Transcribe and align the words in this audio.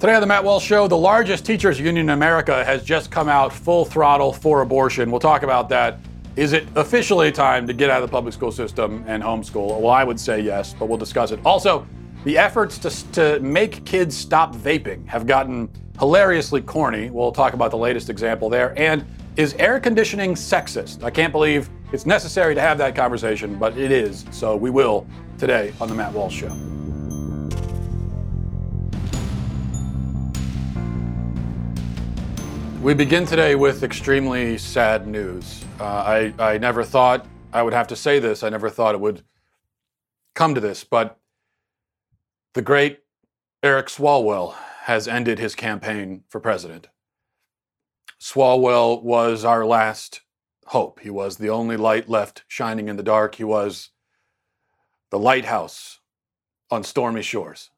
Today 0.00 0.14
on 0.14 0.22
the 0.22 0.26
Matt 0.26 0.42
Walsh 0.42 0.64
Show, 0.64 0.88
the 0.88 0.96
largest 0.96 1.44
teachers 1.44 1.78
union 1.78 2.06
in 2.06 2.08
America 2.08 2.64
has 2.64 2.82
just 2.82 3.10
come 3.10 3.28
out 3.28 3.52
full 3.52 3.84
throttle 3.84 4.32
for 4.32 4.62
abortion. 4.62 5.10
We'll 5.10 5.20
talk 5.20 5.42
about 5.42 5.68
that. 5.68 5.98
Is 6.36 6.54
it 6.54 6.66
officially 6.74 7.30
time 7.30 7.66
to 7.66 7.74
get 7.74 7.90
out 7.90 8.02
of 8.02 8.08
the 8.08 8.10
public 8.10 8.32
school 8.32 8.50
system 8.50 9.04
and 9.06 9.22
homeschool? 9.22 9.78
Well, 9.78 9.90
I 9.90 10.02
would 10.02 10.18
say 10.18 10.40
yes, 10.40 10.72
but 10.72 10.88
we'll 10.88 10.96
discuss 10.96 11.32
it. 11.32 11.40
Also, 11.44 11.86
the 12.24 12.38
efforts 12.38 12.78
to, 12.78 12.90
to 13.12 13.40
make 13.40 13.84
kids 13.84 14.16
stop 14.16 14.56
vaping 14.56 15.06
have 15.06 15.26
gotten 15.26 15.68
hilariously 15.98 16.62
corny. 16.62 17.10
We'll 17.10 17.30
talk 17.30 17.52
about 17.52 17.70
the 17.70 17.76
latest 17.76 18.08
example 18.08 18.48
there. 18.48 18.72
And 18.78 19.04
is 19.36 19.52
air 19.58 19.78
conditioning 19.78 20.32
sexist? 20.32 21.04
I 21.04 21.10
can't 21.10 21.30
believe 21.30 21.68
it's 21.92 22.06
necessary 22.06 22.54
to 22.54 22.60
have 22.62 22.78
that 22.78 22.96
conversation, 22.96 23.58
but 23.58 23.76
it 23.76 23.92
is. 23.92 24.24
So 24.30 24.56
we 24.56 24.70
will 24.70 25.06
today 25.36 25.74
on 25.78 25.90
the 25.90 25.94
Matt 25.94 26.14
Walsh 26.14 26.36
Show. 26.36 26.69
We 32.80 32.94
begin 32.94 33.26
today 33.26 33.56
with 33.56 33.82
extremely 33.82 34.56
sad 34.56 35.06
news. 35.06 35.66
Uh, 35.78 35.84
I, 35.84 36.34
I 36.38 36.56
never 36.56 36.82
thought 36.82 37.26
I 37.52 37.62
would 37.62 37.74
have 37.74 37.88
to 37.88 37.96
say 37.96 38.18
this. 38.18 38.42
I 38.42 38.48
never 38.48 38.70
thought 38.70 38.94
it 38.94 39.00
would 39.02 39.22
come 40.34 40.54
to 40.54 40.62
this, 40.62 40.82
but 40.82 41.18
the 42.54 42.62
great 42.62 43.00
Eric 43.62 43.88
Swalwell 43.88 44.54
has 44.84 45.06
ended 45.06 45.38
his 45.38 45.54
campaign 45.54 46.24
for 46.30 46.40
president. 46.40 46.88
Swalwell 48.18 49.02
was 49.02 49.44
our 49.44 49.66
last 49.66 50.22
hope. 50.68 51.00
He 51.00 51.10
was 51.10 51.36
the 51.36 51.50
only 51.50 51.76
light 51.76 52.08
left 52.08 52.44
shining 52.48 52.88
in 52.88 52.96
the 52.96 53.02
dark. 53.02 53.34
He 53.34 53.44
was 53.44 53.90
the 55.10 55.18
lighthouse 55.18 55.98
on 56.70 56.82
stormy 56.82 57.20
shores, 57.20 57.68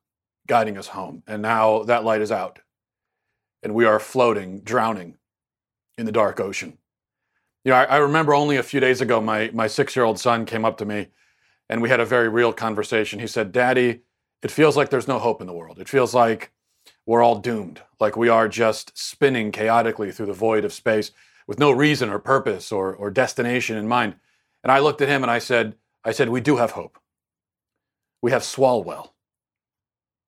guiding 0.46 0.78
us 0.78 0.86
home. 0.86 1.24
And 1.26 1.42
now 1.42 1.82
that 1.82 2.04
light 2.04 2.20
is 2.20 2.30
out 2.30 2.60
and 3.62 3.74
we 3.74 3.84
are 3.84 4.00
floating, 4.00 4.60
drowning 4.60 5.16
in 5.96 6.06
the 6.06 6.12
dark 6.12 6.40
ocean. 6.40 6.78
You 7.64 7.70
know, 7.70 7.76
I, 7.76 7.84
I 7.84 7.96
remember 7.98 8.34
only 8.34 8.56
a 8.56 8.62
few 8.62 8.80
days 8.80 9.00
ago, 9.00 9.20
my, 9.20 9.50
my 9.52 9.66
six 9.66 9.94
year 9.94 10.04
old 10.04 10.18
son 10.18 10.44
came 10.46 10.64
up 10.64 10.78
to 10.78 10.84
me 10.84 11.08
and 11.68 11.80
we 11.80 11.88
had 11.88 12.00
a 12.00 12.04
very 12.04 12.28
real 12.28 12.52
conversation. 12.52 13.20
He 13.20 13.26
said, 13.26 13.52
Daddy, 13.52 14.00
it 14.42 14.50
feels 14.50 14.76
like 14.76 14.90
there's 14.90 15.08
no 15.08 15.18
hope 15.18 15.40
in 15.40 15.46
the 15.46 15.52
world. 15.52 15.78
It 15.78 15.88
feels 15.88 16.12
like 16.12 16.50
we're 17.06 17.22
all 17.22 17.36
doomed, 17.38 17.82
like 18.00 18.16
we 18.16 18.28
are 18.28 18.48
just 18.48 18.96
spinning 18.98 19.52
chaotically 19.52 20.10
through 20.10 20.26
the 20.26 20.32
void 20.32 20.64
of 20.64 20.72
space 20.72 21.12
with 21.46 21.58
no 21.58 21.70
reason 21.70 22.10
or 22.10 22.18
purpose 22.18 22.72
or, 22.72 22.94
or 22.94 23.10
destination 23.10 23.76
in 23.76 23.86
mind. 23.86 24.16
And 24.62 24.72
I 24.72 24.80
looked 24.80 25.00
at 25.00 25.08
him 25.08 25.22
and 25.22 25.30
I 25.30 25.38
said, 25.38 25.76
I 26.04 26.12
said, 26.12 26.28
we 26.28 26.40
do 26.40 26.56
have 26.56 26.72
hope. 26.72 26.98
We 28.20 28.32
have 28.32 28.42
Swalwell. 28.42 29.11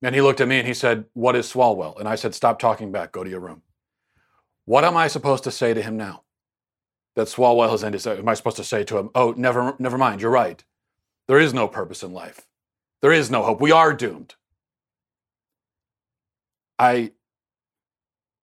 And 0.05 0.15
he 0.15 0.21
looked 0.21 0.43
at 0.43 0.49
me 0.49 0.59
and 0.59 0.69
he 0.69 0.75
said, 0.75 1.07
What 1.15 1.35
is 1.35 1.51
Swalwell? 1.51 1.99
And 1.99 2.07
I 2.07 2.15
said, 2.15 2.35
Stop 2.35 2.59
talking 2.59 2.93
back, 2.93 3.11
go 3.11 3.25
to 3.25 3.31
your 3.31 3.41
room. 3.41 3.63
What 4.67 4.85
am 4.85 4.99
I 4.99 5.09
supposed 5.09 5.45
to 5.45 5.51
say 5.51 5.73
to 5.73 5.83
him 5.83 5.97
now? 5.97 6.25
That 7.17 7.29
Swalwell 7.29 7.71
has 7.71 7.83
ended. 7.83 8.07
Am 8.07 8.29
I 8.29 8.35
supposed 8.35 8.59
to 8.59 8.65
say 8.65 8.85
to 8.85 8.99
him, 8.99 9.09
Oh, 9.15 9.33
never, 9.35 9.75
never 9.79 9.97
mind, 9.97 10.21
you're 10.21 10.31
right. 10.31 10.63
There 11.27 11.39
is 11.39 11.55
no 11.55 11.67
purpose 11.67 12.03
in 12.03 12.13
life. 12.13 12.47
There 13.01 13.13
is 13.13 13.31
no 13.31 13.43
hope. 13.43 13.63
We 13.63 13.73
are 13.73 13.95
doomed. 13.95 14.35
I, 16.79 17.13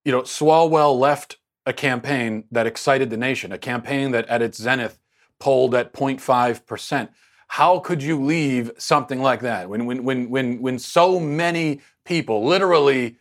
you 0.03 0.11
know, 0.11 0.23
Swalwell 0.23 0.97
left 0.97 1.37
a 1.67 1.73
campaign 1.73 2.45
that 2.49 2.65
excited 2.65 3.11
the 3.11 3.17
nation, 3.17 3.51
a 3.51 3.59
campaign 3.59 4.11
that 4.11 4.27
at 4.27 4.41
its 4.41 4.57
zenith 4.57 4.99
polled 5.39 5.75
at 5.75 5.93
0.5%. 5.93 7.09
How 7.51 7.79
could 7.79 8.01
you 8.01 8.17
leave 8.23 8.71
something 8.77 9.21
like 9.21 9.41
that 9.41 9.67
when, 9.67 9.85
when, 9.85 10.05
when, 10.05 10.29
when, 10.29 10.61
when 10.61 10.79
so 10.79 11.19
many 11.19 11.81
people, 12.05 12.45
literally, 12.45 13.17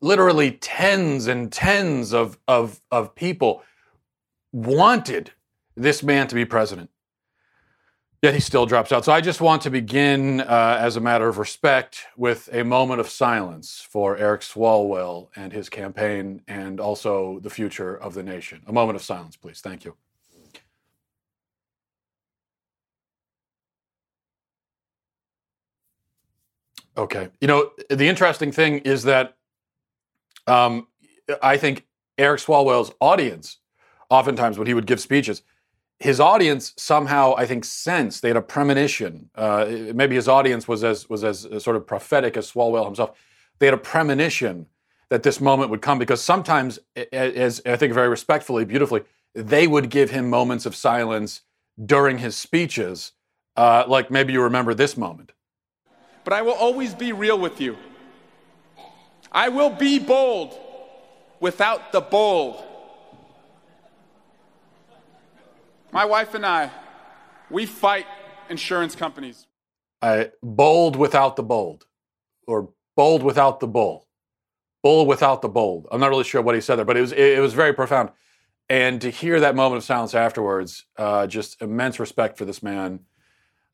literally 0.00 0.52
tens 0.52 1.26
and 1.26 1.52
tens 1.52 2.14
of, 2.14 2.38
of, 2.48 2.80
of 2.90 3.14
people, 3.14 3.62
wanted 4.52 5.32
this 5.76 6.02
man 6.02 6.28
to 6.28 6.34
be 6.34 6.46
president? 6.46 6.88
Yet 8.22 8.32
he 8.32 8.40
still 8.40 8.64
drops 8.64 8.90
out. 8.90 9.04
So 9.04 9.12
I 9.12 9.20
just 9.20 9.42
want 9.42 9.60
to 9.62 9.70
begin, 9.70 10.40
uh, 10.40 10.78
as 10.80 10.96
a 10.96 11.00
matter 11.02 11.28
of 11.28 11.36
respect, 11.36 12.06
with 12.16 12.48
a 12.54 12.64
moment 12.64 13.00
of 13.00 13.10
silence 13.10 13.86
for 13.86 14.16
Eric 14.16 14.40
Swalwell 14.40 15.28
and 15.36 15.52
his 15.52 15.68
campaign 15.68 16.40
and 16.48 16.80
also 16.80 17.38
the 17.40 17.50
future 17.50 17.94
of 17.94 18.14
the 18.14 18.22
nation. 18.22 18.62
A 18.66 18.72
moment 18.72 18.96
of 18.96 19.02
silence, 19.02 19.36
please. 19.36 19.60
Thank 19.60 19.84
you. 19.84 19.94
Okay. 26.96 27.28
You 27.40 27.48
know, 27.48 27.70
the 27.88 28.08
interesting 28.08 28.52
thing 28.52 28.78
is 28.80 29.04
that 29.04 29.36
um, 30.46 30.88
I 31.42 31.56
think 31.56 31.86
Eric 32.18 32.40
Swalwell's 32.40 32.92
audience, 33.00 33.58
oftentimes 34.10 34.58
when 34.58 34.66
he 34.66 34.74
would 34.74 34.86
give 34.86 35.00
speeches, 35.00 35.42
his 35.98 36.20
audience 36.20 36.74
somehow, 36.76 37.34
I 37.36 37.46
think, 37.46 37.64
sensed 37.64 38.22
they 38.22 38.28
had 38.28 38.36
a 38.36 38.42
premonition. 38.42 39.30
Uh, 39.34 39.66
maybe 39.94 40.16
his 40.16 40.28
audience 40.28 40.66
was 40.66 40.82
as 40.84 41.08
was 41.08 41.22
as 41.24 41.46
sort 41.62 41.76
of 41.76 41.86
prophetic 41.86 42.36
as 42.36 42.50
Swalwell 42.50 42.84
himself. 42.84 43.16
They 43.58 43.66
had 43.66 43.74
a 43.74 43.78
premonition 43.78 44.66
that 45.10 45.22
this 45.22 45.40
moment 45.40 45.70
would 45.70 45.80
come 45.80 45.98
because 45.98 46.20
sometimes, 46.20 46.80
as 47.12 47.62
I 47.64 47.76
think 47.76 47.94
very 47.94 48.08
respectfully, 48.08 48.64
beautifully, 48.64 49.02
they 49.34 49.68
would 49.68 49.90
give 49.90 50.10
him 50.10 50.28
moments 50.28 50.66
of 50.66 50.74
silence 50.74 51.42
during 51.84 52.18
his 52.18 52.36
speeches. 52.36 53.12
Uh, 53.56 53.84
like 53.86 54.10
maybe 54.10 54.32
you 54.32 54.42
remember 54.42 54.74
this 54.74 54.96
moment 54.96 55.32
but 56.24 56.32
I 56.32 56.42
will 56.42 56.54
always 56.54 56.94
be 56.94 57.12
real 57.12 57.38
with 57.38 57.60
you. 57.60 57.76
I 59.30 59.48
will 59.48 59.70
be 59.70 59.98
bold 59.98 60.58
without 61.40 61.92
the 61.92 62.00
bold. 62.00 62.62
My 65.90 66.04
wife 66.04 66.34
and 66.34 66.46
I, 66.46 66.70
we 67.50 67.66
fight 67.66 68.06
insurance 68.48 68.94
companies. 68.94 69.46
I, 70.00 70.30
bold 70.42 70.96
without 70.96 71.36
the 71.36 71.42
bold, 71.42 71.86
or 72.46 72.70
bold 72.96 73.22
without 73.22 73.60
the 73.60 73.68
bull, 73.68 74.08
bull 74.82 75.06
without 75.06 75.42
the 75.42 75.48
bold. 75.48 75.86
I'm 75.92 76.00
not 76.00 76.10
really 76.10 76.24
sure 76.24 76.42
what 76.42 76.54
he 76.54 76.60
said 76.60 76.76
there, 76.76 76.84
but 76.84 76.96
it 76.96 77.02
was 77.02 77.12
it, 77.12 77.38
it 77.38 77.40
was 77.40 77.54
very 77.54 77.72
profound. 77.72 78.10
And 78.68 79.00
to 79.02 79.10
hear 79.10 79.38
that 79.40 79.54
moment 79.54 79.78
of 79.78 79.84
silence 79.84 80.14
afterwards, 80.14 80.86
uh, 80.96 81.26
just 81.26 81.60
immense 81.60 82.00
respect 82.00 82.38
for 82.38 82.44
this 82.44 82.62
man. 82.62 83.00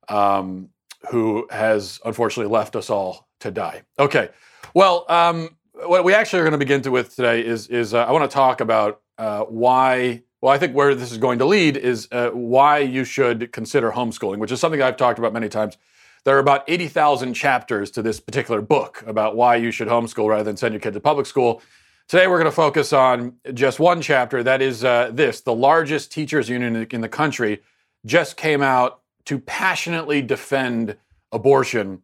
Um, 0.09 0.71
who 1.11 1.47
has 1.51 2.01
unfortunately 2.05 2.53
left 2.53 2.77
us 2.77 2.91
all 2.91 3.29
to 3.41 3.51
die. 3.51 3.83
Okay, 3.99 4.31
well, 4.75 5.05
um, 5.09 5.57
what 5.73 6.05
we 6.05 6.15
actually 6.15 6.41
are 6.41 6.45
going 6.45 6.53
to 6.53 6.59
begin 6.59 6.83
to 6.83 6.91
with 6.91 7.15
today 7.15 7.45
is 7.45 7.69
is 7.69 7.95
uh, 7.95 8.05
I 8.05 8.13
want 8.13 8.29
to 8.31 8.35
talk 8.35 8.61
about 8.61 9.01
uh, 9.17 9.45
why. 9.45 10.23
Well, 10.41 10.53
I 10.53 10.59
think 10.59 10.73
where 10.73 10.95
this 10.95 11.11
is 11.11 11.19
going 11.19 11.41
to 11.41 11.45
lead 11.45 11.77
is 11.77 12.07
uh, 12.13 12.31
why 12.31 12.79
you 12.79 13.03
should 13.03 13.51
consider 13.51 13.91
homeschooling, 13.91 14.39
which 14.39 14.53
is 14.53 14.61
something 14.61 14.81
I've 14.81 14.97
talked 14.97 15.19
about 15.19 15.33
many 15.33 15.49
times. 15.49 15.77
There 16.25 16.37
are 16.37 16.41
about 16.41 16.63
80,000 16.69 17.35
chapters 17.35 17.91
to 17.93 18.03
this 18.03 18.21
particular 18.21 18.61
book 18.61 19.03
about 19.07 19.35
why 19.35 19.57
you 19.57 19.73
should 19.73 19.89
homeschool 19.89 20.29
rather 20.29 20.45
than 20.45 20.57
send 20.57 20.75
your 20.75 20.81
kid 20.81 20.95
to 20.95 21.01
public 21.01 21.27
school. 21.27 21.61
Today, 22.07 22.29
we're 22.29 22.39
going 22.39 22.51
to 22.51 22.55
focus 22.55 22.93
on 22.93 23.35
just 23.53 23.81
one 23.81 24.01
chapter. 24.01 24.45
That 24.45 24.63
is 24.63 24.85
uh, 24.85 25.11
this 25.13 25.41
the 25.41 25.55
largest 25.55 26.13
teachers' 26.13 26.49
union 26.49 26.87
in 26.91 27.01
the 27.01 27.09
country 27.09 27.63
just 28.07 28.37
came 28.37 28.63
out 28.63 29.01
to 29.29 29.39
passionately 29.39 30.23
defend 30.23 30.97
abortion. 31.33 32.03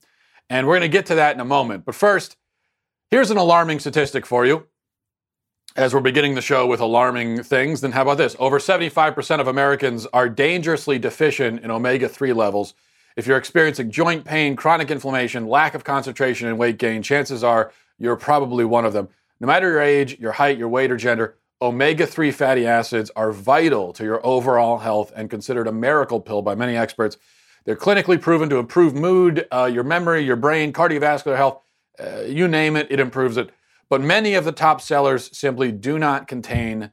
And 0.51 0.67
we're 0.67 0.79
going 0.79 0.91
to 0.91 0.95
get 0.95 1.07
to 1.07 1.15
that 1.15 1.35
in 1.35 1.41
a 1.41 1.45
moment. 1.45 1.87
But 1.87 1.95
first, 1.95 2.37
here's 3.11 3.31
an 3.31 3.39
alarming 3.39 3.79
statistic 3.79 4.27
for 4.27 4.45
you. 4.45 4.67
As 5.75 5.95
we're 5.95 6.01
beginning 6.01 6.35
the 6.35 6.43
show 6.43 6.67
with 6.67 6.81
alarming 6.81 7.43
things, 7.43 7.81
then 7.81 7.93
how 7.93 8.03
about 8.03 8.19
this? 8.19 8.37
Over 8.39 8.59
75% 8.59 9.41
of 9.41 9.49
Americans 9.49 10.07
are 10.12 10.29
dangerously 10.29 10.99
deficient 10.99 11.65
in 11.65 11.71
omega 11.71 12.11
3 12.11 12.35
levels. 12.35 12.75
If 13.17 13.27
you're 13.27 13.39
experiencing 13.39 13.91
joint 13.91 14.27
pain, 14.27 14.55
chronic 14.55 14.91
inflammation, 14.91 15.49
lack 15.49 15.75
of 15.75 15.83
concentration, 15.83 16.47
and 16.49 16.59
weight 16.59 16.77
gain, 16.77 17.03
chances 17.03 17.43
are 17.43 17.73
you're 17.99 18.17
probably 18.17 18.67
one 18.67 18.85
of 18.85 18.93
them. 18.93 19.09
No 19.41 19.47
matter 19.47 19.70
your 19.70 19.81
age, 19.81 20.20
your 20.20 20.32
height, 20.32 20.59
your 20.59 20.69
weight, 20.69 20.93
or 20.93 20.99
gender, 20.99 21.37
omega 21.61 22.06
3 22.06 22.31
fatty 22.31 22.67
acids 22.67 23.11
are 23.17 23.33
vital 23.33 23.93
to 23.95 24.05
your 24.05 24.25
overall 24.25 24.79
health 24.79 25.12
and 25.17 25.31
considered 25.31 25.67
a 25.67 25.73
miracle 25.73 26.21
pill 26.21 26.43
by 26.43 26.55
many 26.55 26.77
experts. 26.77 27.17
They're 27.65 27.77
clinically 27.77 28.21
proven 28.21 28.51
to 28.51 28.59
improve 28.59 28.95
mood, 28.95 29.47
uh, 29.51 29.71
your 29.73 29.85
memory, 29.85 30.25
your 30.25 30.37
brain, 30.37 30.73
cardiovascular 30.73 31.37
health, 31.37 31.61
uh, 31.99 32.21
you 32.23 32.49
name 32.49 32.77
it, 32.77 32.89
it 32.91 33.01
improves 33.01 33.37
it. 33.37 33.51
But 33.89 34.01
many 34.01 34.35
of 34.35 34.45
the 34.45 34.53
top 34.53 34.81
sellers 34.81 35.37
simply 35.37 35.73
do 35.73 35.99
not 35.99 36.27
contain 36.27 36.91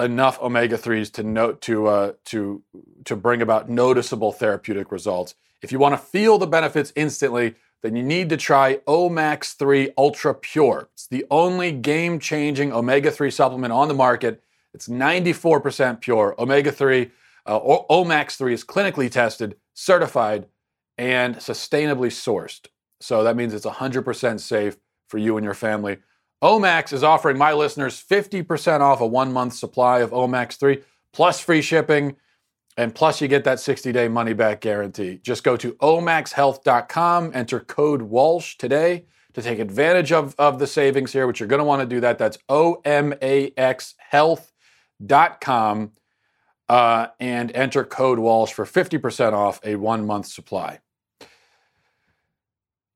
enough 0.00 0.40
omega 0.40 0.76
3s 0.76 1.12
to 1.12 1.22
note 1.22 1.60
to 1.62 1.86
uh, 1.86 2.12
to 2.26 2.62
to 3.04 3.16
bring 3.16 3.42
about 3.42 3.68
noticeable 3.68 4.32
therapeutic 4.32 4.90
results. 4.90 5.34
If 5.62 5.72
you 5.72 5.78
want 5.78 5.94
to 5.94 5.98
feel 5.98 6.38
the 6.38 6.46
benefits 6.46 6.92
instantly, 6.94 7.54
then 7.84 7.96
you 7.96 8.02
need 8.02 8.30
to 8.30 8.38
try 8.38 8.76
Omax 8.86 9.56
3 9.56 9.90
Ultra 9.98 10.34
Pure. 10.34 10.88
It's 10.94 11.06
the 11.06 11.26
only 11.30 11.70
game 11.70 12.18
changing 12.18 12.72
omega 12.72 13.10
3 13.10 13.30
supplement 13.30 13.74
on 13.74 13.88
the 13.88 13.94
market. 13.94 14.42
It's 14.72 14.88
94% 14.88 16.00
pure. 16.00 16.34
Omega 16.38 16.72
3, 16.72 17.10
uh, 17.44 17.60
Omax 17.60 18.38
3 18.38 18.54
is 18.54 18.64
clinically 18.64 19.10
tested, 19.10 19.56
certified, 19.74 20.46
and 20.96 21.36
sustainably 21.36 22.08
sourced. 22.08 22.68
So 23.02 23.22
that 23.22 23.36
means 23.36 23.52
it's 23.52 23.66
100% 23.66 24.40
safe 24.40 24.78
for 25.08 25.18
you 25.18 25.36
and 25.36 25.44
your 25.44 25.52
family. 25.52 25.98
Omax 26.42 26.90
is 26.90 27.04
offering 27.04 27.36
my 27.36 27.52
listeners 27.52 28.02
50% 28.02 28.80
off 28.80 29.02
a 29.02 29.06
one 29.06 29.30
month 29.30 29.52
supply 29.52 29.98
of 29.98 30.12
Omax 30.12 30.56
3 30.56 30.82
plus 31.12 31.38
free 31.38 31.60
shipping. 31.60 32.16
And 32.76 32.94
plus, 32.94 33.20
you 33.20 33.28
get 33.28 33.44
that 33.44 33.60
60 33.60 33.92
day 33.92 34.08
money 34.08 34.32
back 34.32 34.60
guarantee. 34.60 35.20
Just 35.22 35.44
go 35.44 35.56
to 35.56 35.72
omaxhealth.com, 35.74 37.30
enter 37.34 37.60
code 37.60 38.02
Walsh 38.02 38.56
today 38.56 39.04
to 39.34 39.42
take 39.42 39.58
advantage 39.58 40.12
of, 40.12 40.34
of 40.38 40.58
the 40.58 40.66
savings 40.66 41.12
here, 41.12 41.26
which 41.26 41.40
you're 41.40 41.48
going 41.48 41.58
to 41.60 41.64
want 41.64 41.80
to 41.82 41.86
do 41.86 42.00
that. 42.00 42.18
That's 42.18 42.38
O 42.48 42.80
M 42.84 43.14
A 43.22 43.52
X 43.56 43.94
health.com 43.98 45.92
uh, 46.68 47.06
and 47.20 47.52
enter 47.54 47.84
code 47.84 48.18
Walsh 48.18 48.52
for 48.52 48.64
50% 48.64 49.32
off 49.32 49.60
a 49.64 49.76
one 49.76 50.06
month 50.06 50.26
supply. 50.26 50.80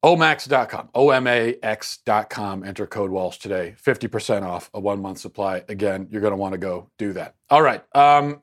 Omax.com, 0.04 0.90
O-M-A-X.com. 0.94 2.62
Enter 2.62 2.86
code 2.86 3.10
Walsh 3.10 3.38
today. 3.38 3.74
50% 3.84 4.42
off 4.42 4.70
a 4.72 4.78
one 4.78 5.02
month 5.02 5.18
supply. 5.18 5.64
Again, 5.68 6.06
you're 6.10 6.20
going 6.20 6.32
to 6.32 6.36
want 6.36 6.52
to 6.52 6.58
go 6.58 6.88
do 6.98 7.12
that. 7.14 7.34
All 7.50 7.62
right. 7.62 7.82
Um, 7.96 8.42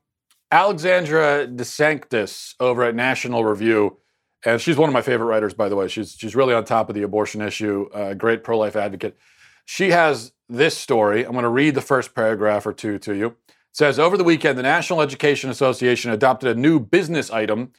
Alexandra 0.56 1.48
DeSanctis 1.48 2.56
over 2.62 2.86
at 2.86 2.96
National 2.96 3.44
Review, 3.44 3.98
and 4.46 4.62
she's 4.62 4.78
one 4.78 4.88
of 4.88 4.94
my 4.94 5.02
favorite 5.02 5.26
writers, 5.26 5.54
by 5.54 5.68
the 5.68 5.76
way. 5.76 5.90
She's, 5.90 6.16
she's 6.18 6.34
really 6.34 6.54
on 6.54 6.64
top 6.64 6.88
of 6.88 6.96
the 6.96 7.02
abortion 7.02 7.42
issue, 7.42 7.90
uh, 7.94 8.14
great 8.14 8.42
pro 8.42 8.58
life 8.58 8.78
advocate. 8.78 9.18
She 9.66 9.92
has 9.92 10.32
this 10.48 10.78
story. 10.78 11.26
I'm 11.26 11.34
going 11.34 11.44
to 11.44 11.50
read 11.50 11.76
the 11.76 11.82
first 11.82 12.16
paragraph 12.16 12.66
or 12.66 12.72
two 12.72 12.98
to 13.00 13.14
you. 13.14 13.36
It 13.50 13.56
says 13.74 14.00
Over 14.00 14.16
the 14.16 14.24
weekend, 14.24 14.58
the 14.58 14.64
National 14.64 15.02
Education 15.02 15.50
Association 15.50 16.12
adopted 16.12 16.56
a 16.56 16.58
new 16.58 16.80
business 16.80 17.30
item 17.32 17.74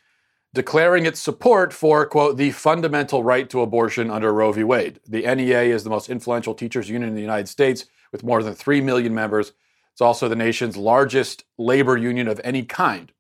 declaring 0.52 1.06
its 1.06 1.18
support 1.18 1.72
for, 1.72 2.04
quote, 2.04 2.36
the 2.36 2.50
fundamental 2.50 3.24
right 3.24 3.48
to 3.48 3.62
abortion 3.62 4.10
under 4.10 4.34
Roe 4.34 4.52
v. 4.52 4.64
Wade. 4.64 5.00
The 5.08 5.22
NEA 5.22 5.62
is 5.62 5.82
the 5.82 5.88
most 5.88 6.10
influential 6.10 6.52
teachers 6.52 6.90
union 6.90 7.08
in 7.08 7.14
the 7.14 7.22
United 7.22 7.48
States 7.48 7.86
with 8.12 8.22
more 8.22 8.42
than 8.42 8.52
3 8.52 8.82
million 8.82 9.14
members. 9.14 9.54
It's 9.96 10.02
also 10.02 10.28
the 10.28 10.36
nation's 10.36 10.76
largest 10.76 11.46
labor 11.56 11.96
union 11.96 12.28
of 12.28 12.38
any 12.44 12.64
kind. 12.64 13.10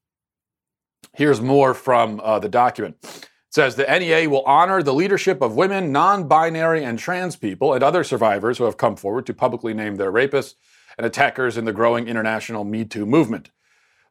Here's 1.14 1.40
more 1.40 1.72
from 1.72 2.20
uh, 2.22 2.38
the 2.38 2.50
document. 2.50 2.98
It 3.02 3.30
says 3.48 3.76
the 3.76 3.86
NEA 3.98 4.28
will 4.28 4.42
honor 4.42 4.82
the 4.82 4.92
leadership 4.92 5.40
of 5.40 5.56
women, 5.56 5.90
non 5.90 6.28
binary, 6.28 6.84
and 6.84 6.98
trans 6.98 7.34
people 7.34 7.72
and 7.72 7.82
other 7.82 8.04
survivors 8.04 8.58
who 8.58 8.64
have 8.64 8.76
come 8.76 8.94
forward 8.94 9.24
to 9.24 9.32
publicly 9.32 9.72
name 9.72 9.96
their 9.96 10.12
rapists 10.12 10.56
and 10.98 11.06
attackers 11.06 11.56
in 11.56 11.64
the 11.64 11.72
growing 11.72 12.08
international 12.08 12.62
Me 12.62 12.84
Too 12.84 13.06
movement. 13.06 13.48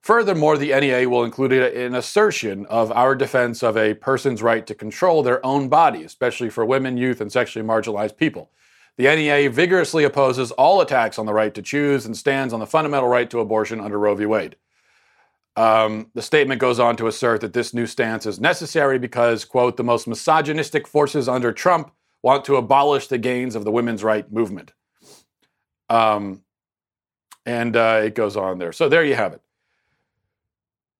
Furthermore, 0.02 0.58
the 0.58 0.70
NEA 0.72 1.08
will 1.08 1.24
include 1.24 1.52
an 1.52 1.94
assertion 1.94 2.66
of 2.66 2.92
our 2.94 3.14
defense 3.14 3.62
of 3.62 3.78
a 3.78 3.94
person's 3.94 4.42
right 4.42 4.66
to 4.66 4.74
control 4.74 5.22
their 5.22 5.46
own 5.46 5.70
body, 5.70 6.04
especially 6.04 6.50
for 6.50 6.66
women, 6.66 6.98
youth, 6.98 7.22
and 7.22 7.32
sexually 7.32 7.64
marginalized 7.64 8.18
people. 8.18 8.50
The 8.98 9.14
NEA 9.14 9.50
vigorously 9.50 10.06
opposes 10.06 10.52
all 10.52 10.82
attacks 10.82 11.20
on 11.20 11.26
the 11.26 11.34
right 11.34 11.54
to 11.54 11.62
choose 11.62 12.06
and 12.06 12.16
stands 12.16 12.54
on 12.54 12.60
the 12.60 12.66
fundamental 12.66 13.10
right 13.10 13.30
to 13.30 13.40
abortion 13.40 13.82
under 13.82 14.00
Roe 14.00 14.16
v. 14.16 14.26
Wade. 14.26 14.56
Um, 15.58 16.12
the 16.14 16.22
statement 16.22 16.60
goes 16.60 16.80
on 16.80 16.96
to 16.98 17.08
assert 17.08 17.42
that 17.42 17.54
this 17.54 17.74
new 17.74 17.88
stance 17.88 18.26
is 18.26 18.40
necessary 18.40 19.00
because, 19.00 19.46
quote, 19.46 19.78
the 19.78 19.84
most 19.84 20.08
misogynistic 20.08 20.88
forces 20.88 21.30
under 21.30 21.54
Trump 21.54 21.92
want 22.24 22.46
to 22.46 22.56
abolish 22.56 23.08
the 23.08 23.18
gains 23.18 23.56
of 23.56 23.64
the 23.64 23.72
women's 23.72 24.04
right 24.04 24.30
movement. 24.32 24.74
Um, 25.90 26.42
and 27.46 27.76
uh, 27.76 28.02
it 28.04 28.16
goes 28.16 28.36
on 28.36 28.58
there. 28.58 28.72
So 28.72 28.90
there 28.90 29.06
you 29.06 29.16
have 29.16 29.34
it. 29.34 29.42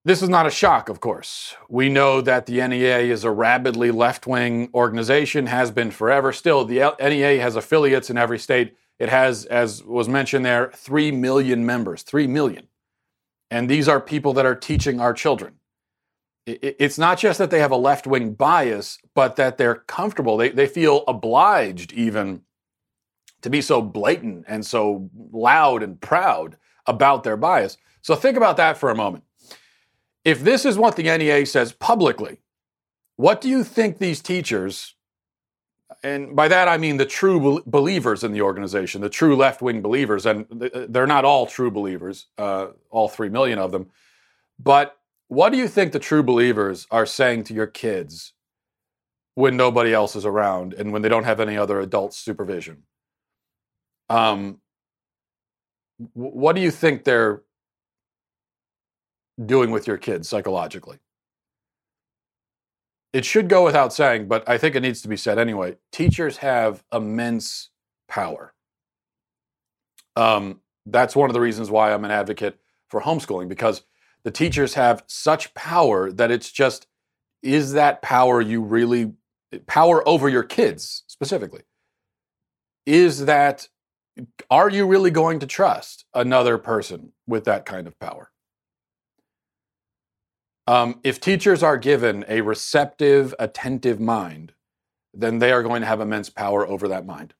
This 0.06 0.22
is 0.22 0.28
not 0.28 0.46
a 0.46 0.52
shock, 0.52 0.88
of 0.88 1.00
course. 1.00 1.56
We 1.68 1.88
know 1.88 2.20
that 2.20 2.46
the 2.46 2.64
NEA 2.64 2.98
is 2.98 3.24
a 3.24 3.30
rabidly 3.32 3.90
left 3.90 4.24
wing 4.24 4.70
organization, 4.72 5.46
has 5.46 5.72
been 5.72 5.90
forever. 5.90 6.32
Still, 6.32 6.64
the 6.64 6.94
NEA 7.00 7.40
has 7.40 7.56
affiliates 7.56 8.08
in 8.08 8.16
every 8.16 8.38
state. 8.38 8.76
It 9.00 9.08
has, 9.08 9.46
as 9.46 9.82
was 9.82 10.08
mentioned 10.08 10.44
there, 10.44 10.70
3 10.76 11.10
million 11.10 11.66
members, 11.66 12.04
3 12.04 12.28
million. 12.28 12.68
And 13.50 13.68
these 13.68 13.88
are 13.88 14.00
people 14.00 14.32
that 14.34 14.46
are 14.46 14.54
teaching 14.54 15.00
our 15.00 15.12
children. 15.12 15.54
It's 16.46 16.98
not 16.98 17.18
just 17.18 17.40
that 17.40 17.50
they 17.50 17.58
have 17.58 17.72
a 17.72 17.76
left 17.76 18.06
wing 18.06 18.34
bias, 18.34 18.98
but 19.12 19.34
that 19.34 19.58
they're 19.58 19.74
comfortable. 19.74 20.36
They, 20.36 20.50
they 20.50 20.68
feel 20.68 21.02
obliged, 21.08 21.92
even, 21.92 22.42
to 23.42 23.50
be 23.50 23.60
so 23.60 23.82
blatant 23.82 24.44
and 24.46 24.64
so 24.64 25.10
loud 25.32 25.82
and 25.82 26.00
proud 26.00 26.58
about 26.86 27.24
their 27.24 27.36
bias. 27.36 27.76
So 28.02 28.14
think 28.14 28.36
about 28.36 28.56
that 28.58 28.78
for 28.78 28.90
a 28.90 28.94
moment. 28.94 29.24
If 30.26 30.42
this 30.42 30.64
is 30.64 30.76
what 30.76 30.96
the 30.96 31.04
NEA 31.04 31.46
says 31.46 31.72
publicly, 31.72 32.40
what 33.14 33.40
do 33.40 33.48
you 33.48 33.62
think 33.62 33.98
these 33.98 34.20
teachers, 34.20 34.96
and 36.02 36.34
by 36.34 36.48
that 36.48 36.66
I 36.66 36.78
mean 36.78 36.96
the 36.96 37.06
true 37.06 37.62
believers 37.64 38.24
in 38.24 38.32
the 38.32 38.42
organization, 38.42 39.02
the 39.02 39.08
true 39.08 39.36
left 39.36 39.62
wing 39.62 39.82
believers, 39.82 40.26
and 40.26 40.46
they're 40.88 41.06
not 41.06 41.24
all 41.24 41.46
true 41.46 41.70
believers, 41.70 42.26
uh, 42.38 42.70
all 42.90 43.08
three 43.08 43.28
million 43.28 43.60
of 43.60 43.70
them, 43.70 43.86
but 44.58 44.98
what 45.28 45.50
do 45.50 45.58
you 45.58 45.68
think 45.68 45.92
the 45.92 46.00
true 46.00 46.24
believers 46.24 46.88
are 46.90 47.06
saying 47.06 47.44
to 47.44 47.54
your 47.54 47.68
kids 47.68 48.32
when 49.36 49.56
nobody 49.56 49.94
else 49.94 50.16
is 50.16 50.26
around 50.26 50.74
and 50.74 50.92
when 50.92 51.02
they 51.02 51.08
don't 51.08 51.24
have 51.24 51.38
any 51.38 51.56
other 51.56 51.78
adult 51.78 52.12
supervision? 52.12 52.82
Um, 54.08 54.60
what 56.14 56.56
do 56.56 56.62
you 56.62 56.72
think 56.72 57.04
they're 57.04 57.42
doing 59.44 59.70
with 59.70 59.86
your 59.86 59.98
kids 59.98 60.28
psychologically. 60.28 60.98
It 63.12 63.24
should 63.24 63.48
go 63.48 63.64
without 63.64 63.92
saying, 63.92 64.28
but 64.28 64.48
I 64.48 64.58
think 64.58 64.74
it 64.74 64.80
needs 64.80 65.02
to 65.02 65.08
be 65.08 65.16
said 65.16 65.38
anyway. 65.38 65.76
Teachers 65.92 66.38
have 66.38 66.82
immense 66.92 67.70
power. 68.08 68.52
Um, 70.16 70.60
that's 70.86 71.16
one 71.16 71.30
of 71.30 71.34
the 71.34 71.40
reasons 71.40 71.70
why 71.70 71.92
I'm 71.92 72.04
an 72.04 72.10
advocate 72.10 72.58
for 72.88 73.00
homeschooling 73.00 73.48
because 73.48 73.82
the 74.24 74.30
teachers 74.30 74.74
have 74.74 75.04
such 75.06 75.52
power 75.54 76.10
that 76.12 76.30
it's 76.30 76.50
just 76.50 76.86
is 77.42 77.72
that 77.72 78.02
power 78.02 78.40
you 78.40 78.62
really 78.62 79.12
power 79.66 80.06
over 80.08 80.28
your 80.28 80.42
kids 80.42 81.04
specifically 81.06 81.62
is 82.86 83.26
that 83.26 83.68
are 84.50 84.70
you 84.70 84.86
really 84.86 85.10
going 85.10 85.38
to 85.38 85.46
trust 85.46 86.04
another 86.14 86.58
person 86.58 87.12
with 87.26 87.44
that 87.44 87.66
kind 87.66 87.86
of 87.86 87.98
power 87.98 88.30
um, 90.66 91.00
if 91.04 91.20
teachers 91.20 91.62
are 91.62 91.76
given 91.76 92.24
a 92.28 92.40
receptive, 92.40 93.34
attentive 93.38 94.00
mind, 94.00 94.52
then 95.14 95.38
they 95.38 95.52
are 95.52 95.62
going 95.62 95.80
to 95.80 95.86
have 95.86 96.00
immense 96.00 96.28
power 96.28 96.66
over 96.66 96.88
that 96.88 97.06
mind. 97.06 97.34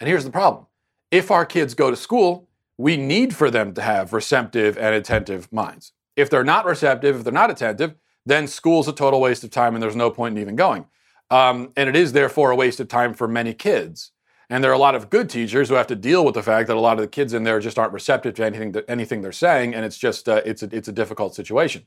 And 0.00 0.08
here's 0.08 0.24
the 0.24 0.30
problem 0.30 0.66
if 1.10 1.30
our 1.30 1.46
kids 1.46 1.74
go 1.74 1.90
to 1.90 1.96
school, 1.96 2.48
we 2.76 2.96
need 2.96 3.34
for 3.34 3.50
them 3.50 3.74
to 3.74 3.82
have 3.82 4.12
receptive 4.12 4.76
and 4.78 4.94
attentive 4.94 5.52
minds. 5.52 5.92
If 6.16 6.30
they're 6.30 6.44
not 6.44 6.64
receptive, 6.64 7.16
if 7.16 7.24
they're 7.24 7.32
not 7.32 7.50
attentive, 7.50 7.94
then 8.26 8.46
school's 8.46 8.88
a 8.88 8.92
total 8.92 9.20
waste 9.20 9.42
of 9.44 9.50
time 9.50 9.74
and 9.74 9.82
there's 9.82 9.96
no 9.96 10.10
point 10.10 10.36
in 10.36 10.42
even 10.42 10.56
going. 10.56 10.86
Um, 11.30 11.72
and 11.76 11.88
it 11.88 11.96
is 11.96 12.12
therefore 12.12 12.50
a 12.50 12.56
waste 12.56 12.80
of 12.80 12.88
time 12.88 13.14
for 13.14 13.26
many 13.26 13.54
kids. 13.54 14.12
And 14.50 14.64
there 14.64 14.70
are 14.70 14.74
a 14.74 14.78
lot 14.78 14.94
of 14.94 15.10
good 15.10 15.28
teachers 15.28 15.68
who 15.68 15.74
have 15.74 15.86
to 15.88 15.96
deal 15.96 16.24
with 16.24 16.34
the 16.34 16.42
fact 16.42 16.68
that 16.68 16.76
a 16.76 16.80
lot 16.80 16.94
of 16.94 17.02
the 17.02 17.08
kids 17.08 17.34
in 17.34 17.44
there 17.44 17.60
just 17.60 17.78
aren't 17.78 17.92
receptive 17.92 18.34
to 18.34 18.44
anything, 18.44 18.74
anything 18.88 19.20
they're 19.20 19.32
saying, 19.32 19.74
and 19.74 19.84
it's 19.84 19.98
just 19.98 20.26
uh, 20.26 20.40
it's 20.44 20.62
a, 20.62 20.74
it's 20.74 20.88
a 20.88 20.92
difficult 20.92 21.34
situation. 21.34 21.84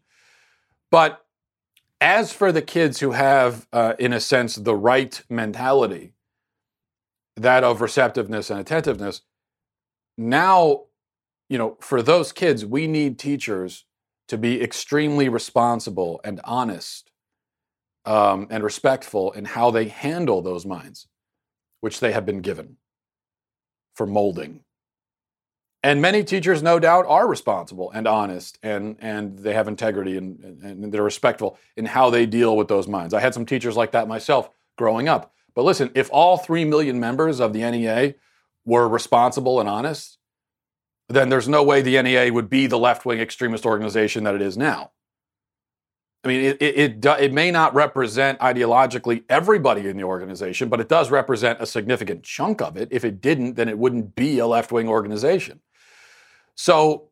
But 0.91 1.25
as 2.01 2.33
for 2.33 2.51
the 2.51 2.61
kids 2.61 2.99
who 2.99 3.11
have, 3.11 3.67
uh, 3.71 3.93
in 3.97 4.11
a 4.13 4.19
sense, 4.19 4.55
the 4.55 4.75
right 4.75 5.21
mentality, 5.29 6.13
that 7.37 7.63
of 7.63 7.81
receptiveness 7.81 8.49
and 8.49 8.59
attentiveness, 8.59 9.21
now, 10.17 10.83
you 11.49 11.57
know, 11.57 11.77
for 11.79 12.01
those 12.01 12.33
kids, 12.33 12.65
we 12.65 12.87
need 12.87 13.17
teachers 13.17 13.85
to 14.27 14.37
be 14.37 14.61
extremely 14.61 15.29
responsible 15.29 16.19
and 16.23 16.41
honest 16.43 17.11
um, 18.05 18.47
and 18.49 18.63
respectful 18.63 19.31
in 19.31 19.45
how 19.45 19.71
they 19.71 19.87
handle 19.87 20.41
those 20.41 20.65
minds, 20.65 21.07
which 21.79 21.99
they 21.99 22.11
have 22.11 22.25
been 22.25 22.41
given 22.41 22.77
for 23.95 24.05
molding. 24.05 24.61
And 25.83 25.99
many 25.99 26.23
teachers, 26.23 26.61
no 26.61 26.77
doubt, 26.77 27.05
are 27.07 27.27
responsible 27.27 27.89
and 27.91 28.07
honest, 28.07 28.59
and, 28.61 28.97
and 28.99 29.39
they 29.39 29.53
have 29.53 29.67
integrity 29.67 30.15
and, 30.15 30.61
and 30.63 30.93
they're 30.93 31.01
respectful 31.01 31.57
in 31.75 31.85
how 31.85 32.11
they 32.11 32.27
deal 32.27 32.55
with 32.55 32.67
those 32.67 32.87
minds. 32.87 33.15
I 33.15 33.19
had 33.19 33.33
some 33.33 33.47
teachers 33.47 33.75
like 33.75 33.91
that 33.91 34.07
myself 34.07 34.51
growing 34.77 35.09
up. 35.09 35.33
But 35.55 35.63
listen, 35.63 35.89
if 35.95 36.09
all 36.11 36.37
3 36.37 36.65
million 36.65 36.99
members 36.99 37.39
of 37.39 37.53
the 37.53 37.69
NEA 37.69 38.13
were 38.63 38.87
responsible 38.87 39.59
and 39.59 39.67
honest, 39.67 40.19
then 41.09 41.29
there's 41.29 41.49
no 41.49 41.63
way 41.63 41.81
the 41.81 42.01
NEA 42.01 42.31
would 42.31 42.49
be 42.49 42.67
the 42.67 42.77
left 42.77 43.05
wing 43.05 43.19
extremist 43.19 43.65
organization 43.65 44.23
that 44.23 44.35
it 44.35 44.41
is 44.41 44.57
now. 44.57 44.91
I 46.23 46.27
mean, 46.27 46.41
it, 46.41 46.61
it, 46.61 46.77
it, 46.77 47.05
it, 47.05 47.33
may 47.33 47.49
not 47.49 47.73
represent 47.73 48.37
ideologically 48.39 49.23
everybody 49.27 49.87
in 49.87 49.97
the 49.97 50.03
organization, 50.03 50.69
but 50.69 50.79
it 50.79 50.87
does 50.87 51.09
represent 51.09 51.59
a 51.59 51.65
significant 51.65 52.21
chunk 52.23 52.61
of 52.61 52.77
it. 52.77 52.89
If 52.91 53.03
it 53.03 53.21
didn't, 53.21 53.55
then 53.55 53.67
it 53.67 53.79
wouldn't 53.79 54.15
be 54.15 54.37
a 54.37 54.45
left 54.45 54.71
wing 54.71 54.87
organization. 54.87 55.61
So 56.61 57.09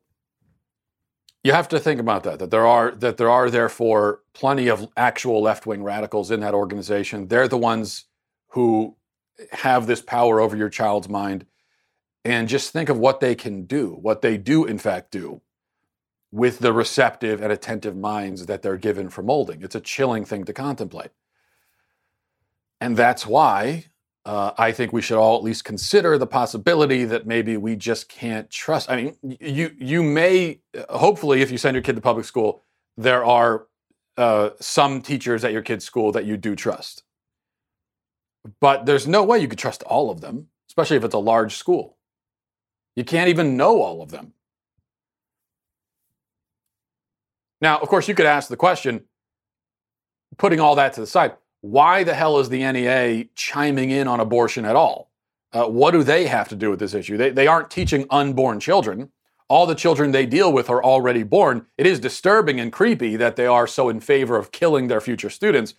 you 1.42 1.50
have 1.50 1.66
to 1.70 1.80
think 1.80 1.98
about 1.98 2.22
that. 2.22 2.38
That 2.38 2.52
there 2.52 2.68
are 2.68 2.92
that 2.92 3.16
there 3.16 3.28
are 3.28 3.50
therefore 3.50 4.20
plenty 4.32 4.68
of 4.68 4.86
actual 4.96 5.42
left 5.42 5.66
wing 5.66 5.82
radicals 5.82 6.30
in 6.30 6.38
that 6.38 6.54
organization. 6.54 7.26
They're 7.26 7.48
the 7.48 7.58
ones 7.58 8.04
who 8.50 8.96
have 9.50 9.88
this 9.88 10.02
power 10.02 10.38
over 10.40 10.56
your 10.56 10.68
child's 10.68 11.08
mind 11.08 11.46
and 12.24 12.46
just 12.46 12.72
think 12.72 12.88
of 12.88 12.98
what 13.00 13.18
they 13.18 13.34
can 13.34 13.64
do, 13.64 13.98
what 14.00 14.22
they 14.22 14.36
do, 14.38 14.64
in 14.64 14.78
fact, 14.78 15.10
do 15.10 15.40
with 16.30 16.60
the 16.60 16.72
receptive 16.72 17.42
and 17.42 17.50
attentive 17.50 17.96
minds 17.96 18.46
that 18.46 18.62
they're 18.62 18.76
given 18.76 19.10
for 19.10 19.22
molding. 19.24 19.62
It's 19.62 19.74
a 19.74 19.80
chilling 19.80 20.24
thing 20.24 20.44
to 20.44 20.52
contemplate. 20.52 21.10
And 22.80 22.96
that's 22.96 23.26
why 23.26 23.86
uh, 24.24 24.52
I 24.58 24.72
think 24.72 24.92
we 24.92 25.00
should 25.02 25.18
all 25.18 25.36
at 25.36 25.42
least 25.42 25.64
consider 25.64 26.18
the 26.18 26.26
possibility 26.26 27.04
that 27.04 27.26
maybe 27.26 27.56
we 27.56 27.74
just 27.76 28.08
can't 28.08 28.50
trust. 28.50 28.90
I 28.90 28.96
mean, 28.96 29.16
you 29.22 29.74
you 29.78 30.02
may 30.02 30.60
hopefully, 30.90 31.42
if 31.42 31.50
you 31.50 31.58
send 31.58 31.74
your 31.74 31.82
kid 31.82 31.96
to 31.96 32.02
public 32.02 32.26
school, 32.26 32.62
there 32.96 33.24
are 33.24 33.66
uh, 34.16 34.50
some 34.60 35.00
teachers 35.00 35.44
at 35.44 35.52
your 35.52 35.62
kid's 35.62 35.84
school 35.84 36.12
that 36.12 36.26
you 36.26 36.36
do 36.36 36.54
trust. 36.54 37.04
But 38.60 38.86
there's 38.86 39.06
no 39.06 39.24
way 39.24 39.38
you 39.38 39.48
could 39.48 39.58
trust 39.58 39.82
all 39.84 40.10
of 40.10 40.20
them, 40.20 40.48
especially 40.68 40.96
if 40.96 41.04
it's 41.04 41.14
a 41.14 41.18
large 41.18 41.56
school. 41.56 41.96
You 42.96 43.04
can't 43.04 43.28
even 43.28 43.56
know 43.56 43.80
all 43.80 44.02
of 44.02 44.10
them. 44.10 44.34
Now, 47.60 47.78
of 47.78 47.88
course, 47.88 48.08
you 48.08 48.14
could 48.14 48.26
ask 48.26 48.48
the 48.48 48.56
question, 48.56 49.04
putting 50.38 50.60
all 50.60 50.74
that 50.76 50.94
to 50.94 51.00
the 51.00 51.06
side, 51.06 51.34
why 51.60 52.04
the 52.04 52.14
hell 52.14 52.38
is 52.38 52.48
the 52.48 52.70
NEA 52.70 53.26
chiming 53.34 53.90
in 53.90 54.08
on 54.08 54.20
abortion 54.20 54.64
at 54.64 54.76
all? 54.76 55.10
Uh, 55.52 55.66
what 55.66 55.90
do 55.90 56.02
they 56.02 56.26
have 56.26 56.48
to 56.48 56.56
do 56.56 56.70
with 56.70 56.78
this 56.78 56.94
issue? 56.94 57.16
They, 57.16 57.30
they 57.30 57.46
aren't 57.46 57.70
teaching 57.70 58.06
unborn 58.10 58.60
children. 58.60 59.10
All 59.48 59.66
the 59.66 59.74
children 59.74 60.12
they 60.12 60.26
deal 60.26 60.52
with 60.52 60.70
are 60.70 60.82
already 60.82 61.24
born. 61.24 61.66
It 61.76 61.86
is 61.86 61.98
disturbing 61.98 62.60
and 62.60 62.72
creepy 62.72 63.16
that 63.16 63.34
they 63.34 63.46
are 63.46 63.66
so 63.66 63.88
in 63.88 63.98
favor 63.98 64.36
of 64.36 64.52
killing 64.52 64.86
their 64.86 65.00
future 65.00 65.30
students. 65.30 65.74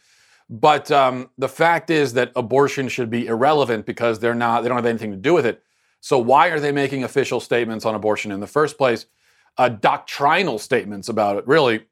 But 0.50 0.92
um, 0.92 1.30
the 1.38 1.48
fact 1.48 1.90
is 1.90 2.14
that 2.14 2.34
abortion 2.36 2.90
should 2.90 3.10
be 3.10 3.28
irrelevant 3.28 3.86
because 3.86 4.20
they're 4.20 4.36
not, 4.36 4.62
they 4.62 4.68
don't 4.68 4.78
have 4.78 4.86
anything 4.86 5.12
to 5.12 5.18
do 5.18 5.34
with 5.34 5.46
it. 5.46 5.64
So 6.02 6.18
why 6.18 6.48
are 6.48 6.60
they 6.60 6.74
making 6.74 7.06
official 7.06 7.40
statements 7.40 7.86
on 7.86 7.96
abortion 7.96 8.34
in 8.34 8.42
the 8.42 8.48
first 8.48 8.78
place? 8.78 9.06
Uh, 9.58 9.70
doctrinal 9.70 10.60
statements 10.60 11.08
about 11.08 11.38
it, 11.38 11.48
really. 11.48 11.86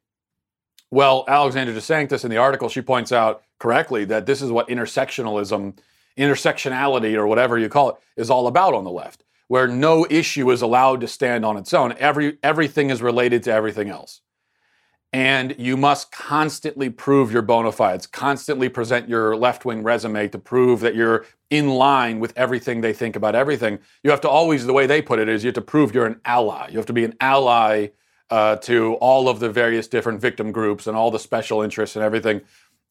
Well, 0.92 1.24
Alexandra 1.28 1.76
DeSanctis 1.76 2.24
in 2.24 2.32
the 2.32 2.38
article, 2.38 2.68
she 2.70 2.82
points 2.82 3.12
out 3.12 3.44
correctly 3.60 4.06
that 4.06 4.26
this 4.26 4.42
is 4.42 4.52
what 4.52 4.70
intersectionalism, 4.70 5.78
intersectionality, 6.18 7.16
or 7.16 7.28
whatever 7.28 7.58
you 7.58 7.70
call 7.70 7.90
it, 7.90 7.96
is 8.18 8.30
all 8.30 8.48
about 8.48 8.74
on 8.74 8.84
the 8.84 8.92
left, 8.92 9.24
where 9.48 9.68
no 9.68 10.08
issue 10.10 10.50
is 10.50 10.62
allowed 10.62 11.02
to 11.02 11.08
stand 11.08 11.46
on 11.46 11.58
its 11.58 11.74
own. 11.74 11.94
Every, 12.00 12.40
everything 12.42 12.90
is 12.90 13.02
related 13.02 13.44
to 13.44 13.52
everything 13.52 13.90
else. 13.90 14.22
And 15.12 15.56
you 15.58 15.76
must 15.76 16.12
constantly 16.12 16.90
prove 16.90 17.32
your 17.32 17.42
bona 17.42 17.72
fides, 17.72 18.06
constantly 18.06 18.70
present 18.70 19.10
your 19.10 19.36
left 19.36 19.66
wing 19.66 19.82
resume 19.82 20.28
to 20.28 20.38
prove 20.38 20.82
that 20.82 20.94
you're 20.96 21.26
in 21.50 21.70
line 21.70 22.20
with 22.20 22.32
everything 22.36 22.82
they 22.82 22.94
think 22.94 23.16
about 23.16 23.34
everything. 23.34 23.80
You 24.04 24.12
have 24.12 24.22
to 24.22 24.30
always, 24.30 24.66
the 24.66 24.74
way 24.74 24.86
they 24.86 25.02
put 25.02 25.18
it 25.18 25.28
is, 25.28 25.44
you 25.44 25.48
have 25.48 25.56
to 25.56 25.62
prove 25.62 25.96
you're 25.96 26.06
an 26.06 26.22
ally. 26.26 26.68
You 26.70 26.78
have 26.78 26.86
to 26.88 26.94
be 26.94 27.06
an 27.06 27.16
ally 27.20 27.90
uh, 28.30 28.58
to 28.58 28.94
all 28.96 29.28
of 29.28 29.40
the 29.40 29.50
various 29.50 29.88
different 29.88 30.22
victim 30.22 30.52
groups 30.52 30.88
and 30.88 30.96
all 30.96 31.12
the 31.12 31.20
special 31.20 31.62
interests 31.62 31.96
and 31.96 32.04
everything. 32.04 32.42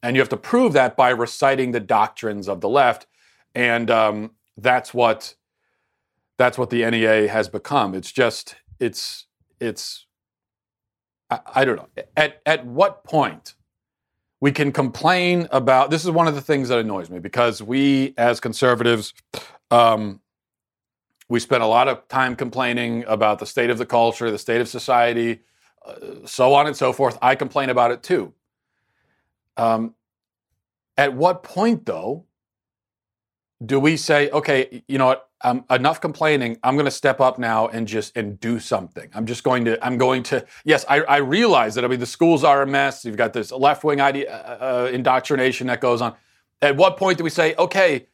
And 0.03 0.17
you 0.17 0.21
have 0.21 0.29
to 0.31 0.37
prove 0.37 0.73
that 0.75 0.97
by 0.97 1.11
reciting 1.11 1.73
the 1.73 1.81
doctrines 1.81 2.49
of 2.49 2.61
the 2.61 2.69
left. 2.69 3.07
And 3.55 3.91
um, 3.91 4.33
that's 4.57 4.93
what 4.93 5.35
that's 6.39 6.57
what 6.57 6.71
the 6.71 6.89
NEA 6.89 7.29
has 7.29 7.49
become. 7.49 7.95
It's 7.95 8.13
just 8.13 8.57
it's 8.79 9.27
it's 9.61 10.07
I, 11.31 11.41
I 11.57 11.65
don't 11.65 11.77
know. 11.77 11.89
At 12.17 12.41
at 12.47 12.67
what 12.67 13.05
point 13.05 13.55
we 14.41 14.53
can 14.53 14.71
complain 14.71 15.49
about 15.51 15.91
this 15.91 16.05
is 16.05 16.11
one 16.11 16.29
of 16.29 16.35
the 16.35 16.41
things 16.41 16.69
that 16.69 16.79
annoys 16.79 17.11
me 17.11 17.19
because 17.19 17.61
we 17.61 18.15
as 18.17 18.39
conservatives 18.39 19.13
um, 19.71 20.21
we 21.29 21.41
spend 21.41 21.63
a 21.63 21.67
lot 21.67 21.89
of 21.89 22.07
time 22.09 22.37
complaining 22.37 23.05
about 23.07 23.39
the 23.39 23.47
state 23.47 23.71
of 23.71 23.79
the 23.79 23.87
culture, 23.87 24.31
the 24.31 24.39
state 24.39 24.61
of 24.61 24.69
society, 24.69 25.41
uh, 25.87 25.95
so 26.25 26.55
on 26.55 26.67
and 26.67 26.77
so 26.77 26.93
forth. 26.93 27.19
I 27.21 27.35
complain 27.35 27.71
about 27.71 27.91
it 27.91 28.03
too. 28.03 28.33
Um, 29.57 29.95
at 30.97 31.15
what 31.15 31.43
point, 31.43 31.87
though, 31.87 32.25
do 33.65 33.79
we 33.79 33.97
say, 33.97 34.31
okay, 34.31 34.83
you 34.89 34.99
know 34.99 35.07
what, 35.07 35.29
um, 35.43 35.65
enough 35.71 36.01
complaining. 36.01 36.59
I'm 36.63 36.75
going 36.75 36.87
to 36.87 36.91
step 36.91 37.21
up 37.21 37.39
now 37.39 37.69
and 37.69 37.87
just 37.87 38.17
and 38.17 38.41
do 38.41 38.59
something. 38.59 39.09
I'm 39.15 39.27
just 39.27 39.45
going 39.45 39.65
to. 39.67 39.85
I'm 39.85 39.97
going 39.97 40.25
to. 40.25 40.45
Yes, 40.65 40.85
I, 40.89 41.03
I 41.03 41.17
realize 41.19 41.77
that. 41.77 41.85
I 41.85 41.89
mean, 41.89 42.01
the 42.01 42.07
schools 42.07 42.43
are 42.43 42.63
a 42.63 42.67
mess. 42.67 43.05
You've 43.05 43.17
got 43.17 43.33
this 43.33 43.53
left 43.53 43.85
wing 43.85 44.01
idea 44.01 44.33
uh, 44.33 44.87
uh, 44.87 44.91
indoctrination 44.93 45.69
that 45.69 45.81
goes 45.81 46.01
on. 46.01 46.17
At 46.61 46.77
what 46.77 46.97
point 46.97 47.19
do 47.19 47.25
we 47.25 47.31
say, 47.31 47.55
okay, 47.57 48.08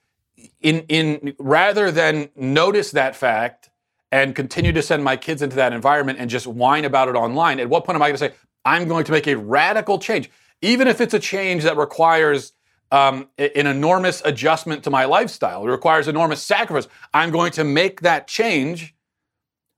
in 0.60 0.84
in 0.88 1.34
rather 1.38 1.90
than 1.90 2.30
notice 2.36 2.90
that 2.92 3.16
fact 3.16 3.70
and 4.12 4.34
continue 4.34 4.72
to 4.72 4.82
send 4.82 5.02
my 5.02 5.16
kids 5.16 5.42
into 5.42 5.56
that 5.56 5.72
environment 5.72 6.18
and 6.18 6.30
just 6.30 6.46
whine 6.46 6.84
about 6.84 7.08
it 7.08 7.14
online? 7.14 7.60
At 7.60 7.68
what 7.68 7.84
point 7.84 7.96
am 7.96 8.02
I 8.02 8.08
going 8.08 8.18
to 8.18 8.28
say, 8.28 8.34
I'm 8.64 8.88
going 8.88 9.04
to 9.04 9.12
make 9.12 9.26
a 9.26 9.36
radical 9.36 9.98
change, 9.98 10.30
even 10.62 10.88
if 10.88 11.00
it's 11.00 11.14
a 11.14 11.18
change 11.18 11.64
that 11.64 11.76
requires 11.76 12.52
um, 12.90 13.28
an 13.38 13.66
enormous 13.66 14.22
adjustment 14.24 14.84
to 14.84 14.90
my 14.90 15.04
lifestyle. 15.04 15.66
It 15.66 15.70
requires 15.70 16.06
enormous 16.06 16.42
sacrifice. 16.42 16.88
I'm 17.12 17.30
going 17.30 17.50
to 17.52 17.64
make 17.64 18.02
that 18.02 18.28
change 18.28 18.94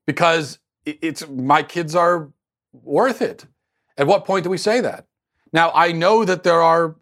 because 0.07 0.59
it's 0.85 1.27
my 1.29 1.63
kids 1.63 1.95
are 1.95 2.31
worth 2.73 3.23
it. 3.23 3.47
At 3.97 4.07
what 4.07 4.25
point 4.25 4.45
do 4.45 4.51
we 4.51 4.59
say 4.59 4.81
that? 4.83 5.07
Now 5.53 5.73
I 5.75 5.93
know 5.93 6.25
that 6.25 6.43
there 6.43 6.61
are 6.61 6.97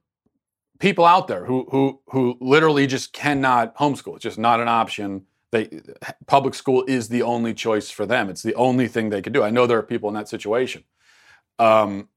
people 0.78 1.04
out 1.04 1.28
there 1.28 1.45
who 1.45 1.66
who 1.71 2.00
who 2.09 2.37
literally 2.40 2.87
just 2.87 3.12
cannot 3.12 3.76
homeschool. 3.76 4.16
It's 4.16 4.23
just 4.23 4.38
not 4.38 4.61
an 4.61 4.69
option. 4.69 5.26
They 5.50 5.83
public 6.26 6.54
school 6.54 6.85
is 6.88 7.09
the 7.09 7.23
only 7.23 7.54
choice 7.54 7.90
for 7.90 8.07
them. 8.07 8.28
It's 8.28 8.43
the 8.43 8.54
only 8.54 8.88
thing 8.88 9.11
they 9.11 9.23
can 9.23 9.33
do. 9.33 9.43
I 9.43 9.50
know 9.50 9.66
there 9.66 9.78
are 9.78 9.83
people 9.83 10.09
in 10.09 10.14
that 10.14 10.28
situation. 10.28 10.85
Um, 11.59 12.09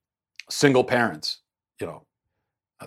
single 0.50 0.84
parents, 0.84 1.40
you 1.80 1.88
know, 1.88 2.04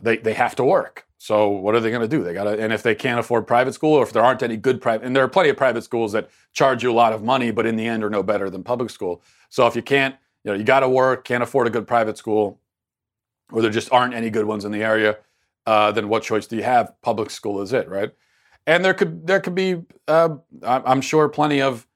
they 0.03 0.17
they 0.17 0.35
have 0.35 0.57
to 0.57 0.65
work. 0.65 1.07
So 1.23 1.49
what 1.49 1.75
are 1.75 1.81
they 1.81 1.91
going 1.91 2.01
to 2.01 2.09
do? 2.09 2.25
They 2.25 2.33
got 2.33 2.45
to, 2.45 2.59
and 2.59 2.73
if 2.73 2.83
they 2.83 2.95
can't 2.95 3.21
afford 3.21 3.47
private 3.47 3.75
school, 3.75 3.93
or 3.93 4.03
if 4.03 4.13
there 4.13 4.25
aren't 4.25 4.43
any 4.43 4.57
good 4.57 4.81
private, 4.81 5.05
and 5.07 5.15
there 5.15 5.23
are 5.23 5.29
plenty 5.29 5.51
of 5.51 5.57
private 5.57 5.85
schools 5.85 6.13
that 6.13 6.31
charge 6.55 6.83
you 6.83 6.91
a 6.91 6.95
lot 6.95 7.13
of 7.13 7.23
money, 7.23 7.51
but 7.51 7.67
in 7.67 7.77
the 7.77 7.87
end 7.87 8.03
are 8.03 8.09
no 8.09 8.23
better 8.23 8.49
than 8.49 8.65
public 8.65 8.89
school. 8.89 9.23
So 9.51 9.67
if 9.67 9.77
you 9.77 9.83
can't, 9.83 10.17
you 10.45 10.51
know, 10.51 10.57
you 10.57 10.65
got 10.65 10.81
to 10.81 10.89
work, 10.89 11.25
can't 11.25 11.43
afford 11.43 11.67
a 11.67 11.71
good 11.71 11.87
private 11.87 12.17
school, 12.17 12.59
or 13.53 13.61
there 13.61 13.71
just 13.71 13.93
aren't 13.93 14.15
any 14.15 14.31
good 14.31 14.47
ones 14.47 14.65
in 14.65 14.73
the 14.73 14.83
area, 14.83 15.19
uh, 15.71 15.93
then 15.93 16.09
what 16.09 16.25
choice 16.25 16.49
do 16.49 16.57
you 16.57 16.65
have? 16.65 16.93
Public 17.01 17.31
school 17.31 17.63
is 17.63 17.73
it, 17.73 17.89
right? 17.89 18.11
And 18.67 18.85
there 18.85 18.93
could 18.93 19.25
there 19.25 19.39
could 19.39 19.55
be, 19.55 19.83
uh, 20.09 20.31
I'm 20.65 21.01
sure, 21.01 21.29
plenty 21.29 21.63
of 21.63 21.87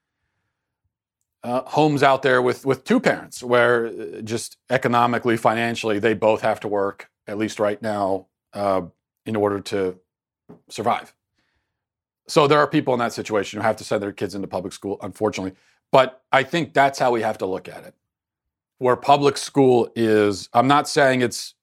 uh, 1.43 1.63
homes 1.63 2.05
out 2.05 2.23
there 2.23 2.41
with 2.41 2.65
with 2.65 2.85
two 2.85 3.01
parents 3.01 3.43
where 3.43 3.87
uh, 3.87 4.21
just 4.23 4.59
economically, 4.71 5.37
financially, 5.37 5.99
they 5.99 6.15
both 6.15 6.41
have 6.43 6.61
to 6.61 6.69
work 6.69 7.11
at 7.27 7.37
least 7.37 7.59
right 7.59 7.83
now 7.83 8.27
uh, 8.53 8.83
in 9.27 9.35
order 9.35 9.59
to 9.59 9.99
survive. 10.69 11.13
So 12.29 12.47
there 12.47 12.61
are 12.61 12.69
people 12.69 12.95
in 12.95 13.01
that 13.01 13.13
situation 13.13 13.59
who 13.59 13.67
have 13.67 13.77
to 13.79 13.85
send 13.85 14.01
their 14.05 14.13
kids 14.13 14.37
into 14.37 14.47
public 14.47 14.73
school, 14.73 14.99
unfortunately. 15.03 15.57
But 15.91 16.23
I 16.31 16.45
think 16.45 16.75
that's 16.75 17.01
how 17.01 17.11
we 17.11 17.23
have 17.23 17.39
to 17.39 17.47
look 17.47 17.69
at 17.69 17.83
it. 17.85 17.95
Where 18.79 18.97
public 18.97 19.37
school 19.37 19.91
is, 19.97 20.49
I'm 20.53 20.69
not 20.69 20.89
saying 20.89 21.23
it's 21.23 21.55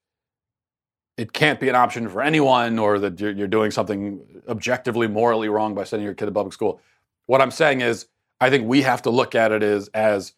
it 1.18 1.34
can't 1.34 1.60
be 1.60 1.70
an 1.70 1.76
option 1.76 2.08
for 2.10 2.22
anyone 2.22 2.80
or 2.80 3.00
that 3.00 3.20
you're, 3.20 3.32
you're 3.32 3.48
doing 3.48 3.72
something 3.72 4.22
objectively 4.48 5.08
morally 5.08 5.50
wrong 5.50 5.76
by 5.76 5.84
sending 5.84 6.06
your 6.06 6.14
kid 6.14 6.26
to 6.26 6.32
public 6.32 6.54
school. 6.54 6.82
What 7.26 7.42
I'm 7.42 7.52
saying 7.52 7.82
is, 7.82 8.08
I 8.40 8.50
think 8.50 8.68
we 8.68 8.82
have 8.82 9.04
to 9.04 9.10
look 9.12 9.36
at 9.36 9.52
it 9.52 9.62
as 9.62 9.88
as 9.90 10.34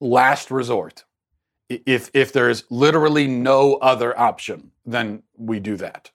last 0.00 0.50
resort 0.50 1.04
if 1.86 2.10
if 2.12 2.32
there's 2.32 2.64
literally 2.70 3.26
no 3.26 3.74
other 3.74 4.18
option, 4.18 4.72
then 4.84 5.22
we 5.36 5.60
do 5.60 5.76
that. 5.76 6.10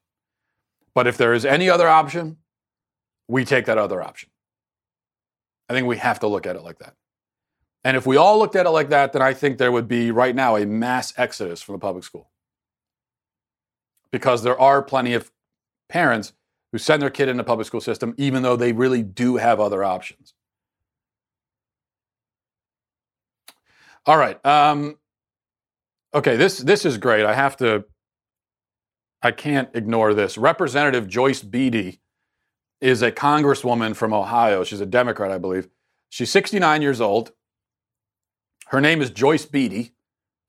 But 0.94 1.08
if 1.08 1.18
there 1.18 1.34
is 1.34 1.46
any 1.46 1.70
other 1.70 1.88
option, 1.88 2.38
we 3.28 3.46
take 3.46 3.66
that 3.66 3.78
other 3.78 4.02
option. 4.02 4.30
I 5.70 5.74
think 5.74 5.88
we 5.88 5.98
have 5.98 6.20
to 6.20 6.28
look 6.28 6.46
at 6.46 6.56
it 6.56 6.64
like 6.64 6.80
that. 6.80 6.96
And 7.84 7.96
if 7.96 8.06
we 8.06 8.18
all 8.18 8.40
looked 8.40 8.56
at 8.56 8.66
it 8.66 8.72
like 8.72 8.90
that, 8.90 9.14
then 9.14 9.22
I 9.22 9.34
think 9.34 9.58
there 9.58 9.72
would 9.72 9.88
be 9.88 10.12
right 10.12 10.36
now 10.36 10.56
a 10.56 10.66
mass 10.66 11.14
exodus 11.18 11.62
from 11.62 11.74
the 11.74 11.80
public 11.80 12.04
school. 12.04 12.30
Because 14.12 14.44
there 14.44 14.60
are 14.60 14.82
plenty 14.82 15.14
of 15.14 15.32
parents 15.90 16.34
who 16.72 16.78
send 16.78 17.02
their 17.02 17.10
kid 17.10 17.30
in 17.30 17.38
the 17.38 17.44
public 17.44 17.68
school 17.68 17.82
system 17.82 18.14
even 18.18 18.44
though 18.44 18.56
they 18.56 18.74
really 18.74 19.04
do 19.04 19.38
have 19.38 19.60
other 19.60 19.84
options. 19.84 20.34
All 24.06 24.18
right. 24.18 24.44
Um, 24.46 24.98
Okay, 26.14 26.36
this 26.36 26.58
this 26.58 26.86
is 26.86 26.98
great. 26.98 27.26
I 27.26 27.34
have 27.34 27.58
to 27.58 27.86
I 29.22 29.32
can't 29.32 29.70
ignore 29.74 30.14
this. 30.14 30.38
Representative 30.38 31.08
Joyce 31.08 31.44
Beatty 31.44 32.02
is 32.80 33.02
a 33.02 33.12
congresswoman 33.12 33.96
from 33.96 34.14
Ohio. 34.14 34.64
She's 34.64 34.82
a 34.82 34.86
Democrat, 34.86 35.32
I 35.32 35.38
believe. 35.38 35.68
She's 36.10 36.32
69 36.32 36.82
years 36.82 37.02
old. 37.02 37.34
Her 38.68 38.80
name 38.80 39.02
is 39.02 39.10
Joyce 39.10 39.46
Beatty. 39.46 39.94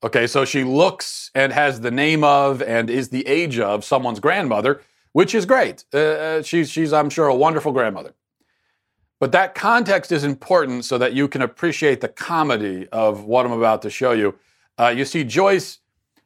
Okay, 0.01 0.27
so 0.27 0.45
she 0.45 0.63
looks 0.63 1.29
and 1.35 1.51
has 1.51 1.81
the 1.81 1.91
name 1.91 2.23
of 2.23 2.61
and 2.61 2.89
is 2.89 3.09
the 3.09 3.27
age 3.27 3.59
of 3.59 3.83
someone's 3.83 4.19
grandmother. 4.19 4.81
which 5.13 5.33
is 5.35 5.45
great. 5.45 5.85
Uh, 5.93 5.97
uh, 5.97 6.41
she's, 6.41 6.69
she's, 6.69 6.93
I'm 6.93 7.09
sure, 7.09 7.27
a 7.27 7.35
wonderful 7.35 7.71
grandmother. 7.71 8.13
But 9.19 9.31
that 9.33 9.53
context 9.55 10.11
is 10.11 10.23
important 10.23 10.85
so 10.85 10.97
that 10.97 11.13
you 11.13 11.27
can 11.27 11.41
appreciate 11.41 11.99
the 12.01 12.07
comedy 12.07 12.87
of 12.91 13.23
what 13.25 13.45
I'm 13.45 13.51
about 13.51 13.81
to 13.81 13.89
show 13.89 14.11
you. 14.13 14.35
Uh, 14.79 14.93
you 14.95 15.03
see, 15.03 15.23
Joyce, 15.23 15.79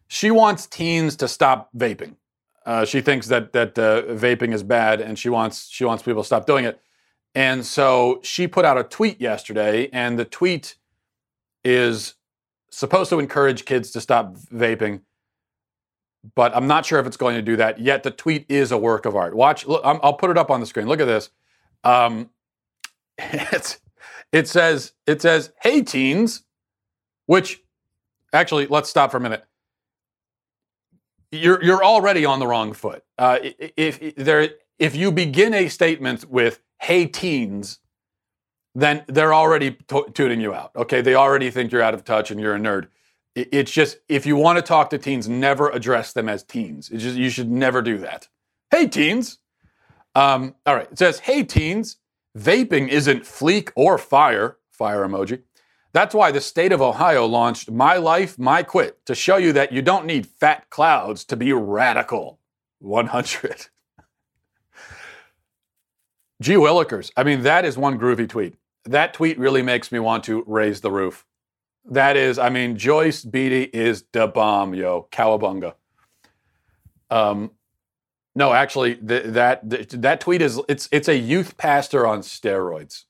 she 0.08 0.30
wants 0.30 0.68
teens 0.68 1.16
to 1.18 1.28
stop 1.28 1.70
vaping. 1.76 2.16
Uh, 2.66 2.86
she 2.86 3.02
thinks 3.02 3.28
that 3.28 3.52
that 3.54 3.78
uh, 3.78 4.04
vaping 4.04 4.54
is 4.54 4.64
bad, 4.64 5.02
and 5.02 5.20
she 5.20 5.28
wants 5.28 5.68
she 5.70 5.84
wants 5.84 6.04
people 6.04 6.22
to 6.22 6.26
stop 6.26 6.46
doing 6.46 6.64
it. 6.64 6.80
And 7.36 7.66
so 7.66 8.20
she 8.24 8.48
put 8.48 8.64
out 8.64 8.78
a 8.78 8.84
tweet 8.84 9.20
yesterday, 9.20 9.90
and 9.92 10.18
the 10.18 10.24
tweet 10.24 10.76
is 11.66 12.14
supposed 12.76 13.10
to 13.10 13.20
encourage 13.20 13.66
kids 13.66 13.92
to 13.92 14.02
stop 14.02 14.36
vaping, 14.36 15.02
but 16.36 16.56
I'm 16.56 16.68
not 16.68 16.86
sure 16.86 17.00
if 17.00 17.06
it's 17.06 17.18
going 17.18 17.36
to 17.36 17.42
do 17.42 17.56
that. 17.58 17.80
Yet 17.80 18.04
the 18.04 18.12
tweet 18.12 18.46
is 18.50 18.72
a 18.72 18.78
work 18.78 19.06
of 19.06 19.16
art. 19.16 19.36
Watch, 19.36 19.66
look, 19.66 19.84
i 19.84 19.94
will 19.94 20.14
put 20.14 20.30
it 20.30 20.38
up 20.38 20.50
on 20.50 20.60
the 20.60 20.66
screen. 20.66 20.88
Look 20.88 21.00
at 21.00 21.06
this. 21.06 21.30
Um, 21.84 22.30
it 23.18 24.48
says 24.48 24.94
it 25.06 25.22
says, 25.22 25.52
"Hey 25.62 25.82
teens," 25.82 26.44
which 27.26 27.62
actually 28.32 28.68
let's 28.68 28.90
stop 28.90 29.12
for 29.12 29.18
a 29.18 29.22
minute. 29.22 29.46
You're 31.32 31.64
you're 31.64 31.84
already 31.84 32.26
on 32.26 32.40
the 32.40 32.48
wrong 32.48 32.74
foot. 32.74 33.04
Uh, 33.18 33.40
if, 33.42 34.02
if 34.02 34.16
there 34.16 34.50
if 34.80 34.96
you 34.96 35.12
begin 35.12 35.54
a 35.54 35.68
statement 35.68 36.26
with 36.30 36.62
"Hey 36.80 37.06
teens," 37.06 37.80
then 38.76 39.04
they're 39.08 39.34
already 39.34 39.72
t- 39.72 40.04
tuning 40.14 40.42
you 40.42 40.54
out. 40.54 40.72
Okay, 40.76 41.02
they 41.02 41.16
already 41.16 41.50
think 41.52 41.72
you're 41.72 41.82
out 41.82 41.94
of 41.94 42.04
touch 42.04 42.32
and 42.32 42.40
you're 42.40 42.56
a 42.56 42.60
nerd. 42.60 42.88
It's 43.36 43.72
just 43.72 43.98
if 44.10 44.26
you 44.26 44.36
want 44.36 44.58
to 44.58 44.62
talk 44.62 44.90
to 44.92 44.98
teens, 44.98 45.28
never 45.28 45.70
address 45.70 46.14
them 46.14 46.30
as 46.30 46.44
teens. 46.44 46.90
It's 46.92 47.04
just 47.04 47.18
you 47.18 47.30
should 47.30 47.50
never 47.50 47.82
do 47.82 47.98
that. 48.00 48.28
Hey 48.70 48.88
teens. 48.88 49.40
Um, 50.16 50.56
all 50.66 50.76
right, 50.76 50.92
it 50.92 51.00
says, 51.00 51.20
"Hey 51.20 51.44
teens, 51.44 51.98
vaping 52.38 52.90
isn't 52.90 53.24
fleek 53.24 53.72
or 53.76 53.98
fire." 53.98 54.58
Fire 54.72 55.08
emoji. 55.08 55.42
That's 55.94 56.16
why 56.16 56.32
the 56.32 56.42
state 56.42 56.72
of 56.72 56.82
Ohio 56.82 57.28
launched 57.28 57.70
My 57.70 57.98
Life, 57.98 58.40
My 58.40 58.64
Quit 58.64 59.06
to 59.06 59.14
show 59.14 59.38
you 59.38 59.54
that 59.54 59.72
you 59.72 59.84
don't 59.84 60.08
need 60.08 60.26
fat 60.26 60.68
clouds 60.72 61.24
to 61.26 61.38
be 61.38 61.54
radical. 61.54 62.40
100. 62.80 63.52
Gee 66.42 66.56
Willikers. 66.56 67.12
I 67.16 67.24
mean, 67.24 67.44
that 67.44 67.66
is 67.66 67.78
one 67.78 68.00
groovy 68.00 68.28
tweet 68.28 68.56
that 68.86 69.14
tweet 69.14 69.40
really 69.40 69.62
makes 69.62 69.92
me 69.92 70.00
want 70.00 70.24
to 70.26 70.44
raise 70.48 70.82
the 70.82 70.92
roof. 70.92 71.26
That 71.86 72.16
is, 72.16 72.40
I 72.40 72.50
mean, 72.50 72.78
Joyce 72.78 73.24
Beatty 73.24 73.64
is 73.64 74.06
the 74.14 74.28
bomb, 74.28 74.74
yo, 74.74 75.08
cowabunga. 75.12 75.74
Um, 77.10 77.52
no, 78.36 78.54
actually, 78.54 78.96
th- 78.96 79.26
that 79.26 79.70
th- 79.70 79.90
that 79.90 80.22
tweet 80.22 80.42
is 80.42 80.60
it's 80.68 80.90
it's 80.92 81.08
a 81.08 81.18
youth 81.18 81.58
pastor 81.58 82.08
on 82.08 82.22
steroids. 82.22 83.04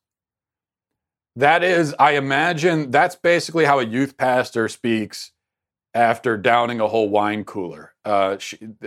That 1.36 1.64
is, 1.64 1.96
I 1.98 2.12
imagine 2.12 2.92
that's 2.92 3.16
basically 3.16 3.66
how 3.66 3.80
a 3.80 3.86
youth 3.86 4.18
pastor 4.18 4.68
speaks 4.68 5.32
after 5.94 6.38
downing 6.38 6.80
a 6.80 6.88
whole 6.88 7.10
wine 7.10 7.44
cooler, 7.44 7.94
uh, 8.04 8.38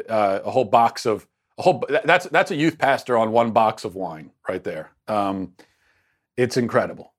uh, 0.08 0.40
a 0.44 0.50
whole 0.50 0.64
box 0.64 1.06
of 1.06 1.26
a 1.58 1.62
whole. 1.62 1.84
That's 2.04 2.26
that's 2.26 2.50
a 2.50 2.56
youth 2.56 2.76
pastor 2.76 3.16
on 3.16 3.32
one 3.32 3.52
box 3.52 3.84
of 3.84 3.94
wine 3.94 4.32
right 4.48 4.62
there. 4.62 4.92
Um, 5.08 5.54
it's 6.36 6.56
incredible. 6.56 7.14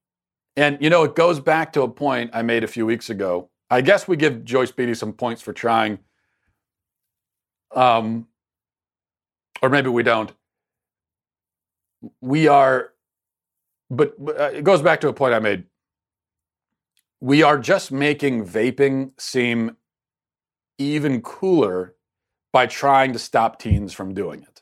And, 0.56 0.78
you 0.82 0.90
know, 0.90 1.04
it 1.04 1.16
goes 1.16 1.40
back 1.40 1.74
to 1.74 1.84
a 1.84 1.88
point 1.90 2.32
I 2.34 2.42
made 2.42 2.64
a 2.64 2.68
few 2.68 2.86
weeks 2.86 3.10
ago. 3.10 3.50
I 3.70 3.82
guess 3.82 4.08
we 4.08 4.18
give 4.18 4.44
Joyce 4.44 4.72
Beatty 4.72 4.96
some 4.96 5.14
points 5.14 5.42
for 5.42 5.54
trying. 5.54 6.00
Um, 7.76 8.28
or 9.62 9.70
maybe 9.70 9.90
we 9.90 10.04
don't. 10.04 10.32
We 12.22 12.48
are, 12.48 12.94
but, 13.90 14.16
uh, 14.20 14.52
it 14.54 14.64
goes 14.64 14.82
back 14.82 15.02
to 15.02 15.10
a 15.10 15.14
point 15.14 15.34
I 15.34 15.40
made. 15.40 15.66
We 17.20 17.44
are 17.44 17.58
just 17.58 17.92
making 17.92 18.46
vaping 18.46 19.20
seem 19.20 19.78
even 20.78 21.22
cooler 21.22 21.96
by 22.54 22.68
trying 22.68 23.14
to 23.14 23.20
stop 23.20 23.60
teens 23.60 23.94
from 23.94 24.14
doing 24.14 24.42
it. 24.44 24.57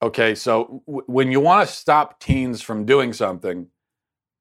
Okay, 0.00 0.34
so 0.34 0.82
w- 0.86 1.04
when 1.06 1.32
you 1.32 1.40
want 1.40 1.68
to 1.68 1.74
stop 1.74 2.20
teens 2.20 2.62
from 2.62 2.84
doing 2.84 3.12
something, 3.12 3.68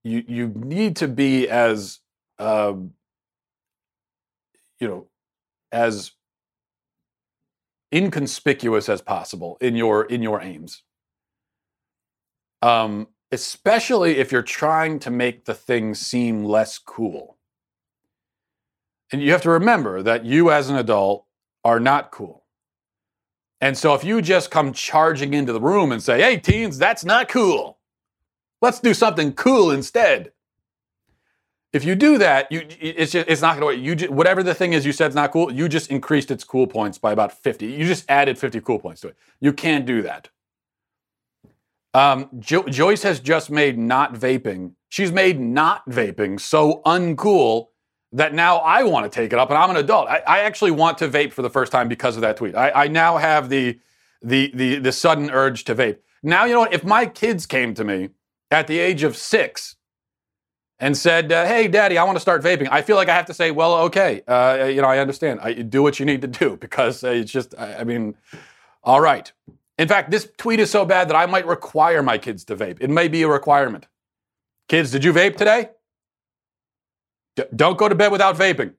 you 0.04 0.24
you 0.28 0.48
need 0.56 0.96
to 0.98 1.08
be 1.08 1.50
as 1.50 2.00
uh, 2.40 2.74
you 4.80 4.88
know 4.88 5.08
as 5.72 6.12
inconspicuous 7.94 8.90
as 8.90 9.02
possible 9.02 9.58
in 9.62 9.76
your 9.76 10.06
in 10.06 10.22
your 10.22 10.42
aims. 10.42 10.84
Um, 12.62 13.08
especially 13.32 14.18
if 14.18 14.32
you're 14.32 14.42
trying 14.42 15.00
to 15.00 15.12
make 15.12 15.46
the 15.46 15.54
thing 15.54 15.94
seem 15.94 16.44
less 16.44 16.78
cool. 16.80 17.38
And 19.12 19.22
you 19.22 19.32
have 19.32 19.42
to 19.44 19.50
remember 19.50 20.02
that 20.04 20.26
you 20.26 20.52
as 20.52 20.70
an 20.70 20.76
adult 20.76 21.26
are 21.64 21.80
not 21.80 22.12
cool. 22.12 22.47
And 23.62 23.78
so 23.78 23.94
if 23.94 24.04
you 24.04 24.22
just 24.22 24.52
come 24.52 24.72
charging 24.72 25.34
into 25.34 25.52
the 25.52 25.62
room 25.62 25.92
and 25.92 26.02
say, 26.02 26.22
hey, 26.22 26.38
teens, 26.38 26.78
that's 26.78 27.04
not 27.04 27.28
cool. 27.28 27.80
Let's 28.62 28.80
do 28.80 28.94
something 28.94 29.34
cool 29.34 29.72
instead. 29.72 30.32
If 31.74 31.84
you 31.84 31.96
do 31.96 32.18
that, 32.18 32.52
you, 32.52 32.66
it's, 32.80 33.12
just, 33.12 33.28
it's 33.28 33.42
not 33.42 33.60
going 33.60 33.78
to 33.78 33.92
work. 33.94 34.02
You 34.02 34.12
whatever 34.12 34.42
the 34.42 34.56
thing 34.56 34.74
is 34.74 34.86
you 34.86 34.92
said 34.92 35.10
is 35.10 35.16
not 35.16 35.32
cool, 35.32 35.52
you 35.52 35.68
just 35.68 35.92
increased 35.92 36.32
its 36.32 36.44
cool 36.44 36.66
points 36.66 36.98
by 36.98 37.12
about 37.12 37.32
50. 37.32 37.66
You 37.66 37.86
just 37.86 38.06
added 38.10 38.38
50 38.38 38.62
cool 38.62 38.80
points 38.80 39.02
to 39.02 39.10
it. 39.10 39.18
You 39.40 39.54
can't 39.54 39.86
do 39.86 40.02
that. 40.04 40.30
Um, 41.94 42.30
jo- 42.40 42.68
Joyce 42.68 43.04
has 43.04 43.20
just 43.20 43.50
made 43.50 43.78
not 43.78 44.14
vaping. 44.14 44.74
She's 44.90 45.12
made 45.12 45.40
not 45.40 45.88
vaping 45.90 46.40
so 46.40 46.82
uncool 46.86 47.68
that 48.18 48.34
now 48.34 48.58
I 48.58 48.84
want 48.84 49.10
to 49.10 49.16
take 49.16 49.32
it 49.32 49.38
up, 49.38 49.50
and 49.50 49.58
I'm 49.58 49.70
an 49.70 49.78
adult. 49.78 50.08
I, 50.08 50.22
I 50.28 50.40
actually 50.40 50.72
want 50.72 50.98
to 50.98 51.08
vape 51.08 51.32
for 51.32 51.44
the 51.44 51.52
first 51.52 51.72
time 51.72 51.88
because 51.88 52.16
of 52.16 52.22
that 52.22 52.38
tweet. 52.38 52.56
I, 52.56 52.72
I 52.72 52.88
now 52.88 53.18
have 53.18 53.50
the, 53.50 53.80
the 54.24 54.52
the 54.56 54.80
the 54.80 54.92
sudden 54.92 55.30
urge 55.30 55.64
to 55.66 55.76
vape. 55.76 56.00
Now 56.24 56.46
you 56.46 56.54
know 56.54 56.62
what? 56.62 56.74
If 56.74 56.84
my 56.84 57.06
kids 57.06 57.46
came 57.46 57.76
to 57.76 57.84
me 57.84 58.10
at 58.50 58.66
the 58.66 58.80
age 58.80 59.04
of 59.04 59.16
six 59.16 59.76
and 60.80 60.98
said, 60.98 61.32
uh, 61.32 61.46
"Hey, 61.46 61.68
Daddy, 61.68 62.00
I 62.00 62.04
want 62.06 62.16
to 62.16 62.20
start 62.20 62.44
vaping," 62.44 62.68
I 62.72 62.82
feel 62.82 62.96
like 62.96 63.08
I 63.08 63.16
have 63.16 63.28
to 63.28 63.36
say, 63.36 63.52
"Well, 63.52 63.76
okay, 63.84 64.24
uh, 64.28 64.66
you 64.66 64.82
know, 64.82 64.88
I 64.88 64.98
understand. 64.98 65.40
I 65.44 65.54
do 65.54 65.84
what 65.84 66.00
you 66.00 66.06
need 66.06 66.22
to 66.22 66.28
do 66.28 66.58
because 66.62 67.04
uh, 67.04 67.10
it's 67.10 67.32
just, 67.32 67.54
I, 67.58 67.76
I 67.76 67.84
mean, 67.84 68.16
all 68.84 69.00
right." 69.00 69.32
In 69.78 69.88
fact, 69.88 70.10
this 70.10 70.28
tweet 70.38 70.60
is 70.60 70.72
so 70.72 70.86
bad 70.86 71.08
that 71.10 71.16
I 71.16 71.28
might 71.28 71.46
require 71.46 72.02
my 72.02 72.18
kids 72.18 72.44
to 72.46 72.56
vape. 72.56 72.78
It 72.82 72.90
may 72.90 73.08
be 73.08 73.22
a 73.22 73.28
requirement. 73.28 73.86
Kids, 74.68 74.90
did 74.90 75.04
you 75.04 75.14
vape 75.14 75.38
today? 75.38 75.70
D- 77.38 77.44
don't 77.56 77.78
go 77.78 77.88
to 77.88 77.96
bed 77.96 78.12
without 78.12 78.36
vaping. 78.36 78.74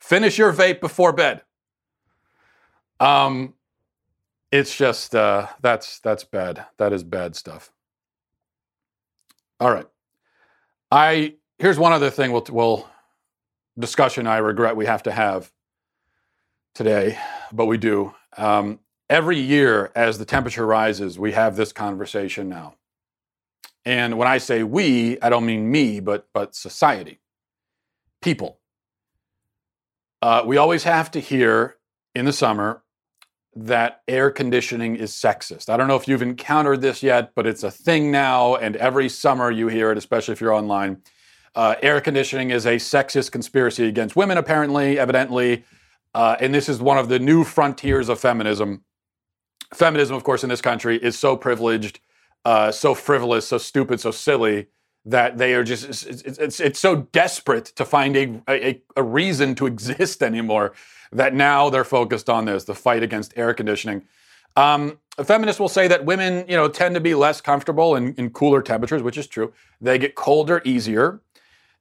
Finish 0.00 0.38
your 0.38 0.52
vape 0.52 0.80
before 0.80 1.12
bed. 1.12 1.42
Um, 2.98 3.54
it's 4.50 4.76
just 4.76 5.14
uh, 5.14 5.46
that's 5.60 6.00
that's 6.00 6.24
bad. 6.24 6.64
That 6.78 6.92
is 6.92 7.04
bad 7.04 7.36
stuff. 7.36 7.70
All 9.60 9.70
right. 9.70 9.86
I 10.90 11.34
here's 11.58 11.78
one 11.78 11.92
other 11.92 12.10
thing 12.10 12.32
we'll, 12.32 12.46
we'll 12.50 12.88
discussion 13.78 14.26
I 14.26 14.38
regret 14.38 14.74
we 14.74 14.86
have 14.86 15.02
to 15.04 15.12
have 15.12 15.52
today, 16.74 17.18
but 17.52 17.66
we 17.66 17.76
do. 17.76 18.14
Um, 18.36 18.80
every 19.10 19.38
year, 19.38 19.92
as 19.94 20.18
the 20.18 20.24
temperature 20.24 20.64
rises, 20.64 21.18
we 21.18 21.32
have 21.32 21.56
this 21.56 21.72
conversation 21.72 22.48
now. 22.48 22.74
And 23.84 24.16
when 24.16 24.28
I 24.28 24.38
say 24.38 24.62
we, 24.62 25.20
I 25.20 25.28
don't 25.28 25.44
mean 25.44 25.70
me, 25.70 26.00
but 26.00 26.26
but 26.32 26.54
society 26.54 27.17
people. 28.20 28.60
Uh, 30.20 30.42
we 30.44 30.56
always 30.56 30.84
have 30.84 31.10
to 31.12 31.20
hear 31.20 31.76
in 32.14 32.24
the 32.24 32.32
summer 32.32 32.82
that 33.54 34.02
air 34.06 34.30
conditioning 34.30 34.96
is 34.96 35.12
sexist. 35.12 35.68
I 35.68 35.76
don't 35.76 35.88
know 35.88 35.96
if 35.96 36.06
you've 36.06 36.22
encountered 36.22 36.80
this 36.80 37.02
yet, 37.02 37.34
but 37.34 37.46
it's 37.46 37.62
a 37.62 37.70
thing 37.70 38.10
now, 38.10 38.56
and 38.56 38.76
every 38.76 39.08
summer 39.08 39.50
you 39.50 39.68
hear 39.68 39.90
it, 39.90 39.98
especially 39.98 40.32
if 40.32 40.40
you're 40.40 40.52
online. 40.52 41.02
Uh, 41.54 41.74
air 41.82 42.00
conditioning 42.00 42.50
is 42.50 42.66
a 42.66 42.76
sexist 42.76 43.32
conspiracy 43.32 43.86
against 43.86 44.14
women, 44.14 44.38
apparently, 44.38 44.98
evidently, 44.98 45.64
uh, 46.14 46.36
and 46.40 46.54
this 46.54 46.68
is 46.68 46.80
one 46.80 46.98
of 46.98 47.08
the 47.08 47.18
new 47.18 47.42
frontiers 47.44 48.08
of 48.08 48.20
feminism. 48.20 48.84
Feminism, 49.74 50.16
of 50.16 50.24
course, 50.24 50.42
in 50.42 50.50
this 50.50 50.60
country 50.60 50.96
is 50.96 51.18
so 51.18 51.36
privileged, 51.36 52.00
uh, 52.44 52.70
so 52.70 52.94
frivolous, 52.94 53.48
so 53.48 53.58
stupid, 53.58 54.00
so 54.00 54.10
silly 54.10 54.66
that 55.10 55.38
they 55.38 55.54
are 55.54 55.64
just 55.64 55.84
it's, 55.84 56.22
it's, 56.22 56.60
it's 56.60 56.78
so 56.80 56.96
desperate 57.12 57.66
to 57.66 57.84
find 57.84 58.16
a, 58.16 58.42
a, 58.48 58.82
a 58.96 59.02
reason 59.02 59.54
to 59.56 59.66
exist 59.74 60.22
anymore 60.22 60.74
that 61.12 61.34
now 61.34 61.70
they're 61.70 61.84
focused 61.84 62.30
on 62.30 62.46
this 62.46 62.64
the 62.64 62.74
fight 62.74 63.02
against 63.02 63.32
air 63.36 63.54
conditioning 63.54 64.02
um, 64.56 64.98
feminists 65.24 65.60
will 65.60 65.68
say 65.68 65.88
that 65.88 66.04
women 66.04 66.44
you 66.48 66.56
know 66.56 66.68
tend 66.68 66.94
to 66.94 67.00
be 67.00 67.14
less 67.14 67.40
comfortable 67.40 67.96
in, 67.96 68.14
in 68.14 68.30
cooler 68.30 68.62
temperatures 68.62 69.02
which 69.02 69.18
is 69.18 69.26
true 69.26 69.52
they 69.80 69.98
get 69.98 70.14
colder 70.14 70.62
easier 70.64 71.20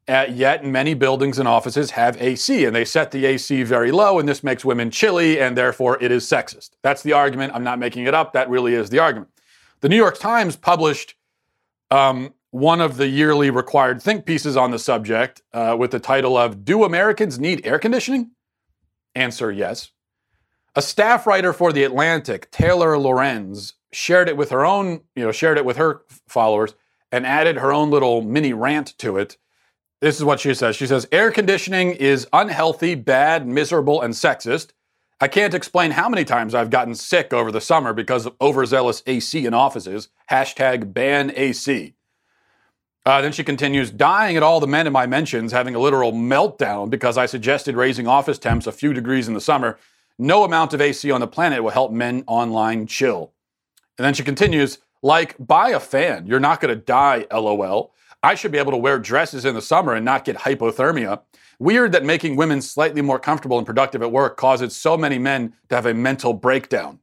Uh, 0.10 0.26
yet 0.30 0.64
many 0.66 0.94
buildings 0.94 1.40
and 1.40 1.50
offices 1.50 1.92
have 1.92 2.16
AC, 2.22 2.64
and 2.66 2.74
they 2.76 2.86
set 2.86 3.12
the 3.12 3.26
AC 3.26 3.64
very 3.64 3.92
low, 3.92 4.20
and 4.20 4.30
this 4.30 4.42
makes 4.44 4.64
women 4.64 4.90
chilly, 4.90 5.38
and 5.42 5.58
therefore 5.58 6.02
it 6.02 6.12
is 6.14 6.26
sexist. 6.26 6.72
That's 6.82 7.04
the 7.04 7.14
argument. 7.14 7.54
I'm 7.56 7.64
not 7.66 7.80
making 7.80 8.06
it 8.08 8.14
up. 8.14 8.32
That 8.34 8.50
really 8.50 8.74
is 8.74 8.90
the 8.90 9.00
argument. 9.00 9.32
The 9.82 9.90
New 9.90 9.98
York 9.98 10.18
Times 10.18 10.56
published 10.56 11.16
um, 11.92 12.34
one 12.52 12.82
of 12.82 12.98
the 12.98 13.08
yearly 13.08 13.50
required 13.50 14.02
think 14.02 14.26
pieces 14.26 14.56
on 14.56 14.72
the 14.72 14.80
subject 14.80 15.42
uh, 15.54 15.76
with 15.78 15.92
the 15.92 16.00
title 16.00 16.38
of 16.38 16.64
Do 16.64 16.84
Americans 16.84 17.40
Need 17.40 17.66
Air 17.66 17.80
Conditioning? 17.80 18.32
Answer 19.16 19.52
yes. 19.52 19.92
A 20.76 20.82
staff 20.82 21.26
writer 21.26 21.54
for 21.54 21.74
The 21.74 21.84
Atlantic, 21.84 22.52
Taylor 22.52 22.98
Lorenz, 22.98 23.74
shared 23.92 24.30
it 24.30 24.38
with 24.38 24.52
her 24.52 24.66
own, 24.66 25.02
you 25.16 25.26
know, 25.26 25.32
shared 25.32 25.58
it 25.58 25.66
with 25.66 25.78
her 25.78 26.02
followers 26.28 26.76
and 27.12 27.26
added 27.26 27.58
her 27.58 27.74
own 27.74 27.90
little 27.90 28.22
mini 28.22 28.54
rant 28.54 28.98
to 29.00 29.18
it. 29.18 29.38
This 30.02 30.18
is 30.18 30.24
what 30.24 30.40
she 30.40 30.54
says. 30.54 30.76
She 30.76 30.86
says, 30.86 31.08
Air 31.12 31.32
conditioning 31.32 31.92
is 31.92 32.28
unhealthy, 32.32 32.94
bad, 32.94 33.48
miserable, 33.48 34.02
and 34.02 34.14
sexist. 34.14 34.72
I 35.20 35.28
can't 35.28 35.56
explain 35.56 35.92
how 35.92 36.10
many 36.10 36.24
times 36.24 36.54
I've 36.54 36.70
gotten 36.70 36.94
sick 36.94 37.34
over 37.34 37.52
the 37.52 37.62
summer 37.62 37.92
because 37.92 38.28
of 38.28 38.36
overzealous 38.40 39.02
AC 39.08 39.48
in 39.48 39.56
offices. 39.56 40.10
Hashtag 40.30 40.94
ban 40.94 41.32
AC. 41.36 41.96
Uh, 43.08 43.22
then 43.22 43.32
she 43.32 43.42
continues, 43.42 43.90
dying 43.90 44.36
at 44.36 44.44
all 44.44 44.60
the 44.60 44.68
men 44.68 44.86
in 44.86 44.92
my 44.92 45.08
mentions, 45.08 45.54
having 45.54 45.74
a 45.74 45.80
literal 45.80 46.12
meltdown 46.12 46.90
because 46.90 47.18
I 47.18 47.26
suggested 47.26 47.74
raising 47.74 48.06
office 48.06 48.38
temps 48.38 48.68
a 48.68 48.72
few 48.74 48.92
degrees 48.92 49.30
in 49.30 49.34
the 49.34 49.40
summer. 49.40 49.80
No 50.20 50.44
amount 50.44 50.74
of 50.74 50.82
AC 50.82 51.10
on 51.10 51.22
the 51.22 51.28
planet 51.28 51.64
will 51.64 51.70
help 51.70 51.94
men 51.94 52.26
online 52.28 52.86
chill. 52.86 53.32
And 53.98 54.04
then 54.04 54.14
she 54.14 54.24
continues, 54.24 54.80
like, 55.02 55.38
buy 55.40 55.70
a 55.70 55.80
fan. 55.80 56.28
You're 56.28 56.42
not 56.42 56.60
going 56.60 56.76
to 56.76 56.84
die, 56.84 57.26
lol. 57.32 57.94
I 58.24 58.36
should 58.36 58.52
be 58.52 58.58
able 58.58 58.74
to 58.74 58.78
wear 58.78 59.00
dresses 59.00 59.46
in 59.46 59.56
the 59.56 59.62
summer 59.62 59.94
and 59.94 60.04
not 60.04 60.26
get 60.26 60.40
hypothermia. 60.40 61.22
Weird 61.60 61.94
that 61.94 62.04
making 62.04 62.36
women 62.36 62.62
slightly 62.62 63.02
more 63.02 63.20
comfortable 63.20 63.58
and 63.58 63.66
productive 63.66 64.02
at 64.02 64.12
work 64.12 64.36
causes 64.36 64.76
so 64.76 64.98
many 64.98 65.18
men 65.18 65.54
to 65.70 65.76
have 65.76 65.86
a 65.86 65.94
mental 65.94 66.34
breakdown. 66.34 67.00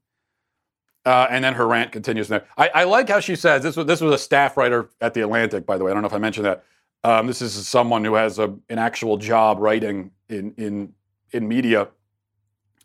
Uh, 1.05 1.27
and 1.29 1.45
then 1.45 1.53
her 1.55 1.67
rant 1.67 1.93
continues 1.93 2.29
there. 2.29 2.47
I, 2.57 2.69
I, 2.69 2.85
like 2.85 3.11
how 3.11 3.21
she 3.21 3.37
says 3.37 3.62
this 3.62 3.77
was 3.77 3.85
this 3.85 4.01
was 4.01 4.14
a 4.14 4.19
staff 4.19 4.57
writer 4.57 4.88
at 5.03 5.12
the 5.12 5.21
Atlantic, 5.21 5.67
by 5.67 5.77
the 5.77 5.85
way. 5.85 5.90
I 5.90 5.95
don't 5.95 6.03
know 6.03 6.09
if 6.09 6.14
I 6.14 6.19
mentioned 6.19 6.47
that. 6.47 6.64
Um, 7.03 7.27
this 7.27 7.43
is 7.43 7.53
someone 7.69 8.03
who 8.03 8.14
has 8.14 8.38
a, 8.38 8.55
an 8.71 8.79
actual 8.79 9.19
job 9.19 9.59
writing 9.59 10.12
in 10.31 10.55
in 10.57 10.95
in 11.33 11.47
media 11.47 11.88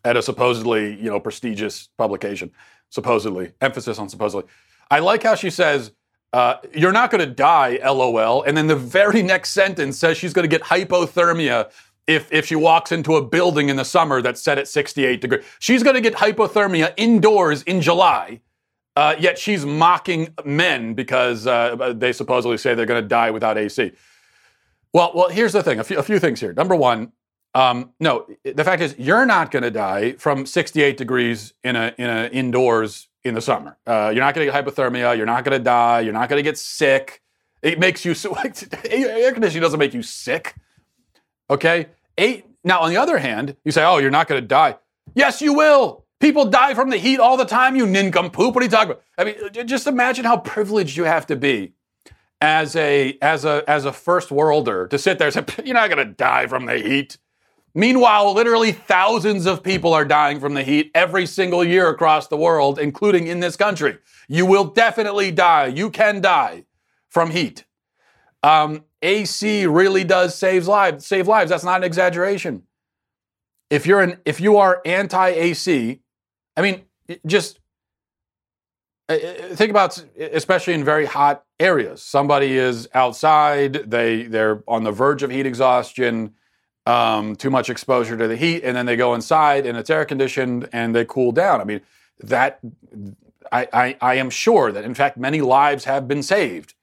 at 0.04 0.18
a 0.18 0.22
supposedly 0.22 0.96
you 0.96 1.10
know 1.10 1.20
prestigious 1.20 1.88
publication. 1.98 2.52
Supposedly, 2.90 3.54
emphasis 3.62 4.00
on 4.00 4.10
supposedly. 4.10 4.46
I 4.92 5.00
like 5.00 5.24
how 5.24 5.36
she 5.36 5.50
says 5.50 5.92
uh, 6.34 6.56
you're 6.74 6.92
not 6.92 7.12
going 7.12 7.28
to 7.28 7.34
die, 7.34 7.80
lol. 7.84 8.44
And 8.44 8.56
then 8.56 8.68
the 8.68 8.76
very 8.76 9.24
next 9.24 9.52
sentence 9.52 9.98
says 9.98 10.18
she's 10.18 10.34
going 10.34 10.48
to 10.48 10.50
get 10.50 10.62
hypothermia 10.62 11.72
if, 12.10 12.34
if 12.34 12.48
she 12.48 12.56
walks 12.56 12.92
into 12.92 13.16
a 13.16 13.24
building 13.24 13.70
in 13.70 13.76
the 13.76 13.86
summer 13.86 14.20
that's 14.22 14.42
set 14.42 14.58
at 14.58 14.68
68 14.68 15.22
degrees. 15.22 15.46
She's 15.60 15.84
going 15.84 15.94
to 15.94 16.02
get 16.02 16.16
hypothermia 16.16 16.92
indoors 16.98 17.62
in 17.64 17.82
July. 17.82 18.42
Uh, 18.96 19.16
yet 19.20 19.38
she's 19.38 19.64
mocking 19.64 20.34
men 20.44 20.96
because 20.96 21.46
uh, 21.46 21.94
they 21.96 22.12
supposedly 22.12 22.58
say 22.58 22.74
they're 22.74 22.88
going 22.88 23.02
to 23.02 23.08
die 23.08 23.30
without 23.30 23.58
AC. 23.58 23.92
Well, 24.92 25.12
well, 25.14 25.30
here's 25.30 25.54
the 25.54 25.62
thing: 25.62 25.80
a 25.80 25.84
few, 25.84 26.00
a 26.00 26.04
few 26.04 26.20
things 26.20 26.40
here. 26.40 26.52
Number 26.52 26.76
one, 26.76 27.12
um, 27.54 27.92
no, 28.00 28.26
the 28.44 28.64
fact 28.64 28.82
is 28.82 28.96
you're 28.98 29.28
not 29.28 29.52
going 29.52 29.64
to 29.64 29.72
die 29.72 30.14
from 30.14 30.48
68 30.48 30.98
degrees 30.98 31.54
in 31.64 31.76
a 31.76 31.94
in 32.00 32.10
a 32.10 32.28
indoors 32.30 33.08
in 33.24 33.36
the 33.36 33.42
summer. 33.42 33.78
Uh, 33.86 34.12
you're 34.14 34.24
not 34.24 34.34
going 34.34 34.48
to 34.48 34.52
get 34.52 34.66
hypothermia. 34.66 35.16
You're 35.16 35.28
not 35.28 35.44
going 35.46 35.58
to 35.58 35.64
die. 35.64 36.00
You're 36.02 36.14
not 36.14 36.28
going 36.28 36.40
to 36.40 36.44
get 36.44 36.58
sick. 36.58 37.22
It 37.62 37.78
makes 37.80 38.04
you 38.04 38.16
air 38.90 39.32
conditioning 39.32 39.62
doesn't 39.62 39.80
make 39.80 39.94
you 39.94 40.02
sick. 40.02 40.56
Okay. 41.50 41.88
Eight. 42.20 42.46
Now, 42.64 42.82
on 42.82 42.90
the 42.90 42.98
other 42.98 43.18
hand, 43.18 43.56
you 43.64 43.72
say, 43.72 43.84
"Oh, 43.84 43.98
you're 43.98 44.12
not 44.12 44.28
going 44.28 44.42
to 44.42 44.48
die." 44.48 44.76
Yes, 45.16 45.42
you 45.42 45.54
will. 45.54 46.06
People 46.20 46.46
die 46.46 46.74
from 46.74 46.90
the 46.90 46.98
heat 46.98 47.20
all 47.20 47.38
the 47.38 47.46
time. 47.46 47.76
You 47.76 47.86
nincompoop. 47.86 48.54
What 48.54 48.58
are 48.58 48.64
you 48.64 48.70
talking 48.70 48.92
about? 48.92 49.04
I 49.18 49.24
mean, 49.24 49.68
just 49.68 49.88
imagine 49.88 50.26
how 50.26 50.38
privileged 50.38 50.98
you 50.98 51.06
have 51.06 51.26
to 51.28 51.38
be 51.38 51.74
as 52.42 52.76
a 52.76 53.18
as 53.22 53.46
a 53.46 53.64
as 53.68 53.86
a 53.86 53.94
first 53.94 54.30
worlder 54.30 54.88
to 54.88 54.98
sit 54.98 55.18
there 55.18 55.28
and 55.28 55.34
say, 55.34 55.64
"You're 55.66 55.76
not 55.76 55.90
going 55.90 56.06
to 56.06 56.14
die 56.14 56.48
from 56.48 56.66
the 56.66 56.78
heat." 56.78 57.18
Meanwhile, 57.76 58.34
literally 58.34 58.72
thousands 58.72 59.46
of 59.46 59.64
people 59.64 59.94
are 59.94 60.04
dying 60.04 60.40
from 60.40 60.56
the 60.56 60.64
heat 60.64 60.92
every 60.96 61.26
single 61.26 61.64
year 61.64 61.88
across 61.88 62.28
the 62.28 62.36
world, 62.36 62.80
including 62.80 63.28
in 63.28 63.40
this 63.40 63.56
country. 63.56 64.00
You 64.28 64.46
will 64.46 64.66
definitely 64.66 65.32
die. 65.32 65.68
You 65.68 65.90
can 65.90 66.20
die 66.20 66.66
from 67.10 67.32
heat. 67.32 67.66
Um, 68.42 68.84
AC 69.02 69.66
really 69.66 70.04
does 70.04 70.36
save 70.36 70.68
lives. 70.68 71.06
Save 71.06 71.28
lives. 71.28 71.50
That's 71.50 71.64
not 71.64 71.78
an 71.78 71.84
exaggeration. 71.84 72.64
If 73.70 73.86
you're 73.86 74.02
an 74.02 74.18
if 74.26 74.42
you 74.42 74.58
are 74.58 74.82
anti-AC, 74.84 76.02
I 76.58 76.62
mean, 76.62 76.84
just 77.26 77.60
uh, 79.08 79.14
uh, 79.14 79.56
think 79.56 79.70
about 79.70 80.04
especially 80.20 80.74
in 80.74 80.84
very 80.84 81.06
hot 81.06 81.46
areas. 81.60 82.02
Somebody 82.02 82.58
is 82.58 82.90
outside. 82.94 83.74
They 83.74 84.24
they're 84.24 84.64
on 84.68 84.84
the 84.84 84.92
verge 84.92 85.24
of 85.24 85.32
heat 85.32 85.46
exhaustion 85.46 86.34
um, 86.86 87.36
too 87.36 87.50
much 87.50 87.70
exposure 87.70 88.18
to 88.18 88.28
the 88.28 88.36
heat, 88.36 88.64
and 88.64 88.76
then 88.76 88.86
they 88.86 88.96
go 88.96 89.14
inside 89.14 89.66
and 89.66 89.78
it's 89.78 89.90
air 89.90 90.06
conditioned 90.06 90.68
and 90.74 90.96
they 90.96 91.06
cool 91.06 91.32
down. 91.32 91.62
I 91.62 91.64
mean, 91.64 91.82
that 92.22 92.60
I, 93.52 93.68
I, 93.72 93.98
I 94.02 94.16
am 94.16 94.30
sure 94.30 94.72
that 94.72 94.84
in 94.84 94.94
fact 94.94 95.18
many 95.18 95.42
lives 95.42 95.86
have 95.86 96.08
been 96.08 96.24
saved 96.24 96.74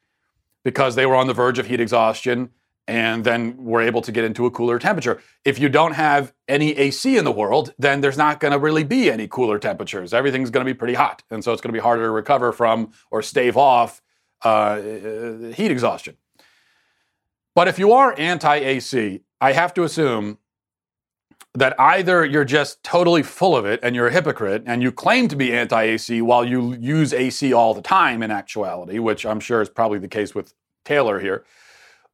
because 0.66 0.96
they 0.96 1.06
were 1.06 1.14
on 1.14 1.28
the 1.28 1.32
verge 1.32 1.60
of 1.60 1.66
heat 1.68 1.78
exhaustion 1.78 2.50
and 2.88 3.22
then 3.22 3.56
were 3.56 3.80
able 3.80 4.02
to 4.02 4.10
get 4.10 4.24
into 4.24 4.46
a 4.46 4.50
cooler 4.50 4.80
temperature. 4.80 5.22
If 5.44 5.60
you 5.60 5.68
don't 5.68 5.92
have 5.92 6.32
any 6.48 6.76
AC 6.76 7.16
in 7.16 7.24
the 7.24 7.30
world, 7.30 7.72
then 7.78 8.00
there's 8.00 8.18
not 8.18 8.40
going 8.40 8.50
to 8.50 8.58
really 8.58 8.82
be 8.82 9.08
any 9.08 9.28
cooler 9.28 9.60
temperatures. 9.60 10.12
Everything's 10.12 10.50
going 10.50 10.66
to 10.66 10.68
be 10.68 10.76
pretty 10.76 10.94
hot, 10.94 11.22
and 11.30 11.44
so 11.44 11.52
it's 11.52 11.62
going 11.62 11.72
to 11.72 11.76
be 11.76 11.80
harder 11.80 12.02
to 12.02 12.10
recover 12.10 12.50
from 12.50 12.90
or 13.12 13.22
stave 13.22 13.56
off 13.56 14.02
uh, 14.42 14.80
heat 15.54 15.70
exhaustion. 15.70 16.16
But 17.54 17.68
if 17.68 17.78
you 17.78 17.92
are 17.92 18.12
anti 18.18 18.56
AC, 18.56 19.20
I 19.40 19.52
have 19.52 19.72
to 19.74 19.84
assume 19.84 20.38
that 21.56 21.78
either 21.80 22.24
you're 22.24 22.44
just 22.44 22.82
totally 22.84 23.22
full 23.22 23.56
of 23.56 23.64
it 23.64 23.80
and 23.82 23.96
you're 23.96 24.08
a 24.08 24.12
hypocrite 24.12 24.62
and 24.66 24.82
you 24.82 24.92
claim 24.92 25.26
to 25.28 25.36
be 25.36 25.52
anti 25.52 25.82
AC 25.82 26.20
while 26.22 26.44
you 26.44 26.74
use 26.74 27.12
AC 27.12 27.52
all 27.52 27.72
the 27.72 27.82
time 27.82 28.22
in 28.22 28.30
actuality, 28.30 28.98
which 28.98 29.24
I'm 29.24 29.40
sure 29.40 29.62
is 29.62 29.68
probably 29.68 29.98
the 29.98 30.08
case 30.08 30.34
with 30.34 30.52
Taylor 30.84 31.18
here. 31.18 31.44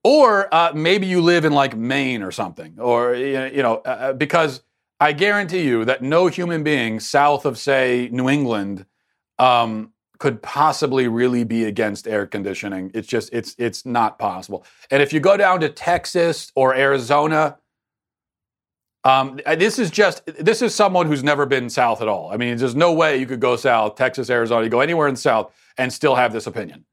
Or 0.05 0.53
uh, 0.53 0.73
maybe 0.75 1.07
you 1.07 1.21
live 1.21 1.45
in 1.45 1.53
like 1.53 1.77
Maine 1.77 2.23
or 2.23 2.31
something, 2.31 2.75
or, 2.79 3.15
you 3.15 3.63
know, 3.63 3.83
uh, 3.85 3.89
uh, 3.89 4.13
because 4.13 4.63
I 4.99 5.13
guarantee 5.13 5.63
you 5.63 5.85
that 5.85 6.03
no 6.03 6.27
human 6.29 6.63
being 6.63 7.01
south 7.01 7.45
of, 7.45 7.59
say, 7.59 8.09
New 8.11 8.29
England 8.29 8.87
um, 9.39 9.93
could 10.19 10.43
possibly 10.43 11.09
really 11.09 11.45
be 11.45 11.65
against 11.65 12.07
air 12.07 12.27
conditioning. 12.27 12.91
It's 12.95 13.09
just 13.09 13.33
it's 13.33 13.57
it's 13.59 13.85
not 13.85 14.19
possible. 14.19 14.65
And 14.91 15.03
if 15.03 15.13
you 15.13 15.19
go 15.21 15.37
down 15.37 15.61
to 15.61 15.69
Texas 15.69 16.53
or 16.55 16.75
Arizona, 16.75 17.59
um, 19.05 19.41
this 19.57 19.79
is 19.79 19.91
just 19.91 20.25
this 20.27 20.63
is 20.63 20.75
someone 20.75 21.07
who's 21.07 21.25
never 21.25 21.47
been 21.47 21.69
south 21.69 22.03
at 22.03 22.09
all. 22.09 22.31
I 22.33 22.37
mean, 22.37 22.57
there's 22.57 22.77
no 22.77 22.93
way 22.93 23.17
you 23.17 23.27
could 23.27 23.41
go 23.41 23.57
south, 23.57 23.97
Texas, 23.97 24.31
Arizona, 24.31 24.65
you 24.65 24.71
go 24.71 24.81
anywhere 24.81 25.09
in 25.09 25.15
the 25.15 25.21
south 25.21 25.53
and 25.77 25.93
still 25.93 26.15
have 26.15 26.33
this 26.33 26.47
opinion. 26.47 26.85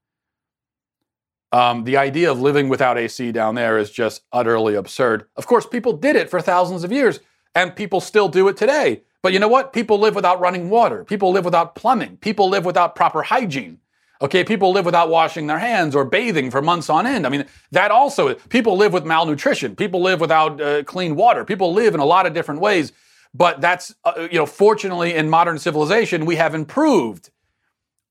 Um, 1.52 1.84
the 1.84 1.98
idea 1.98 2.32
of 2.32 2.40
living 2.40 2.70
without 2.70 2.98
AC 2.98 3.32
down 3.32 3.56
there 3.56 3.78
is 3.78 3.90
just 3.90 4.22
utterly 4.32 4.76
absurd. 4.76 5.26
Of 5.36 5.48
course, 5.48 5.66
people 5.66 5.94
did 5.94 6.16
it 6.16 6.30
for 6.30 6.42
thousands 6.42 6.84
of 6.84 6.92
years, 6.92 7.20
and 7.56 7.76
people 7.76 8.02
still 8.02 8.28
do 8.28 8.48
it 8.48 8.58
today. 8.58 9.04
But 9.22 9.34
you 9.34 9.40
know 9.40 9.48
what? 9.48 9.74
People 9.74 10.00
live 10.00 10.16
without 10.16 10.40
running 10.40 10.70
water. 10.70 11.04
People 11.04 11.32
live 11.32 11.46
without 11.46 11.76
plumbing. 11.76 12.18
People 12.18 12.50
live 12.50 12.66
without 12.66 12.96
proper 12.96 13.24
hygiene. 13.24 13.80
Okay, 14.22 14.44
people 14.44 14.72
live 14.72 14.86
without 14.86 15.10
washing 15.10 15.48
their 15.48 15.60
hands 15.60 15.96
or 15.96 16.04
bathing 16.04 16.52
for 16.52 16.62
months 16.62 16.90
on 16.90 17.08
end. 17.08 17.26
I 17.26 17.30
mean, 17.30 17.46
that 17.72 17.90
also, 17.90 18.34
people 18.34 18.76
live 18.76 18.92
with 18.92 19.06
malnutrition. 19.06 19.78
People 19.78 20.02
live 20.02 20.20
without 20.20 20.60
uh, 20.60 20.84
clean 20.84 21.16
water. 21.16 21.46
People 21.46 21.74
live 21.74 21.94
in 21.94 22.02
a 22.02 22.06
lot 22.06 22.26
of 22.26 22.34
different 22.34 22.60
ways. 22.60 22.92
But 23.34 23.62
that's, 23.62 23.96
uh, 24.04 24.28
you 24.30 24.38
know, 24.38 24.46
fortunately 24.46 25.14
in 25.14 25.30
modern 25.30 25.58
civilization, 25.58 26.26
we 26.26 26.36
have 26.36 26.54
improved 26.54 27.30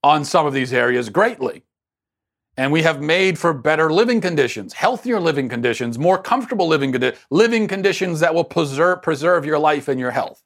on 0.03 0.25
some 0.25 0.47
of 0.47 0.55
these 0.55 0.73
areas 0.73 1.11
greatly. 1.11 1.65
And 2.57 2.73
we 2.73 2.83
have 2.83 3.01
made 3.01 3.39
for 3.39 3.53
better 3.53 3.93
living 3.93 4.21
conditions, 4.21 4.73
healthier 4.73 5.21
living 5.21 5.49
conditions, 5.49 5.99
more 5.99 6.19
comfortable 6.19 6.67
living, 6.67 6.95
living 7.31 7.69
conditions 7.69 8.21
that 8.21 8.35
will 8.35 8.45
preserve, 8.45 9.03
preserve 9.03 9.45
your 9.45 9.59
life 9.59 9.89
and 9.89 10.01
your 10.01 10.11
health. 10.11 10.43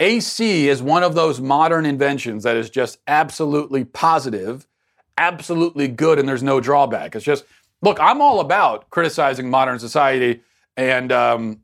AC 0.00 0.68
is 0.68 0.82
one 0.82 1.02
of 1.02 1.14
those 1.14 1.40
modern 1.40 1.84
inventions 1.84 2.44
that 2.44 2.56
is 2.56 2.70
just 2.70 2.98
absolutely 3.06 3.84
positive, 3.84 4.66
absolutely 5.18 5.88
good, 5.88 6.18
and 6.18 6.28
there's 6.28 6.42
no 6.42 6.60
drawback. 6.60 7.14
It's 7.14 7.24
just, 7.24 7.44
look, 7.82 7.98
I'm 8.00 8.20
all 8.20 8.40
about 8.40 8.90
criticizing 8.90 9.50
modern 9.50 9.78
society 9.78 10.42
and 10.76 11.12
um, 11.12 11.60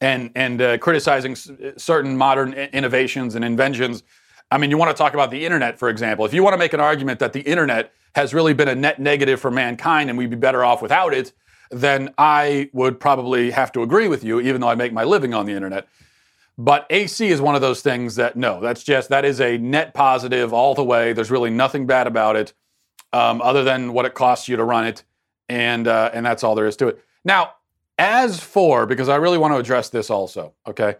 and 0.00 0.30
and 0.34 0.60
uh, 0.60 0.78
criticizing 0.78 1.32
s- 1.32 1.50
certain 1.76 2.16
modern 2.16 2.54
I- 2.54 2.68
innovations 2.72 3.34
and 3.34 3.44
inventions. 3.44 4.02
I 4.50 4.58
mean, 4.58 4.70
you 4.70 4.76
want 4.76 4.90
to 4.90 4.96
talk 4.96 5.14
about 5.14 5.30
the 5.30 5.44
internet, 5.44 5.78
for 5.78 5.88
example. 5.88 6.26
If 6.26 6.34
you 6.34 6.42
want 6.42 6.54
to 6.54 6.58
make 6.58 6.72
an 6.74 6.80
argument 6.80 7.18
that 7.20 7.32
the 7.32 7.40
internet 7.40 7.92
has 8.14 8.34
really 8.34 8.52
been 8.52 8.68
a 8.68 8.74
net 8.74 8.98
negative 9.00 9.40
for 9.40 9.50
mankind 9.50 10.10
and 10.10 10.18
we'd 10.18 10.28
be 10.28 10.36
better 10.36 10.62
off 10.62 10.82
without 10.82 11.14
it, 11.14 11.32
then 11.70 12.12
I 12.18 12.68
would 12.74 13.00
probably 13.00 13.50
have 13.50 13.72
to 13.72 13.82
agree 13.82 14.08
with 14.08 14.22
you, 14.22 14.40
even 14.40 14.60
though 14.60 14.68
I 14.68 14.74
make 14.74 14.92
my 14.92 15.04
living 15.04 15.32
on 15.32 15.46
the 15.46 15.52
internet. 15.52 15.88
But 16.58 16.86
AC 16.90 17.28
is 17.28 17.40
one 17.40 17.54
of 17.54 17.60
those 17.60 17.80
things 17.80 18.16
that 18.16 18.36
no, 18.36 18.60
that's 18.60 18.82
just 18.82 19.08
that 19.08 19.24
is 19.24 19.40
a 19.40 19.56
net 19.58 19.94
positive 19.94 20.52
all 20.52 20.74
the 20.74 20.84
way. 20.84 21.12
There's 21.12 21.30
really 21.30 21.50
nothing 21.50 21.86
bad 21.86 22.06
about 22.06 22.36
it, 22.36 22.52
um, 23.12 23.40
other 23.40 23.64
than 23.64 23.92
what 23.92 24.04
it 24.04 24.14
costs 24.14 24.48
you 24.48 24.56
to 24.56 24.64
run 24.64 24.86
it, 24.86 25.02
and 25.48 25.88
uh, 25.88 26.10
and 26.12 26.24
that's 26.24 26.44
all 26.44 26.54
there 26.54 26.66
is 26.66 26.76
to 26.76 26.88
it. 26.88 27.02
Now, 27.24 27.54
as 27.98 28.40
for 28.40 28.84
because 28.84 29.08
I 29.08 29.16
really 29.16 29.38
want 29.38 29.54
to 29.54 29.58
address 29.58 29.88
this 29.88 30.10
also, 30.10 30.52
okay. 30.66 30.96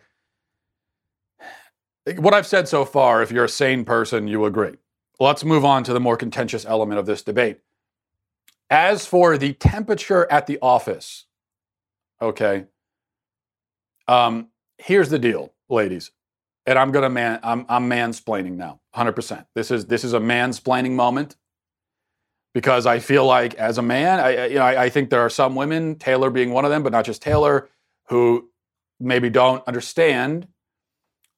What 2.16 2.34
I've 2.34 2.46
said 2.46 2.66
so 2.66 2.84
far, 2.84 3.22
if 3.22 3.30
you're 3.30 3.44
a 3.44 3.48
sane 3.48 3.84
person, 3.84 4.26
you 4.26 4.44
agree. 4.44 4.76
Let's 5.20 5.44
move 5.44 5.64
on 5.64 5.84
to 5.84 5.92
the 5.92 6.00
more 6.00 6.16
contentious 6.16 6.64
element 6.64 6.98
of 6.98 7.06
this 7.06 7.22
debate. 7.22 7.60
As 8.68 9.06
for 9.06 9.38
the 9.38 9.52
temperature 9.52 10.26
at 10.30 10.46
the 10.48 10.58
office, 10.60 11.26
okay, 12.20 12.64
um, 14.08 14.48
here's 14.82 15.08
the 15.10 15.18
deal, 15.18 15.52
ladies, 15.68 16.10
and 16.66 16.78
I'm 16.78 16.92
gonna 16.92 17.10
man, 17.10 17.40
I'm, 17.42 17.64
I'm 17.68 17.88
mansplaining 17.88 18.56
now, 18.56 18.80
100%. 18.94 19.46
This 19.54 19.70
is 19.70 19.86
this 19.86 20.04
is 20.04 20.12
a 20.12 20.20
mansplaining 20.20 20.92
moment 20.92 21.36
because 22.54 22.86
I 22.86 22.98
feel 22.98 23.24
like 23.24 23.54
as 23.54 23.78
a 23.78 23.82
man, 23.82 24.20
I 24.20 24.46
you 24.46 24.56
know 24.56 24.62
I, 24.62 24.84
I 24.84 24.88
think 24.90 25.10
there 25.10 25.20
are 25.20 25.30
some 25.30 25.54
women, 25.54 25.96
Taylor 25.96 26.30
being 26.30 26.50
one 26.50 26.64
of 26.64 26.70
them, 26.70 26.82
but 26.82 26.92
not 26.92 27.04
just 27.04 27.22
Taylor, 27.22 27.68
who 28.08 28.50
maybe 29.00 29.30
don't 29.30 29.66
understand 29.66 30.48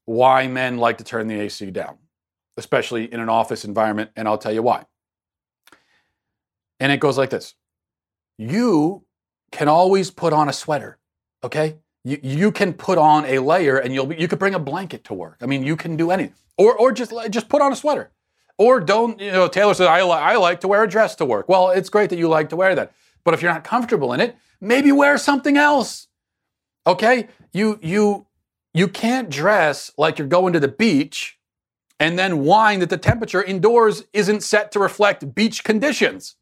why 0.07 0.47
men 0.47 0.79
like 0.79 0.99
to 0.99 1.05
turn 1.05 1.29
the 1.29 1.41
AC 1.41 1.71
down, 1.71 1.99
especially 2.57 3.13
in 3.13 3.21
an 3.21 3.29
office 3.29 3.65
environment, 3.65 4.11
and 4.17 4.29
I'll 4.29 4.39
tell 4.39 4.53
you 4.53 4.63
why. 4.63 4.85
And 6.81 6.93
it 6.93 7.01
goes 7.01 7.17
like 7.17 7.31
this 7.31 7.55
You 8.39 9.05
can 9.53 9.69
always 9.69 10.11
put 10.11 10.33
on 10.33 10.49
a 10.49 10.53
sweater, 10.53 10.99
okay? 11.43 11.77
You, 12.05 12.19
you 12.23 12.53
can 12.53 12.75
put 12.75 12.99
on 12.99 13.25
a 13.25 13.39
layer 13.39 13.79
and 13.79 13.95
you'll 13.95 14.07
be, 14.07 14.17
you 14.17 14.29
could 14.29 14.39
bring 14.39 14.55
a 14.55 14.59
blanket 14.59 15.05
to 15.05 15.15
work. 15.15 15.39
I 15.41 15.47
mean, 15.47 15.65
you 15.65 15.77
can 15.77 15.97
do 15.97 16.11
anything. 16.11 16.35
Or, 16.57 16.77
or 16.77 16.93
just, 16.93 17.13
just 17.31 17.49
put 17.49 17.63
on 17.63 17.73
a 17.73 17.77
sweater. 17.77 18.11
Or 18.59 18.79
don't, 18.79 19.19
you 19.19 19.33
know, 19.33 19.49
Taylor 19.49 19.75
said, 19.75 19.89
I, 19.89 20.03
li- 20.03 20.13
I 20.13 20.37
like 20.37 20.61
to 20.61 20.69
wear 20.69 20.85
a 20.85 20.89
dress 20.89 21.15
to 21.17 21.25
work. 21.25 21.49
Well, 21.49 21.71
it's 21.71 21.89
great 21.89 22.11
that 22.11 22.19
you 22.19 22.29
like 22.29 22.51
to 22.51 22.57
wear 22.57 22.75
that. 22.75 22.93
But 23.25 23.35
if 23.35 23.43
you're 23.43 23.53
not 23.53 23.65
comfortable 23.65 24.13
in 24.13 24.21
it, 24.21 24.37
maybe 24.61 24.93
wear 24.93 25.19
something 25.19 25.57
else. 25.57 26.07
Okay? 26.87 27.29
You, 27.53 27.81
you, 27.83 28.27
you 28.73 28.87
can't 28.87 29.31
dress 29.31 29.91
like 29.97 30.19
you're 30.19 30.29
going 30.29 30.53
to 30.53 30.61
the 30.61 30.69
beach 30.69 31.39
and 31.99 32.19
then 32.19 32.41
whine 32.41 32.81
that 32.81 32.91
the 32.91 32.99
temperature 32.99 33.43
indoors 33.43 34.05
isn't 34.13 34.43
set 34.43 34.71
to 34.73 34.79
reflect 34.79 35.35
beach 35.35 35.65
conditions. 35.65 36.37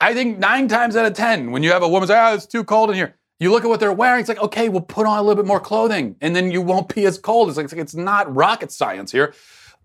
I 0.00 0.12
think 0.14 0.38
nine 0.38 0.68
times 0.68 0.94
out 0.94 1.06
of 1.06 1.14
10, 1.14 1.52
when 1.52 1.62
you 1.62 1.72
have 1.72 1.82
a 1.82 1.88
woman 1.88 2.06
say, 2.08 2.18
oh, 2.18 2.34
it's 2.34 2.46
too 2.46 2.64
cold 2.64 2.90
in 2.90 2.96
here, 2.96 3.15
you 3.38 3.50
look 3.50 3.64
at 3.64 3.68
what 3.68 3.80
they're 3.80 3.92
wearing, 3.92 4.20
it's 4.20 4.28
like, 4.28 4.40
okay, 4.40 4.68
we'll 4.68 4.80
put 4.80 5.06
on 5.06 5.18
a 5.18 5.22
little 5.22 5.42
bit 5.42 5.46
more 5.46 5.60
clothing 5.60 6.16
and 6.20 6.34
then 6.34 6.50
you 6.50 6.62
won't 6.62 6.94
be 6.94 7.04
as 7.06 7.18
cold. 7.18 7.48
It's 7.48 7.58
like, 7.58 7.72
it's 7.72 7.94
not 7.94 8.34
rocket 8.34 8.72
science 8.72 9.12
here. 9.12 9.34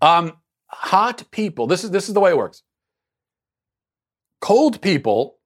Um, 0.00 0.32
hot 0.68 1.24
people, 1.30 1.66
this 1.66 1.84
is, 1.84 1.90
this 1.90 2.08
is 2.08 2.14
the 2.14 2.20
way 2.20 2.30
it 2.30 2.36
works. 2.36 2.62
Cold 4.40 4.80
people 4.80 5.38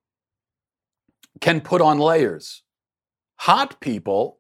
can 1.41 1.61
put 1.61 1.81
on 1.81 1.99
layers. 1.99 2.63
Hot 3.41 3.81
people 3.81 4.39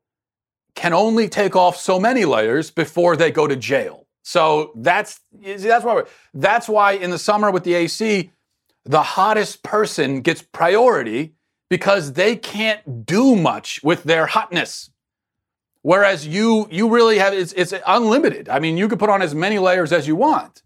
can 0.74 0.92
only 0.92 1.28
take 1.28 1.56
off 1.56 1.76
so 1.76 1.98
many 1.98 2.24
layers 2.24 2.70
before 2.70 3.16
they 3.16 3.30
go 3.30 3.46
to 3.46 3.56
jail. 3.56 4.06
So 4.22 4.72
that's 4.76 5.20
see, 5.40 5.56
that's 5.56 5.84
why 5.84 6.02
that's 6.34 6.68
why 6.68 6.92
in 6.92 7.10
the 7.10 7.18
summer 7.18 7.50
with 7.50 7.64
the 7.64 7.74
AC, 7.74 8.30
the 8.84 9.02
hottest 9.02 9.62
person 9.62 10.20
gets 10.20 10.42
priority 10.42 11.34
because 11.68 12.12
they 12.12 12.36
can't 12.36 13.06
do 13.06 13.36
much 13.36 13.80
with 13.82 14.04
their 14.04 14.26
hotness. 14.26 14.90
Whereas 15.82 16.26
you 16.26 16.66
you 16.70 16.88
really 16.88 17.18
have 17.18 17.32
it's, 17.32 17.52
it's 17.52 17.72
unlimited. 17.86 18.48
I 18.48 18.58
mean, 18.58 18.76
you 18.76 18.88
could 18.88 18.98
put 18.98 19.10
on 19.10 19.22
as 19.22 19.34
many 19.34 19.58
layers 19.58 19.92
as 19.92 20.08
you 20.08 20.16
want. 20.16 20.62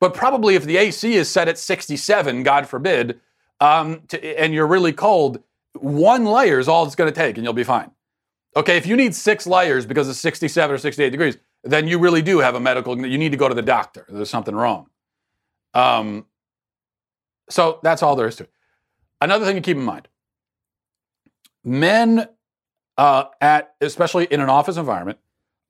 But 0.00 0.14
probably 0.14 0.54
if 0.54 0.64
the 0.64 0.78
AC 0.78 1.14
is 1.14 1.28
set 1.28 1.46
at 1.46 1.58
67, 1.58 2.42
God 2.42 2.66
forbid, 2.66 3.20
um, 3.60 4.02
to, 4.08 4.40
and 4.40 4.52
you're 4.52 4.66
really 4.66 4.92
cold, 4.92 5.42
one 5.74 6.24
layer 6.24 6.58
is 6.58 6.68
all 6.68 6.84
it's 6.84 6.96
going 6.96 7.12
to 7.12 7.14
take, 7.14 7.36
and 7.36 7.44
you'll 7.44 7.52
be 7.52 7.64
fine. 7.64 7.90
Okay, 8.56 8.76
if 8.76 8.86
you 8.86 8.96
need 8.96 9.14
six 9.14 9.46
layers 9.46 9.86
because 9.86 10.08
it's 10.08 10.18
67 10.18 10.74
or 10.74 10.78
68 10.78 11.10
degrees, 11.10 11.38
then 11.64 11.86
you 11.86 11.98
really 11.98 12.22
do 12.22 12.40
have 12.40 12.54
a 12.54 12.60
medical. 12.60 12.98
You 13.06 13.16
need 13.16 13.30
to 13.30 13.38
go 13.38 13.48
to 13.48 13.54
the 13.54 13.62
doctor. 13.62 14.04
There's 14.08 14.28
something 14.28 14.54
wrong. 14.54 14.88
Um, 15.72 16.26
so 17.48 17.78
that's 17.82 18.02
all 18.02 18.16
there 18.16 18.26
is 18.26 18.36
to 18.36 18.44
it. 18.44 18.50
Another 19.20 19.44
thing 19.44 19.54
to 19.54 19.60
keep 19.60 19.76
in 19.76 19.84
mind 19.84 20.08
men, 21.64 22.28
uh, 22.96 23.24
at 23.40 23.74
especially 23.80 24.24
in 24.24 24.40
an 24.40 24.48
office 24.48 24.76
environment, 24.76 25.18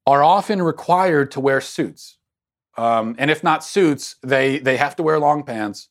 are 0.06 0.22
often 0.22 0.62
required 0.62 1.30
to 1.32 1.40
wear 1.40 1.60
suits. 1.60 2.18
Um, 2.76 3.14
and 3.18 3.30
if 3.30 3.44
not 3.44 3.64
suits, 3.64 4.16
they, 4.22 4.58
they 4.58 4.76
have 4.76 4.96
to 4.96 5.02
wear 5.02 5.18
long 5.18 5.42
pants. 5.44 5.88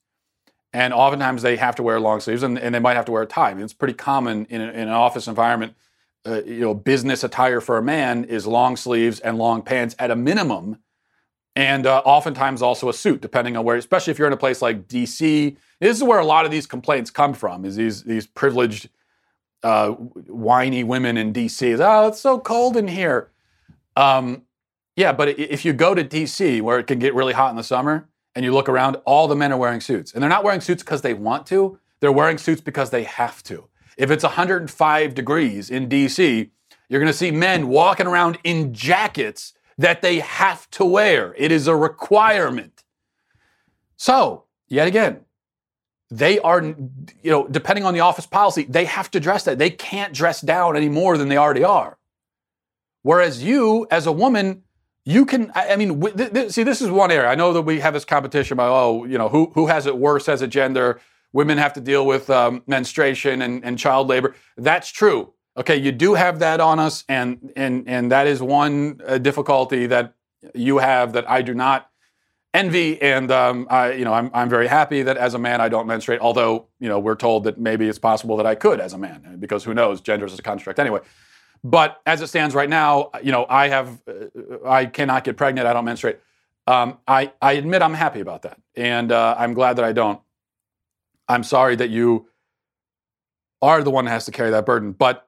And 0.74 0.94
oftentimes 0.94 1.42
they 1.42 1.58
have 1.58 1.76
to 1.76 1.84
wear 1.84 2.00
long 2.00 2.22
sleeves 2.22 2.44
and, 2.44 2.58
and 2.58 2.74
they 2.74 2.80
might 2.80 2.96
have 2.96 3.06
to 3.06 3.12
wear 3.12 3.24
a 3.24 3.28
tie. 3.28 3.52
I 3.52 3.54
mean, 3.54 3.64
it's 3.64 3.74
pretty 3.74 3.94
common 3.94 4.46
in, 4.46 4.62
a, 4.62 4.70
in 4.70 4.88
an 4.88 4.90
office 4.90 5.28
environment. 5.28 5.76
Uh, 6.26 6.42
you 6.44 6.62
know, 6.62 6.74
business 6.74 7.24
attire 7.24 7.62
for 7.62 7.78
a 7.78 7.82
man 7.82 8.24
is 8.26 8.46
long 8.48 8.78
sleeves 8.78 9.20
and 9.20 9.38
long 9.38 9.62
pants 9.62 9.96
at 10.00 10.12
a 10.12 10.16
minimum 10.16 10.78
and 11.56 11.86
uh, 11.86 12.02
oftentimes 12.06 12.62
also 12.62 12.90
a 12.90 12.94
suit, 12.94 13.22
depending 13.22 13.58
on 13.58 13.66
where. 13.66 13.76
Especially 13.76 14.12
if 14.12 14.20
you're 14.20 14.28
in 14.28 14.34
a 14.34 14.38
place 14.38 14.62
like 14.62 14.88
D.C., 14.88 15.58
this 15.80 15.98
is 15.98 16.04
where 16.04 16.20
a 16.20 16.26
lot 16.26 16.46
of 16.46 16.52
these 16.52 16.66
complaints 16.66 17.12
come 17.12 17.34
from. 17.34 17.66
Is 17.66 17.76
these 17.76 18.04
these 18.04 18.26
privileged, 18.26 18.90
uh, 19.64 19.90
whiny 19.92 20.84
women 20.84 21.18
in 21.18 21.32
D.C. 21.32 21.76
Oh, 21.80 22.08
it's 22.08 22.20
so 22.20 22.40
cold 22.40 22.78
in 22.78 22.88
here. 22.88 23.32
Um, 23.96 24.44
yeah, 24.96 25.14
but 25.14 25.40
if 25.40 25.66
you 25.66 25.74
go 25.74 25.96
to 25.96 26.04
D.C., 26.04 26.62
where 26.62 26.80
it 26.80 26.88
can 26.88 27.00
get 27.00 27.14
really 27.14 27.34
hot 27.34 27.52
in 27.52 27.56
the 27.56 27.64
summer, 27.64 28.10
and 28.36 28.46
you 28.46 28.54
look 28.54 28.70
around, 28.70 28.96
all 29.06 29.28
the 29.28 29.36
men 29.36 29.52
are 29.52 29.58
wearing 29.58 29.82
suits, 29.82 30.14
and 30.14 30.22
they're 30.22 30.30
not 30.30 30.44
wearing 30.44 30.62
suits 30.62 30.84
because 30.84 31.02
they 31.02 31.14
want 31.14 31.46
to. 31.48 31.80
They're 32.00 32.12
wearing 32.12 32.38
suits 32.38 32.62
because 32.62 32.90
they 32.90 33.04
have 33.04 33.44
to. 33.44 33.68
If 33.98 34.10
it's 34.10 34.24
105 34.24 35.14
degrees 35.14 35.70
in 35.70 35.88
D.C., 35.90 36.50
you're 36.90 37.00
going 37.00 37.12
to 37.12 37.18
see 37.18 37.32
men 37.32 37.68
walking 37.68 38.08
around 38.08 38.38
in 38.44 38.74
jackets 38.74 39.54
that 39.78 40.02
they 40.02 40.20
have 40.20 40.70
to 40.72 40.86
wear. 40.86 41.34
It 41.38 41.52
is 41.52 41.68
a 41.68 41.76
requirement. 41.76 42.84
So, 43.96 44.46
yet 44.68 44.88
again, 44.88 45.22
they 46.12 46.40
are, 46.40 46.62
you 46.62 47.32
know, 47.32 47.48
depending 47.48 47.86
on 47.86 47.94
the 47.94 48.02
office 48.02 48.28
policy, 48.28 48.64
they 48.64 48.86
have 48.86 49.10
to 49.12 49.20
dress 49.20 49.46
that. 49.46 49.58
They 49.58 49.70
can't 49.70 50.14
dress 50.14 50.42
down 50.42 50.76
any 50.76 50.90
more 50.90 51.18
than 51.18 51.30
they 51.30 51.38
already 51.38 51.64
are. 51.64 51.98
Whereas 53.02 53.42
you, 53.42 53.88
as 53.90 54.06
a 54.06 54.12
woman, 54.12 54.64
you 55.06 55.26
can, 55.26 55.52
I 55.56 55.76
mean, 55.78 56.00
th- 56.02 56.34
th- 56.34 56.52
see, 56.52 56.64
this 56.64 56.82
is 56.82 56.92
one 56.92 57.12
area. 57.12 57.30
I 57.30 57.36
know 57.36 57.54
that 57.54 57.62
we 57.64 57.80
have 57.80 57.94
this 57.94 58.06
competition 58.06 58.54
about, 58.54 58.72
oh, 58.72 59.06
you 59.06 59.18
know, 59.18 59.30
who, 59.30 59.52
who 59.56 59.68
has 59.68 59.88
it 59.88 59.98
worse 59.98 60.30
as 60.30 60.42
a 60.42 60.48
gender? 60.48 61.00
Women 61.34 61.58
have 61.58 61.74
to 61.74 61.82
deal 61.82 62.06
with 62.06 62.30
um, 62.30 62.62
menstruation 62.68 63.42
and, 63.42 63.64
and 63.64 63.80
child 63.80 64.10
labor. 64.10 64.36
That's 64.58 64.92
true. 64.92 65.34
Okay, 65.58 65.78
you 65.78 65.92
do 65.92 66.14
have 66.14 66.40
that 66.40 66.62
on 66.62 66.80
us, 66.80 67.04
and 67.10 67.52
and 67.58 67.84
and 67.86 68.10
that 68.10 68.26
is 68.26 68.42
one 68.42 69.02
uh, 69.06 69.18
difficulty 69.18 69.86
that 69.88 70.14
you 70.56 70.78
have 70.78 71.12
that 71.12 71.30
I 71.30 71.42
do 71.42 71.54
not 71.54 71.91
envy. 72.54 73.02
And 73.02 73.32
um, 73.32 73.68
I, 73.70 73.94
you 73.94 74.06
know, 74.06 74.14
I'm 74.14 74.30
I'm 74.34 74.50
very 74.50 74.68
happy 74.68 75.04
that 75.04 75.18
as 75.18 75.34
a 75.34 75.40
man 75.40 75.62
I 75.62 75.70
don't 75.70 75.88
menstruate. 75.88 76.22
Although 76.22 76.68
you 76.80 76.90
know 76.90 77.00
we're 77.00 77.16
told 77.16 77.44
that 77.46 77.60
maybe 77.60 77.88
it's 77.88 78.00
possible 78.00 78.38
that 78.38 78.46
I 78.46 78.56
could 78.56 78.80
as 78.80 78.94
a 78.94 78.98
man, 78.98 79.38
because 79.40 79.64
who 79.64 79.74
knows? 79.74 80.02
Gender 80.02 80.26
is 80.26 80.38
a 80.38 80.42
construct 80.42 80.80
anyway. 80.80 81.00
But 81.64 82.02
as 82.06 82.22
it 82.22 82.28
stands 82.28 82.56
right 82.56 82.70
now, 82.70 83.12
you 83.22 83.32
know, 83.32 83.46
I 83.48 83.68
have 83.68 84.02
uh, 84.08 84.68
I 84.68 84.86
cannot 84.86 85.24
get 85.24 85.38
pregnant. 85.38 85.68
I 85.68 85.74
don't 85.74 85.86
menstruate. 85.86 86.20
Um, 86.68 86.98
I 87.08 87.32
I 87.42 87.54
admit 87.54 87.82
I'm 87.82 87.94
happy 87.94 88.20
about 88.20 88.44
that, 88.44 88.60
and 88.76 89.12
uh, 89.12 89.36
I'm 89.38 89.54
glad 89.54 89.76
that 89.78 89.86
I 89.86 89.94
don't. 89.94 90.20
I'm 91.28 91.44
sorry 91.44 91.76
that 91.78 91.90
you 91.90 92.28
are 93.62 93.84
the 93.84 93.92
one 93.92 94.06
that 94.06 94.12
has 94.12 94.26
to 94.26 94.32
carry 94.32 94.50
that 94.52 94.66
burden, 94.66 94.92
but 94.92 95.28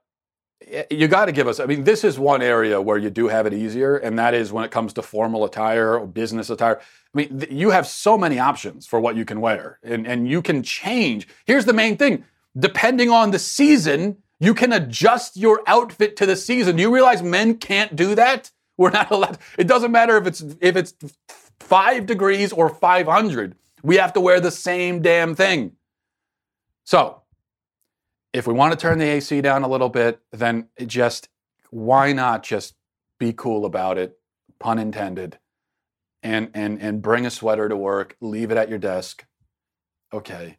you 0.90 1.08
got 1.08 1.26
to 1.26 1.32
give 1.32 1.48
us. 1.48 1.60
I 1.60 1.66
mean, 1.66 1.84
this 1.84 2.04
is 2.04 2.18
one 2.18 2.42
area 2.42 2.82
where 2.82 2.98
you 2.98 3.10
do 3.10 3.28
have 3.28 3.46
it 3.46 3.54
easier, 3.54 3.98
and 3.98 4.18
that 4.18 4.34
is 4.34 4.52
when 4.52 4.64
it 4.64 4.72
comes 4.72 4.94
to 4.94 5.02
formal 5.02 5.44
attire 5.46 5.98
or 6.00 6.08
business 6.08 6.50
attire. 6.50 6.80
I 7.14 7.18
mean, 7.18 7.40
th- 7.40 7.52
you 7.52 7.70
have 7.70 7.86
so 7.86 8.18
many 8.18 8.40
options 8.40 8.88
for 8.88 9.00
what 9.00 9.16
you 9.16 9.26
can 9.26 9.40
wear, 9.42 9.80
and, 9.84 10.08
and 10.08 10.28
you 10.28 10.42
can 10.42 10.64
change. 10.64 11.28
Here's 11.46 11.66
the 11.66 11.74
main 11.74 11.98
thing 11.98 12.26
depending 12.58 13.10
on 13.10 13.32
the 13.32 13.40
season, 13.40 14.18
you 14.40 14.54
can 14.54 14.74
adjust 14.74 15.38
your 15.38 15.62
outfit 15.68 16.16
to 16.18 16.26
the 16.26 16.36
season. 16.36 16.76
Do 16.76 16.82
you 16.82 16.94
realize 16.94 17.24
men 17.24 17.58
can't 17.58 17.96
do 17.96 18.16
that? 18.16 18.52
We're 18.78 18.92
not 18.92 19.12
allowed. 19.12 19.38
It 19.58 19.68
doesn't 19.68 19.92
matter 19.92 20.18
if 20.18 20.28
it's 20.28 20.42
if 20.60 20.76
it's 20.76 20.94
five 21.60 22.06
degrees 22.06 22.52
or 22.52 22.70
500. 22.70 23.56
We 23.84 23.98
have 23.98 24.14
to 24.14 24.20
wear 24.20 24.40
the 24.40 24.52
same 24.52 25.02
damn 25.02 25.36
thing. 25.36 25.74
So 26.84 27.22
if 28.34 28.48
we 28.48 28.54
want 28.54 28.74
to 28.74 28.78
turn 28.78 28.98
the 28.98 29.06
AC 29.06 29.42
down 29.42 29.64
a 29.64 29.68
little 29.68 29.90
bit, 29.90 30.20
then 30.32 30.68
just 30.86 31.30
why 31.70 32.14
not 32.14 32.44
just 32.44 32.76
be 33.20 33.32
cool 33.34 33.66
about 33.66 33.98
it, 33.98 34.18
pun 34.60 34.80
intended, 34.80 35.38
and 36.24 36.50
and 36.54 36.82
and 36.82 37.02
bring 37.02 37.26
a 37.26 37.30
sweater 37.30 37.70
to 37.70 37.76
work, 37.76 38.16
leave 38.22 38.50
it 38.50 38.58
at 38.58 38.70
your 38.70 38.80
desk. 38.80 39.26
Okay. 40.12 40.58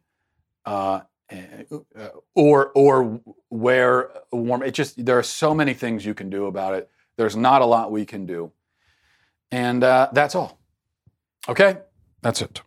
Uh, 0.65 1.01
uh, 1.31 2.09
or 2.35 2.71
or 2.75 3.19
wear 3.49 4.11
warm. 4.31 4.61
It 4.61 4.71
just 4.71 5.03
there 5.03 5.17
are 5.17 5.23
so 5.23 5.55
many 5.55 5.73
things 5.73 6.05
you 6.05 6.13
can 6.13 6.29
do 6.29 6.45
about 6.45 6.75
it. 6.75 6.89
There's 7.17 7.35
not 7.35 7.61
a 7.61 7.65
lot 7.65 7.91
we 7.91 8.05
can 8.05 8.27
do, 8.27 8.51
and 9.49 9.83
uh, 9.83 10.09
that's 10.13 10.35
all. 10.35 10.59
Okay, 11.49 11.77
that's 12.21 12.43
it. 12.43 12.61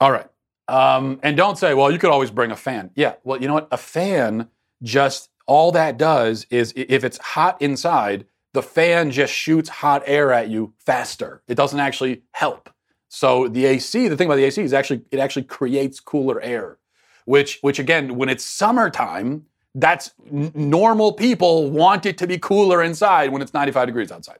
All 0.00 0.12
right, 0.12 0.26
um, 0.68 1.18
and 1.22 1.34
don't 1.34 1.56
say, 1.56 1.72
well, 1.72 1.90
you 1.90 1.98
could 1.98 2.10
always 2.10 2.30
bring 2.30 2.50
a 2.50 2.56
fan. 2.56 2.90
Yeah, 2.94 3.14
well, 3.24 3.40
you 3.40 3.48
know 3.48 3.54
what? 3.54 3.68
A 3.70 3.78
fan 3.78 4.48
just 4.82 5.30
all 5.46 5.72
that 5.72 5.96
does 5.96 6.46
is 6.50 6.74
if 6.76 7.04
it's 7.04 7.16
hot 7.16 7.60
inside, 7.62 8.26
the 8.54 8.62
fan 8.62 9.10
just 9.10 9.34
shoots 9.34 9.68
hot 9.68 10.04
air 10.06 10.32
at 10.32 10.48
you 10.48 10.72
faster. 10.78 11.42
It 11.48 11.56
doesn't 11.56 11.80
actually 11.80 12.22
help. 12.32 12.70
So 13.08 13.48
the 13.48 13.66
AC, 13.66 14.08
the 14.08 14.16
thing 14.16 14.26
about 14.28 14.36
the 14.36 14.44
AC 14.44 14.62
is 14.62 14.72
actually 14.72 15.02
it 15.10 15.18
actually 15.18 15.42
creates 15.42 16.00
cooler 16.00 16.40
air, 16.40 16.78
which 17.26 17.58
which 17.60 17.78
again, 17.78 18.16
when 18.16 18.28
it's 18.28 18.44
summertime, 18.44 19.46
that's 19.74 20.12
n- 20.32 20.52
normal 20.54 21.12
people 21.12 21.70
want 21.70 22.06
it 22.06 22.16
to 22.18 22.26
be 22.28 22.38
cooler 22.38 22.82
inside 22.82 23.32
when 23.32 23.42
it's 23.42 23.52
95 23.52 23.86
degrees 23.86 24.12
outside. 24.12 24.38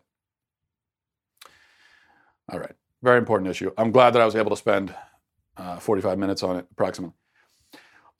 All 2.48 2.60
right, 2.60 2.74
very 3.02 3.18
important 3.18 3.50
issue. 3.50 3.72
I'm 3.76 3.90
glad 3.90 4.12
that 4.14 4.22
I 4.22 4.24
was 4.24 4.36
able 4.36 4.50
to 4.50 4.56
spend 4.56 4.94
uh, 5.56 5.78
45 5.80 6.18
minutes 6.18 6.42
on 6.44 6.56
it 6.56 6.66
approximately. 6.70 7.16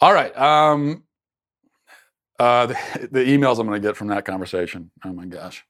All 0.00 0.12
right, 0.12 0.36
um, 0.36 1.04
uh, 2.40 2.66
the, 2.66 3.08
the 3.12 3.24
emails 3.24 3.60
I'm 3.60 3.66
going 3.68 3.80
to 3.80 3.86
get 3.86 3.96
from 3.96 4.08
that 4.08 4.24
conversation. 4.24 4.90
Oh 5.04 5.12
my 5.12 5.26
gosh. 5.26 5.64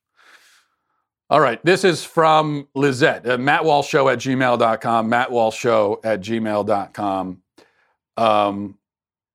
All 1.31 1.41
right, 1.41 1.65
this 1.65 1.85
is 1.85 2.05
from 2.05 2.69
Lizette, 2.75 3.27
uh, 3.27 3.39
mattwalshshow 3.39 4.13
at 4.13 4.19
gmail.com, 4.19 5.11
mattwalshshow 5.11 6.01
at 6.05 6.21
gmail.com. 6.21 7.43
Um, 8.19 8.79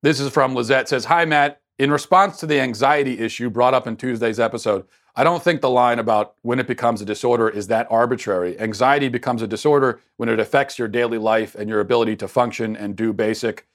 this 0.03 0.19
is 0.19 0.31
from 0.31 0.53
Lizette, 0.53 0.87
says, 0.87 1.05
Hi, 1.05 1.25
Matt. 1.25 1.61
In 1.79 1.91
response 1.91 2.39
to 2.41 2.45
the 2.45 2.59
anxiety 2.59 3.19
issue 3.19 3.49
brought 3.49 3.73
up 3.73 3.87
in 3.87 3.97
Tuesday's 3.97 4.39
episode, 4.39 4.85
I 5.15 5.23
don't 5.23 5.41
think 5.41 5.61
the 5.61 5.69
line 5.69 5.97
about 5.97 6.35
when 6.43 6.59
it 6.59 6.67
becomes 6.67 7.01
a 7.01 7.05
disorder 7.05 7.49
is 7.49 7.67
that 7.67 7.87
arbitrary. 7.89 8.59
Anxiety 8.59 9.09
becomes 9.09 9.41
a 9.41 9.47
disorder 9.47 9.99
when 10.17 10.29
it 10.29 10.39
affects 10.39 10.77
your 10.77 10.87
daily 10.87 11.17
life 11.17 11.55
and 11.55 11.67
your 11.67 11.79
ability 11.79 12.15
to 12.17 12.27
function 12.27 12.75
and 12.75 12.95
do 12.95 13.13
basic 13.13 13.65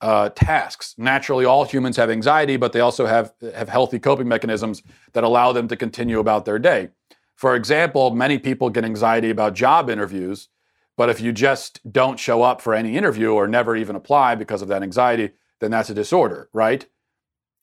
uh, 0.00 0.28
tasks. 0.28 0.94
Naturally, 0.96 1.44
all 1.44 1.64
humans 1.64 1.96
have 1.96 2.08
anxiety, 2.08 2.56
but 2.56 2.72
they 2.72 2.80
also 2.80 3.06
have, 3.06 3.32
have 3.54 3.68
healthy 3.68 3.98
coping 3.98 4.28
mechanisms 4.28 4.82
that 5.12 5.24
allow 5.24 5.50
them 5.50 5.66
to 5.68 5.76
continue 5.76 6.20
about 6.20 6.44
their 6.44 6.60
day. 6.60 6.90
For 7.38 7.54
example, 7.54 8.10
many 8.10 8.36
people 8.36 8.68
get 8.68 8.84
anxiety 8.84 9.30
about 9.30 9.54
job 9.54 9.88
interviews, 9.88 10.48
but 10.96 11.08
if 11.08 11.20
you 11.20 11.30
just 11.30 11.80
don't 11.92 12.18
show 12.18 12.42
up 12.42 12.60
for 12.60 12.74
any 12.74 12.96
interview 12.96 13.30
or 13.30 13.46
never 13.46 13.76
even 13.76 13.94
apply 13.94 14.34
because 14.34 14.60
of 14.60 14.66
that 14.66 14.82
anxiety, 14.82 15.30
then 15.60 15.70
that's 15.70 15.88
a 15.88 15.94
disorder, 15.94 16.48
right? 16.52 16.84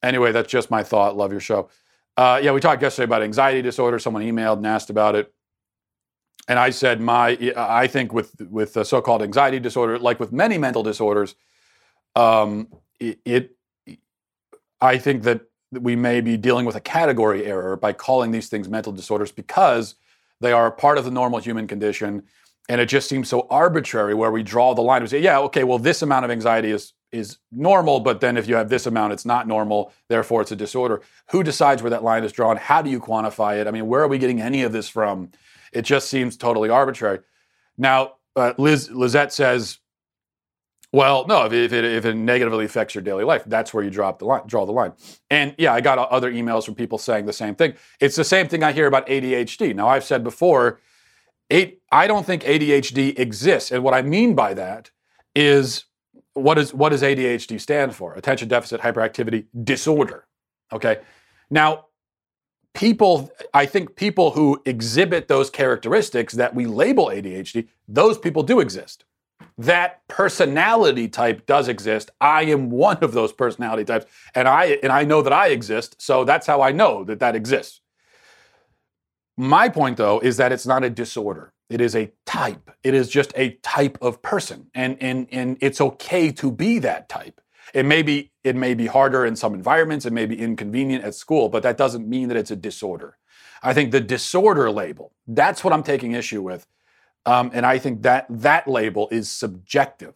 Anyway, 0.01 0.31
that's 0.31 0.49
just 0.49 0.71
my 0.71 0.81
thought. 0.81 1.17
Love 1.17 1.33
your 1.33 1.41
show. 1.41 1.67
Uh, 2.15 2.39
yeah, 2.41 2.53
we 2.53 2.61
talked 2.61 2.81
yesterday 2.81 3.03
about 3.03 3.21
anxiety 3.21 3.61
disorder. 3.61 3.99
Someone 3.99 4.23
emailed 4.23 4.55
and 4.55 4.65
asked 4.65 4.89
about 4.89 5.13
it, 5.13 5.33
and 6.47 6.57
I 6.57 6.69
said 6.69 7.01
my 7.01 7.38
I 7.57 7.88
think 7.88 8.13
with 8.13 8.33
with 8.49 8.75
the 8.75 8.85
so-called 8.85 9.21
anxiety 9.21 9.59
disorder, 9.59 9.99
like 9.99 10.21
with 10.21 10.31
many 10.31 10.57
mental 10.57 10.83
disorders, 10.83 11.35
um, 12.15 12.69
it, 13.01 13.19
it 13.25 13.57
I 14.79 14.99
think 14.99 15.23
that 15.23 15.41
we 15.79 15.95
may 15.95 16.21
be 16.21 16.38
dealing 16.38 16.65
with 16.65 16.75
a 16.75 16.81
category 16.81 17.45
error 17.45 17.75
by 17.75 17.93
calling 17.93 18.31
these 18.31 18.49
things 18.49 18.69
mental 18.69 18.91
disorders 18.91 19.31
because 19.31 19.95
they 20.41 20.51
are 20.51 20.71
part 20.71 20.97
of 20.97 21.05
the 21.05 21.11
normal 21.11 21.39
human 21.39 21.67
condition. 21.67 22.23
And 22.67 22.81
it 22.81 22.88
just 22.88 23.07
seems 23.07 23.29
so 23.29 23.47
arbitrary 23.49 24.13
where 24.13 24.31
we 24.31 24.43
draw 24.43 24.73
the 24.73 24.81
line. 24.81 25.01
We 25.01 25.07
say, 25.07 25.21
yeah, 25.21 25.39
okay, 25.39 25.63
well, 25.63 25.77
this 25.77 26.01
amount 26.01 26.25
of 26.25 26.31
anxiety 26.31 26.71
is 26.71 26.93
is 27.11 27.38
normal, 27.51 28.01
but 28.01 28.19
then 28.19 28.35
if 28.35 28.47
you 28.47 28.55
have 28.55 28.67
this 28.67 28.85
amount, 28.85 29.13
it's 29.13 29.25
not 29.25 29.47
normal, 29.47 29.93
therefore 30.09 30.41
it's 30.41 30.51
a 30.51 30.55
disorder. 30.55 31.01
Who 31.31 31.43
decides 31.43 31.81
where 31.81 31.91
that 31.91 32.03
line 32.03 32.25
is 32.25 32.33
drawn? 32.33 32.57
How 32.57 32.81
do 32.81 32.89
you 32.89 32.99
quantify 32.99 33.61
it? 33.61 33.67
I 33.67 33.71
mean, 33.71 33.88
where 33.88 34.01
are 34.01 34.07
we 34.07 34.17
getting 34.17 34.41
any 34.41 34.63
of 34.63 34.73
this 34.73 34.89
from? 34.89 35.31
It 35.71 35.83
just 35.83 36.09
seems 36.09 36.35
totally 36.35 36.69
arbitrary. 36.69 37.19
Now, 37.77 38.15
uh, 38.35 38.53
Liz 38.57 38.91
Lizette 38.91 39.31
says 39.31 39.79
well, 40.95 41.25
no, 41.27 41.45
if 41.45 41.51
it, 41.51 41.73
if 41.73 42.05
it, 42.05 42.15
negatively 42.15 42.63
affects 42.63 42.95
your 42.95 43.03
daily 43.03 43.25
life, 43.25 43.43
that's 43.47 43.73
where 43.73 43.84
you 43.84 43.89
drop 43.89 44.19
the 44.19 44.23
line, 44.23 44.43
draw 44.47 44.65
the 44.65 44.71
line. 44.71 44.93
And 45.29 45.53
yeah, 45.58 45.73
I 45.73 45.81
got 45.81 45.97
other 45.97 46.31
emails 46.31 46.63
from 46.63 46.73
people 46.75 46.97
saying 46.97 47.25
the 47.25 47.34
same 47.34 47.53
thing. 47.53 47.73
It's 47.99 48.15
the 48.15 48.23
same 48.23 48.47
thing 48.47 48.63
I 48.63 48.71
hear 48.71 48.88
about 48.88 49.05
ADHD. 49.08 49.75
Now, 49.75 49.89
I've 49.89 50.05
said 50.05 50.23
before, 50.23 50.79
eight, 51.49 51.81
I 51.91 52.08
don't 52.08 52.25
think 52.25 52.43
ADHD 52.43 53.19
exists. 53.19 53.73
And 53.73 53.84
what 53.84 53.93
I 53.93 54.03
mean 54.03 54.36
by 54.36 54.53
that 54.53 54.91
is 55.36 55.84
what, 56.31 56.58
is 56.58 56.73
what 56.73 56.89
does 56.89 57.01
ADHD 57.01 57.60
stand 57.60 57.93
for? 57.93 58.13
Attention 58.13 58.47
Deficit 58.47 58.79
Hyperactivity 58.79 59.47
Disorder. 59.65 60.27
Okay. 60.71 60.99
Now, 61.49 61.88
people, 62.73 63.29
I 63.53 63.65
think 63.65 63.97
people 63.97 64.31
who 64.31 64.62
exhibit 64.65 65.27
those 65.27 65.49
characteristics 65.49 66.36
that 66.36 66.55
we 66.55 66.65
label 66.65 67.08
ADHD, 67.08 67.67
those 67.86 68.17
people 68.17 68.43
do 68.43 68.62
exist 68.62 69.03
that 69.57 70.05
personality 70.07 71.07
type 71.07 71.45
does 71.45 71.67
exist. 71.67 72.11
I 72.19 72.43
am 72.43 72.69
one 72.69 72.97
of 72.97 73.13
those 73.13 73.31
personality 73.31 73.85
types, 73.85 74.05
and 74.33 74.47
I 74.47 74.79
and 74.83 74.91
I 74.91 75.03
know 75.03 75.21
that 75.21 75.33
I 75.33 75.47
exist. 75.47 76.01
So 76.01 76.25
that's 76.25 76.47
how 76.47 76.61
I 76.61 76.71
know 76.71 77.03
that 77.05 77.19
that 77.19 77.35
exists. 77.35 77.81
My 79.37 79.69
point, 79.69 79.97
though, 79.97 80.19
is 80.19 80.37
that 80.37 80.51
it's 80.51 80.65
not 80.65 80.83
a 80.83 80.89
disorder. 80.89 81.53
It 81.69 81.81
is 81.81 81.95
a 81.95 82.11
type. 82.25 82.71
It 82.83 82.93
is 82.93 83.09
just 83.09 83.33
a 83.35 83.51
type 83.63 83.97
of 84.01 84.21
person, 84.21 84.67
and 84.73 84.97
and 85.01 85.27
and 85.31 85.57
it's 85.61 85.81
okay 85.81 86.31
to 86.33 86.51
be 86.51 86.79
that 86.79 87.09
type. 87.09 87.41
It 87.73 87.85
may 87.85 88.03
be 88.03 88.31
it 88.43 88.55
may 88.55 88.73
be 88.73 88.87
harder 88.87 89.25
in 89.25 89.35
some 89.35 89.53
environments. 89.53 90.05
It 90.05 90.13
may 90.13 90.25
be 90.25 90.39
inconvenient 90.39 91.03
at 91.03 91.15
school, 91.15 91.49
but 91.49 91.63
that 91.63 91.77
doesn't 91.77 92.07
mean 92.07 92.27
that 92.27 92.37
it's 92.37 92.51
a 92.51 92.55
disorder. 92.55 93.17
I 93.63 93.73
think 93.73 93.91
the 93.91 94.01
disorder 94.01 94.69
label 94.69 95.13
that's 95.27 95.63
what 95.63 95.73
I'm 95.73 95.83
taking 95.83 96.11
issue 96.11 96.41
with 96.41 96.67
um, 97.25 97.51
and 97.53 97.65
I 97.65 97.77
think 97.77 98.03
that 98.03 98.25
that 98.29 98.67
label 98.67 99.07
is 99.11 99.29
subjective. 99.29 100.13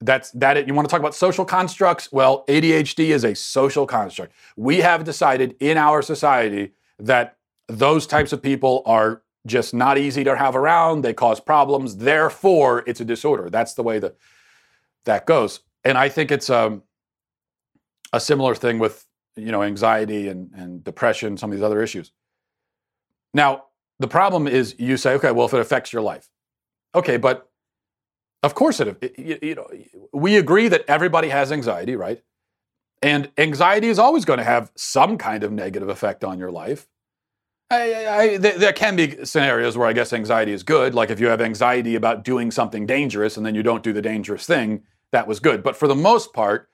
That's 0.00 0.30
that. 0.32 0.56
It, 0.56 0.66
you 0.66 0.74
want 0.74 0.88
to 0.88 0.90
talk 0.90 1.00
about 1.00 1.14
social 1.14 1.44
constructs? 1.44 2.10
Well, 2.10 2.44
ADHD 2.46 3.10
is 3.10 3.24
a 3.24 3.34
social 3.34 3.86
construct. 3.86 4.32
We 4.56 4.78
have 4.78 5.04
decided 5.04 5.56
in 5.60 5.76
our 5.76 6.00
society 6.00 6.72
that 6.98 7.36
those 7.68 8.06
types 8.06 8.32
of 8.32 8.42
people 8.42 8.82
are 8.86 9.22
just 9.46 9.74
not 9.74 9.98
easy 9.98 10.24
to 10.24 10.36
have 10.36 10.56
around. 10.56 11.02
They 11.02 11.14
cause 11.14 11.40
problems. 11.40 11.98
Therefore, 11.98 12.82
it's 12.86 13.00
a 13.00 13.04
disorder. 13.04 13.50
That's 13.50 13.74
the 13.74 13.82
way 13.82 13.98
that 13.98 14.16
that 15.04 15.26
goes. 15.26 15.60
And 15.84 15.96
I 15.96 16.08
think 16.08 16.30
it's 16.30 16.50
um, 16.50 16.82
a 18.12 18.20
similar 18.20 18.54
thing 18.54 18.78
with 18.78 19.06
you 19.36 19.52
know 19.52 19.62
anxiety 19.62 20.28
and, 20.28 20.50
and 20.54 20.84
depression, 20.84 21.36
some 21.36 21.50
of 21.50 21.56
these 21.56 21.64
other 21.64 21.82
issues. 21.82 22.12
Now, 23.32 23.64
the 24.00 24.08
problem 24.08 24.48
is 24.48 24.74
you 24.78 24.96
say, 24.96 25.12
okay, 25.14 25.30
well, 25.30 25.46
if 25.46 25.54
it 25.54 25.60
affects 25.60 25.92
your 25.92 26.02
life, 26.02 26.30
okay, 26.94 27.18
but 27.18 27.48
of 28.42 28.54
course 28.54 28.80
it, 28.80 28.96
it 29.02 29.18
you, 29.18 29.38
you 29.42 29.54
know, 29.54 29.68
we 30.12 30.36
agree 30.36 30.68
that 30.68 30.84
everybody 30.88 31.28
has 31.28 31.52
anxiety, 31.52 31.94
right? 31.94 32.22
And 33.02 33.30
anxiety 33.38 33.88
is 33.88 33.98
always 33.98 34.24
going 34.24 34.38
to 34.38 34.44
have 34.44 34.72
some 34.74 35.18
kind 35.18 35.44
of 35.44 35.52
negative 35.52 35.88
effect 35.88 36.24
on 36.24 36.38
your 36.38 36.50
life. 36.50 36.88
I, 37.70 38.06
I, 38.06 38.36
there 38.38 38.72
can 38.72 38.96
be 38.96 39.24
scenarios 39.24 39.76
where 39.76 39.86
I 39.86 39.92
guess 39.92 40.12
anxiety 40.12 40.52
is 40.52 40.64
good. 40.64 40.94
Like 40.94 41.10
if 41.10 41.20
you 41.20 41.28
have 41.28 41.40
anxiety 41.40 41.94
about 41.94 42.24
doing 42.24 42.50
something 42.50 42.84
dangerous 42.84 43.36
and 43.36 43.46
then 43.46 43.54
you 43.54 43.62
don't 43.62 43.82
do 43.82 43.92
the 43.92 44.02
dangerous 44.02 44.44
thing, 44.44 44.82
that 45.12 45.28
was 45.28 45.40
good. 45.40 45.62
But 45.62 45.76
for 45.76 45.86
the 45.86 45.94
most 45.94 46.32
part, 46.32 46.68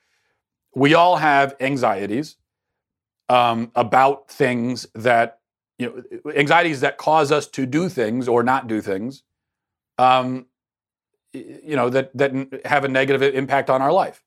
we 0.75 0.95
all 0.95 1.17
have 1.17 1.55
anxieties 1.61 2.37
um, 3.29 3.73
about 3.75 4.31
things 4.31 4.87
that 4.95 5.41
you 5.79 5.87
know, 6.25 6.33
anxieties 6.33 6.81
that 6.81 6.97
cause 6.97 7.31
us 7.31 7.47
to 7.49 7.67
do 7.67 7.89
things 7.89 8.29
or 8.29 8.43
not 8.43 8.67
do 8.67 8.81
things, 8.81 9.23
um, 9.99 10.47
you 11.33 11.77
know, 11.77 11.91
that 11.91 12.17
that 12.17 12.33
have 12.65 12.85
a 12.85 12.89
negative 12.89 13.23
impact 13.23 13.69
on 13.69 13.83
our 13.83 13.93
life. 13.93 14.23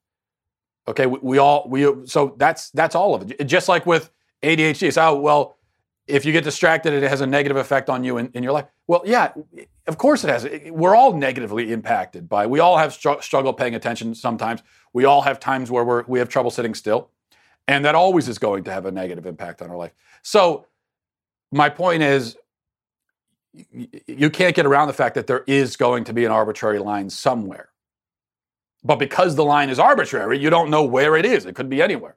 Okay, 0.87 1.05
we, 1.05 1.19
we, 1.21 1.37
all 1.37 1.67
we 1.67 1.87
so 2.05 2.35
that's 2.37 2.69
that's 2.71 2.95
all 2.95 3.15
of 3.15 3.29
it. 3.29 3.45
Just 3.45 3.67
like 3.67 3.85
with 3.85 4.11
ADHD, 4.43 4.87
it's 4.87 4.97
oh 4.97 5.19
well, 5.19 5.57
if 6.07 6.25
you 6.25 6.31
get 6.31 6.43
distracted, 6.43 6.93
it 6.93 7.07
has 7.07 7.21
a 7.21 7.27
negative 7.27 7.57
effect 7.57 7.89
on 7.89 8.03
you 8.03 8.17
in, 8.17 8.29
in 8.33 8.43
your 8.43 8.51
life. 8.51 8.65
Well, 8.87 9.01
yeah, 9.05 9.33
of 9.87 9.97
course 9.97 10.23
it 10.23 10.29
has. 10.29 10.47
We're 10.71 10.95
all 10.95 11.13
negatively 11.13 11.71
impacted 11.71 12.27
by. 12.27 12.47
We 12.47 12.59
all 12.59 12.77
have 12.77 12.93
str- 12.93 13.21
struggle 13.21 13.53
paying 13.53 13.75
attention 13.75 14.15
sometimes. 14.15 14.61
We 14.93 15.05
all 15.05 15.21
have 15.21 15.39
times 15.39 15.69
where 15.71 15.83
we're 15.83 16.03
we 16.07 16.19
have 16.19 16.29
trouble 16.29 16.51
sitting 16.51 16.73
still, 16.73 17.09
and 17.67 17.85
that 17.85 17.95
always 17.95 18.27
is 18.27 18.37
going 18.37 18.63
to 18.65 18.71
have 18.71 18.85
a 18.85 18.91
negative 18.91 19.25
impact 19.25 19.61
on 19.61 19.69
our 19.69 19.77
life. 19.77 19.93
So 20.21 20.65
my 21.51 21.69
point 21.69 22.03
is 22.03 22.37
you 24.07 24.29
can't 24.29 24.55
get 24.55 24.65
around 24.65 24.87
the 24.87 24.93
fact 24.93 25.15
that 25.15 25.27
there 25.27 25.43
is 25.47 25.75
going 25.77 26.03
to 26.05 26.13
be 26.13 26.25
an 26.25 26.31
arbitrary 26.31 26.79
line 26.79 27.09
somewhere. 27.09 27.69
But 28.83 28.97
because 28.97 29.35
the 29.35 29.45
line 29.45 29.69
is 29.69 29.79
arbitrary, 29.79 30.39
you 30.39 30.49
don't 30.49 30.69
know 30.69 30.83
where 30.83 31.15
it 31.17 31.25
is. 31.25 31.45
It 31.45 31.55
could 31.55 31.69
be 31.69 31.81
anywhere. 31.81 32.15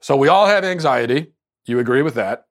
So 0.00 0.16
we 0.16 0.28
all 0.28 0.46
have 0.46 0.64
anxiety. 0.64 1.32
You 1.66 1.78
agree 1.78 2.02
with 2.02 2.14
that. 2.14 2.46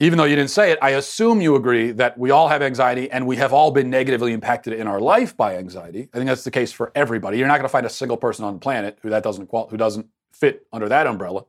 even 0.00 0.18
though 0.18 0.24
you 0.24 0.34
didn't 0.36 0.50
say 0.50 0.72
it, 0.72 0.78
I 0.82 0.90
assume 0.90 1.40
you 1.40 1.54
agree 1.54 1.92
that 1.92 2.18
we 2.18 2.30
all 2.32 2.48
have 2.48 2.60
anxiety 2.60 3.08
and 3.10 3.24
we 3.26 3.36
have 3.36 3.52
all 3.52 3.70
been 3.70 3.88
negatively 3.88 4.32
impacted 4.32 4.72
in 4.74 4.88
our 4.88 5.00
life 5.00 5.36
by 5.36 5.56
anxiety. 5.56 6.08
I 6.12 6.16
think 6.16 6.26
that's 6.28 6.44
the 6.44 6.50
case 6.50 6.72
for 6.72 6.90
everybody. 6.96 7.38
You're 7.38 7.46
not 7.46 7.54
going 7.58 7.64
to 7.64 7.68
find 7.68 7.86
a 7.86 7.90
single 7.90 8.16
person 8.16 8.44
on 8.44 8.54
the 8.54 8.58
planet 8.58 8.98
who 9.02 9.10
that 9.10 9.22
doesn't 9.22 9.46
qual- 9.46 9.68
who 9.68 9.76
doesn't 9.76 10.06
fit 10.32 10.66
under 10.72 10.88
that 10.88 11.06
umbrella. 11.06 11.44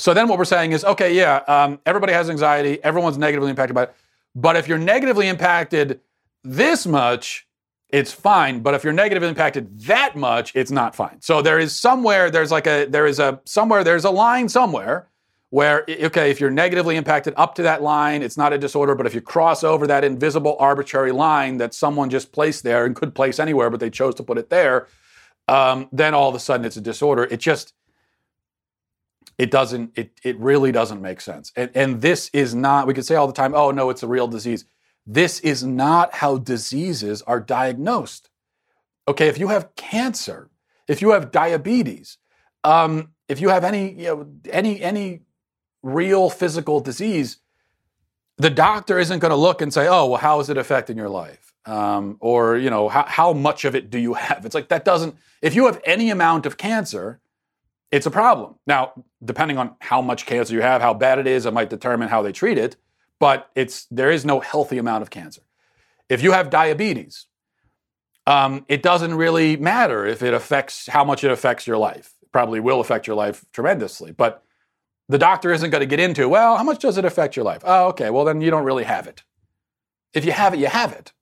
So 0.00 0.14
then 0.14 0.28
what 0.28 0.38
we're 0.38 0.46
saying 0.46 0.72
is, 0.72 0.82
okay, 0.84 1.14
yeah, 1.14 1.42
um, 1.46 1.78
everybody 1.84 2.14
has 2.14 2.30
anxiety, 2.30 2.82
everyone's 2.82 3.18
negatively 3.18 3.50
impacted 3.50 3.74
by 3.74 3.82
it. 3.84 3.94
But 4.34 4.56
if 4.56 4.66
you're 4.66 4.78
negatively 4.78 5.28
impacted 5.28 6.00
this 6.42 6.86
much, 6.86 7.46
it's 7.90 8.10
fine. 8.10 8.60
But 8.60 8.72
if 8.72 8.82
you're 8.82 8.94
negatively 8.94 9.28
impacted 9.28 9.78
that 9.82 10.16
much, 10.16 10.56
it's 10.56 10.70
not 10.70 10.94
fine. 10.94 11.20
So 11.20 11.42
there 11.42 11.58
is 11.58 11.76
somewhere, 11.78 12.30
there's 12.30 12.50
like 12.50 12.66
a, 12.66 12.86
there 12.86 13.06
is 13.06 13.18
a, 13.18 13.40
somewhere, 13.44 13.84
there's 13.84 14.06
a 14.06 14.10
line 14.10 14.48
somewhere 14.48 15.08
where, 15.50 15.84
okay, 15.88 16.30
if 16.30 16.40
you're 16.40 16.48
negatively 16.50 16.96
impacted 16.96 17.34
up 17.36 17.54
to 17.56 17.62
that 17.64 17.82
line, 17.82 18.22
it's 18.22 18.38
not 18.38 18.54
a 18.54 18.58
disorder. 18.58 18.94
But 18.94 19.06
if 19.06 19.14
you 19.14 19.20
cross 19.20 19.62
over 19.62 19.86
that 19.86 20.02
invisible 20.02 20.56
arbitrary 20.58 21.12
line 21.12 21.58
that 21.58 21.74
someone 21.74 22.08
just 22.08 22.32
placed 22.32 22.62
there 22.62 22.86
and 22.86 22.96
could 22.96 23.14
place 23.14 23.38
anywhere, 23.38 23.68
but 23.68 23.80
they 23.80 23.90
chose 23.90 24.14
to 24.14 24.22
put 24.22 24.38
it 24.38 24.48
there, 24.48 24.86
um, 25.48 25.88
then 25.92 26.14
all 26.14 26.28
of 26.28 26.34
a 26.34 26.38
sudden 26.38 26.64
it's 26.64 26.76
a 26.76 26.80
disorder. 26.80 27.24
It 27.24 27.40
just, 27.40 27.74
it 29.40 29.50
doesn't, 29.50 29.92
it, 29.96 30.20
it 30.22 30.38
really 30.38 30.70
doesn't 30.70 31.00
make 31.00 31.18
sense. 31.22 31.50
And, 31.56 31.70
and 31.74 32.02
this 32.02 32.28
is 32.34 32.54
not, 32.54 32.86
we 32.86 32.92
could 32.92 33.06
say 33.06 33.14
all 33.14 33.26
the 33.26 33.32
time, 33.32 33.54
oh, 33.54 33.70
no, 33.70 33.88
it's 33.88 34.02
a 34.02 34.06
real 34.06 34.28
disease. 34.28 34.66
This 35.06 35.40
is 35.40 35.64
not 35.64 36.12
how 36.16 36.36
diseases 36.36 37.22
are 37.22 37.40
diagnosed. 37.40 38.28
Okay, 39.08 39.28
if 39.28 39.38
you 39.38 39.48
have 39.48 39.74
cancer, 39.76 40.50
if 40.88 41.00
you 41.00 41.12
have 41.12 41.30
diabetes, 41.30 42.18
um, 42.64 43.12
if 43.28 43.40
you 43.40 43.48
have 43.48 43.64
any, 43.64 43.94
you 43.94 44.04
know, 44.08 44.28
any, 44.50 44.82
any 44.82 45.22
real 45.82 46.28
physical 46.28 46.80
disease, 46.80 47.38
the 48.36 48.50
doctor 48.50 48.98
isn't 48.98 49.20
going 49.20 49.30
to 49.30 49.36
look 49.36 49.62
and 49.62 49.72
say, 49.72 49.88
"Oh, 49.88 50.06
well, 50.06 50.20
how 50.20 50.40
is 50.40 50.50
it 50.50 50.58
affecting 50.58 50.98
your 50.98 51.08
life?" 51.08 51.54
Um, 51.66 52.16
or 52.20 52.56
you 52.56 52.70
know, 52.70 52.88
how, 52.88 53.04
how 53.06 53.32
much 53.32 53.64
of 53.64 53.74
it 53.74 53.90
do 53.90 53.98
you 53.98 54.14
have? 54.14 54.46
It's 54.46 54.54
like 54.54 54.68
that 54.68 54.84
doesn't. 54.84 55.14
If 55.42 55.54
you 55.54 55.66
have 55.66 55.80
any 55.84 56.10
amount 56.10 56.46
of 56.46 56.56
cancer, 56.56 57.20
it's 57.90 58.06
a 58.06 58.10
problem. 58.10 58.56
Now, 58.66 59.04
depending 59.24 59.58
on 59.58 59.74
how 59.80 60.00
much 60.00 60.26
cancer 60.26 60.54
you 60.54 60.62
have, 60.62 60.80
how 60.80 60.94
bad 60.94 61.18
it 61.18 61.26
is, 61.26 61.46
it 61.46 61.52
might 61.52 61.70
determine 61.70 62.08
how 62.08 62.22
they 62.22 62.32
treat 62.32 62.58
it. 62.58 62.76
But 63.18 63.50
it's 63.54 63.86
there 63.90 64.10
is 64.10 64.24
no 64.24 64.40
healthy 64.40 64.78
amount 64.78 65.02
of 65.02 65.10
cancer. 65.10 65.42
If 66.08 66.22
you 66.22 66.32
have 66.32 66.50
diabetes, 66.50 67.26
um, 68.26 68.64
it 68.68 68.82
doesn't 68.82 69.14
really 69.14 69.56
matter 69.56 70.06
if 70.06 70.22
it 70.22 70.34
affects 70.34 70.86
how 70.86 71.04
much 71.04 71.24
it 71.24 71.30
affects 71.30 71.66
your 71.66 71.76
life. 71.76 72.14
It 72.22 72.32
probably 72.32 72.60
will 72.60 72.80
affect 72.80 73.06
your 73.06 73.16
life 73.16 73.44
tremendously, 73.52 74.12
but 74.12 74.42
the 75.08 75.18
doctor 75.18 75.52
isn't 75.52 75.70
going 75.70 75.80
to 75.80 75.86
get 75.86 76.00
into, 76.00 76.28
well, 76.28 76.56
how 76.56 76.62
much 76.62 76.80
does 76.80 76.96
it 76.96 77.04
affect 77.04 77.34
your 77.34 77.44
life? 77.44 77.62
Oh, 77.64 77.88
okay, 77.88 78.10
well, 78.10 78.24
then 78.24 78.40
you 78.40 78.50
don't 78.50 78.64
really 78.64 78.84
have 78.84 79.06
it. 79.06 79.24
If 80.14 80.24
you 80.24 80.32
have 80.32 80.54
it, 80.54 80.60
you 80.60 80.68
have 80.68 80.92
it. 80.92 81.12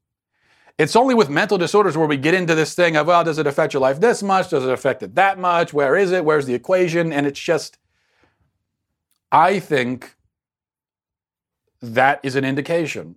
It's 0.78 0.94
only 0.94 1.14
with 1.14 1.28
mental 1.28 1.58
disorders 1.58 1.96
where 1.96 2.06
we 2.06 2.16
get 2.16 2.34
into 2.34 2.54
this 2.54 2.74
thing 2.74 2.96
of, 2.96 3.08
well, 3.08 3.24
does 3.24 3.38
it 3.38 3.48
affect 3.48 3.72
your 3.74 3.82
life 3.82 3.98
this 3.98 4.22
much? 4.22 4.50
Does 4.50 4.64
it 4.64 4.70
affect 4.70 5.02
it 5.02 5.16
that 5.16 5.38
much? 5.38 5.72
Where 5.72 5.96
is 5.96 6.12
it? 6.12 6.24
Where's 6.24 6.46
the 6.46 6.54
equation? 6.54 7.12
And 7.12 7.26
it's 7.26 7.40
just, 7.40 7.78
I 9.32 9.58
think 9.58 10.14
that 11.82 12.20
is 12.22 12.36
an 12.36 12.44
indication 12.44 13.16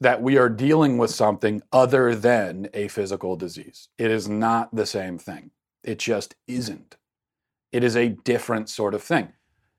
that 0.00 0.22
we 0.22 0.36
are 0.36 0.48
dealing 0.48 0.96
with 0.96 1.10
something 1.10 1.62
other 1.72 2.14
than 2.14 2.68
a 2.72 2.88
physical 2.88 3.36
disease. 3.36 3.88
It 3.98 4.10
is 4.10 4.28
not 4.28 4.74
the 4.74 4.86
same 4.86 5.18
thing. 5.18 5.50
It 5.82 5.98
just 5.98 6.36
isn't. 6.46 6.96
It 7.72 7.82
is 7.82 7.96
a 7.96 8.10
different 8.10 8.68
sort 8.68 8.94
of 8.94 9.02
thing. 9.02 9.32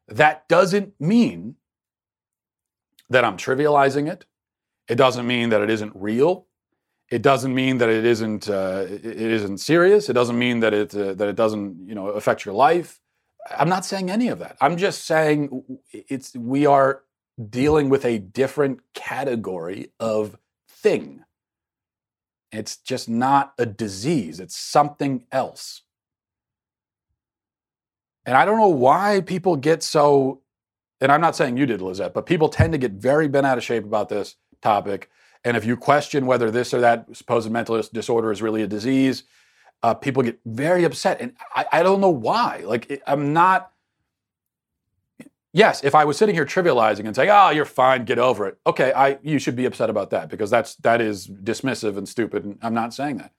That 0.07 0.47
doesn't 0.49 0.93
mean 0.99 1.55
that 3.09 3.23
I'm 3.23 3.37
trivializing 3.37 4.11
it. 4.11 4.25
It 4.89 4.95
doesn't 4.95 5.27
mean 5.27 5.49
that 5.49 5.61
it 5.61 5.69
isn't 5.69 5.93
real. 5.95 6.47
It 7.09 7.21
doesn't 7.21 7.53
mean 7.53 7.77
that 7.77 7.89
it 7.89 8.05
isn't 8.05 8.49
uh, 8.49 8.85
it 8.89 9.05
isn't 9.05 9.59
serious. 9.59 10.09
It 10.09 10.13
doesn't 10.13 10.37
mean 10.37 10.61
that 10.61 10.73
it 10.73 10.95
uh, 10.95 11.13
that 11.13 11.27
it 11.27 11.35
doesn't 11.35 11.87
you 11.87 11.95
know 11.95 12.09
affect 12.09 12.45
your 12.45 12.55
life. 12.55 12.99
I'm 13.57 13.69
not 13.69 13.85
saying 13.85 14.09
any 14.09 14.29
of 14.29 14.39
that. 14.39 14.57
I'm 14.61 14.77
just 14.77 15.05
saying 15.05 15.63
it's 15.91 16.35
we 16.35 16.65
are 16.65 17.03
dealing 17.49 17.89
with 17.89 18.05
a 18.05 18.19
different 18.19 18.81
category 18.93 19.91
of 19.99 20.37
thing. 20.69 21.23
It's 22.51 22.77
just 22.77 23.09
not 23.09 23.53
a 23.57 23.65
disease. 23.65 24.39
It's 24.39 24.55
something 24.55 25.25
else. 25.31 25.81
And 28.25 28.37
I 28.37 28.45
don't 28.45 28.57
know 28.57 28.67
why 28.67 29.21
people 29.21 29.55
get 29.55 29.83
so, 29.83 30.41
and 31.01 31.11
I'm 31.11 31.21
not 31.21 31.35
saying 31.35 31.57
you 31.57 31.65
did, 31.65 31.81
Lizette, 31.81 32.13
but 32.13 32.25
people 32.25 32.49
tend 32.49 32.71
to 32.73 32.77
get 32.77 32.91
very 32.93 33.27
bent 33.27 33.45
out 33.45 33.57
of 33.57 33.63
shape 33.63 33.83
about 33.83 34.09
this 34.09 34.35
topic. 34.61 35.09
And 35.43 35.57
if 35.57 35.65
you 35.65 35.75
question 35.75 36.25
whether 36.25 36.49
this 36.49 36.73
or 36.73 36.81
that 36.81 37.15
supposed 37.15 37.51
mental 37.51 37.81
disorder 37.93 38.31
is 38.31 38.41
really 38.41 38.61
a 38.61 38.67
disease, 38.67 39.23
uh, 39.81 39.93
people 39.93 40.23
get 40.23 40.39
very 40.45 40.83
upset. 40.85 41.19
And 41.19 41.33
I, 41.55 41.65
I 41.71 41.83
don't 41.83 41.99
know 41.99 42.09
why. 42.09 42.63
Like, 42.65 43.01
I'm 43.05 43.33
not, 43.33 43.71
yes, 45.51 45.83
if 45.83 45.95
I 45.95 46.05
was 46.05 46.17
sitting 46.17 46.35
here 46.35 46.45
trivializing 46.45 47.05
and 47.05 47.15
saying, 47.15 47.29
"Oh, 47.29 47.49
you're 47.49 47.65
fine, 47.65 48.05
get 48.05 48.19
over 48.19 48.47
it," 48.47 48.57
okay, 48.65 48.93
I 48.93 49.19
you 49.21 49.39
should 49.39 49.55
be 49.55 49.65
upset 49.65 49.89
about 49.89 50.11
that 50.11 50.29
because 50.29 50.49
that's 50.49 50.75
that 50.77 51.01
is 51.01 51.27
dismissive 51.27 51.97
and 51.97 52.07
stupid. 52.07 52.45
And 52.45 52.57
I'm 52.61 52.73
not 52.73 52.93
saying 52.93 53.17
that 53.17 53.33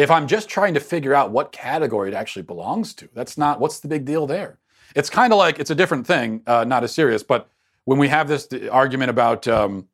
if 0.00 0.10
I'm 0.10 0.26
just 0.26 0.48
trying 0.48 0.72
to 0.72 0.80
figure 0.80 1.14
out 1.14 1.30
what 1.30 1.52
category 1.52 2.10
it 2.10 2.14
actually 2.14 2.40
belongs 2.42 2.94
to, 2.94 3.08
that's 3.12 3.36
not, 3.36 3.60
what's 3.60 3.80
the 3.80 3.88
big 3.88 4.06
deal 4.06 4.26
there? 4.26 4.58
It's 4.96 5.10
kind 5.10 5.30
of 5.30 5.38
like, 5.38 5.58
it's 5.58 5.70
a 5.70 5.74
different 5.74 6.06
thing, 6.06 6.42
uh, 6.46 6.64
not 6.64 6.82
as 6.84 6.92
serious, 6.92 7.22
but 7.22 7.50
when 7.84 7.98
we 7.98 8.08
have 8.08 8.26
this 8.26 8.48
argument 8.72 9.10
about, 9.10 9.46
um, 9.46 9.88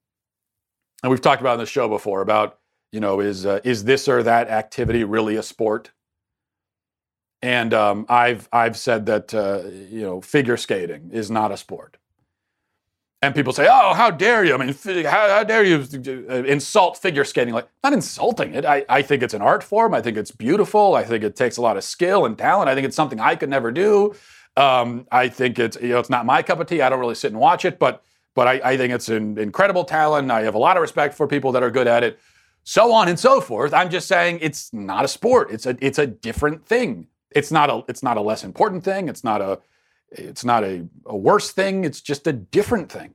and 1.02 1.10
we've 1.10 1.20
talked 1.20 1.40
about 1.40 1.54
on 1.54 1.58
the 1.58 1.66
show 1.66 1.88
before 1.88 2.20
about, 2.20 2.58
you 2.92 3.00
know, 3.00 3.20
is, 3.20 3.46
uh, 3.46 3.60
is 3.64 3.84
this 3.84 4.08
or 4.08 4.22
that 4.22 4.48
activity 4.48 5.04
really 5.04 5.36
a 5.36 5.42
sport? 5.42 5.90
And 7.42 7.74
um, 7.74 8.06
I've, 8.08 8.48
I've 8.52 8.76
said 8.76 9.06
that, 9.06 9.34
uh, 9.34 9.62
you 9.68 10.02
know, 10.02 10.20
figure 10.20 10.56
skating 10.56 11.10
is 11.12 11.30
not 11.30 11.52
a 11.52 11.56
sport. 11.56 11.98
And 13.22 13.34
people 13.34 13.52
say, 13.52 13.66
"Oh, 13.68 13.94
how 13.94 14.10
dare 14.10 14.44
you? 14.44 14.54
I 14.54 14.58
mean, 14.58 14.74
how, 15.04 15.28
how, 15.28 15.42
dare 15.42 15.64
you 15.64 15.84
uh, 16.28 16.44
insult 16.44 16.98
figure 16.98 17.24
skating?" 17.24 17.54
Like, 17.54 17.66
not 17.82 17.94
insulting 17.94 18.54
it. 18.54 18.66
I, 18.66 18.84
I 18.88 19.00
think 19.00 19.22
it's 19.22 19.32
an 19.32 19.40
art 19.40 19.64
form. 19.64 19.94
I 19.94 20.02
think 20.02 20.18
it's 20.18 20.30
beautiful. 20.30 20.94
I 20.94 21.02
think 21.02 21.24
it 21.24 21.34
takes 21.34 21.56
a 21.56 21.62
lot 21.62 21.78
of 21.78 21.84
skill 21.84 22.26
and 22.26 22.36
talent. 22.36 22.68
I 22.68 22.74
think 22.74 22.86
it's 22.86 22.94
something 22.94 23.18
I 23.18 23.34
could 23.34 23.48
never 23.48 23.72
do. 23.72 24.14
Um, 24.56 25.06
I 25.10 25.28
think 25.28 25.58
it's 25.58 25.78
you 25.80 25.88
know 25.88 25.98
it's 25.98 26.10
not 26.10 26.26
my 26.26 26.42
cup 26.42 26.60
of 26.60 26.66
tea. 26.66 26.82
I 26.82 26.90
don't 26.90 27.00
really 27.00 27.14
sit 27.14 27.32
and 27.32 27.40
watch 27.40 27.64
it, 27.64 27.78
but 27.78 28.04
but 28.36 28.46
I, 28.46 28.60
I 28.62 28.76
think 28.76 28.92
it's 28.92 29.08
an 29.08 29.38
incredible 29.38 29.82
talent. 29.82 30.30
I 30.30 30.42
have 30.42 30.54
a 30.54 30.58
lot 30.58 30.76
of 30.76 30.82
respect 30.82 31.14
for 31.14 31.26
people 31.26 31.50
that 31.52 31.64
are 31.64 31.70
good 31.70 31.88
at 31.88 32.04
it, 32.04 32.20
so 32.62 32.92
on 32.92 33.08
and 33.08 33.18
so 33.18 33.40
forth. 33.40 33.74
I'm 33.74 33.90
just 33.90 34.06
saying 34.06 34.38
it's 34.42 34.72
not 34.72 35.04
a 35.04 35.08
sport. 35.08 35.50
It's 35.50 35.66
a 35.66 35.76
it's 35.80 35.98
a 35.98 36.06
different 36.06 36.64
thing. 36.64 37.08
It's 37.32 37.50
not 37.50 37.70
a 37.70 37.82
it's 37.88 38.04
not 38.04 38.16
a 38.16 38.20
less 38.20 38.44
important 38.44 38.84
thing. 38.84 39.08
It's 39.08 39.24
not 39.24 39.40
a 39.40 39.58
it's 40.10 40.44
not 40.44 40.62
a, 40.62 40.86
a 41.06 41.16
worse 41.16 41.50
thing, 41.50 41.84
it's 41.84 42.00
just 42.00 42.26
a 42.26 42.32
different 42.32 42.92
thing. 42.92 43.14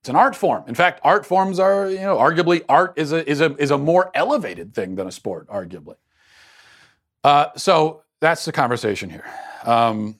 It's 0.00 0.08
an 0.08 0.16
art 0.16 0.34
form. 0.34 0.64
In 0.66 0.74
fact, 0.74 1.00
art 1.04 1.26
forms 1.26 1.58
are, 1.58 1.90
you 1.90 1.98
know, 1.98 2.16
arguably 2.16 2.64
art 2.68 2.94
is 2.96 3.12
a 3.12 3.28
is 3.28 3.40
a 3.40 3.54
is 3.56 3.70
a 3.70 3.78
more 3.78 4.10
elevated 4.14 4.74
thing 4.74 4.94
than 4.94 5.06
a 5.06 5.12
sport, 5.12 5.48
arguably. 5.48 5.96
Uh, 7.22 7.46
so 7.56 8.02
that's 8.20 8.44
the 8.44 8.52
conversation 8.52 9.10
here. 9.10 9.28
Um, 9.64 10.18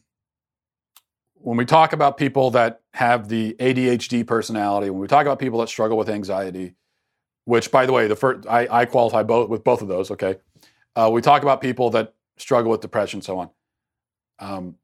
when 1.41 1.57
we 1.57 1.64
talk 1.64 1.93
about 1.93 2.16
people 2.16 2.51
that 2.53 2.80
have 2.95 3.28
the 3.28 3.55
ADHD 3.59 4.26
personality, 4.26 4.91
when 4.91 5.01
we 5.01 5.07
talk 5.07 5.26
about 5.26 5.39
people 5.39 5.61
that 5.61 5.68
struggle 5.68 5.97
with 5.97 6.09
anxiety, 6.09 6.74
which, 7.45 7.70
by 7.70 7.87
the 7.87 7.93
way, 7.93 8.09
the 8.09 8.16
first 8.16 8.49
I, 8.49 8.66
I 8.70 8.84
qualify 8.87 9.22
both 9.22 9.49
with 9.49 9.62
both 9.64 9.82
of 9.82 9.89
those. 9.89 10.11
Okay, 10.11 10.37
uh, 10.97 11.11
we 11.12 11.22
talk 11.22 11.43
about 11.43 11.61
people 11.61 11.91
that 11.91 12.14
struggle 12.37 12.70
with 12.70 12.80
depression, 12.80 13.22
so 13.22 13.39
on. 13.39 13.51
Um, 14.39 14.74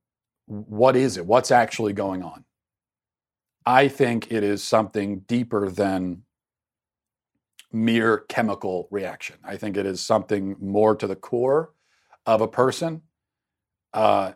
what 0.46 0.96
is 0.96 1.16
it? 1.16 1.26
What's 1.26 1.50
actually 1.50 1.92
going 1.92 2.22
on? 2.22 2.44
I 3.64 3.88
think 3.88 4.32
it 4.32 4.42
is 4.42 4.62
something 4.62 5.20
deeper 5.20 5.70
than 5.70 6.22
mere 7.72 8.18
chemical 8.18 8.88
reaction. 8.90 9.36
I 9.44 9.56
think 9.56 9.76
it 9.76 9.86
is 9.86 10.00
something 10.00 10.56
more 10.60 10.94
to 10.96 11.06
the 11.06 11.16
core 11.16 11.72
of 12.26 12.40
a 12.40 12.48
person. 12.48 13.02
Uh, 13.92 14.32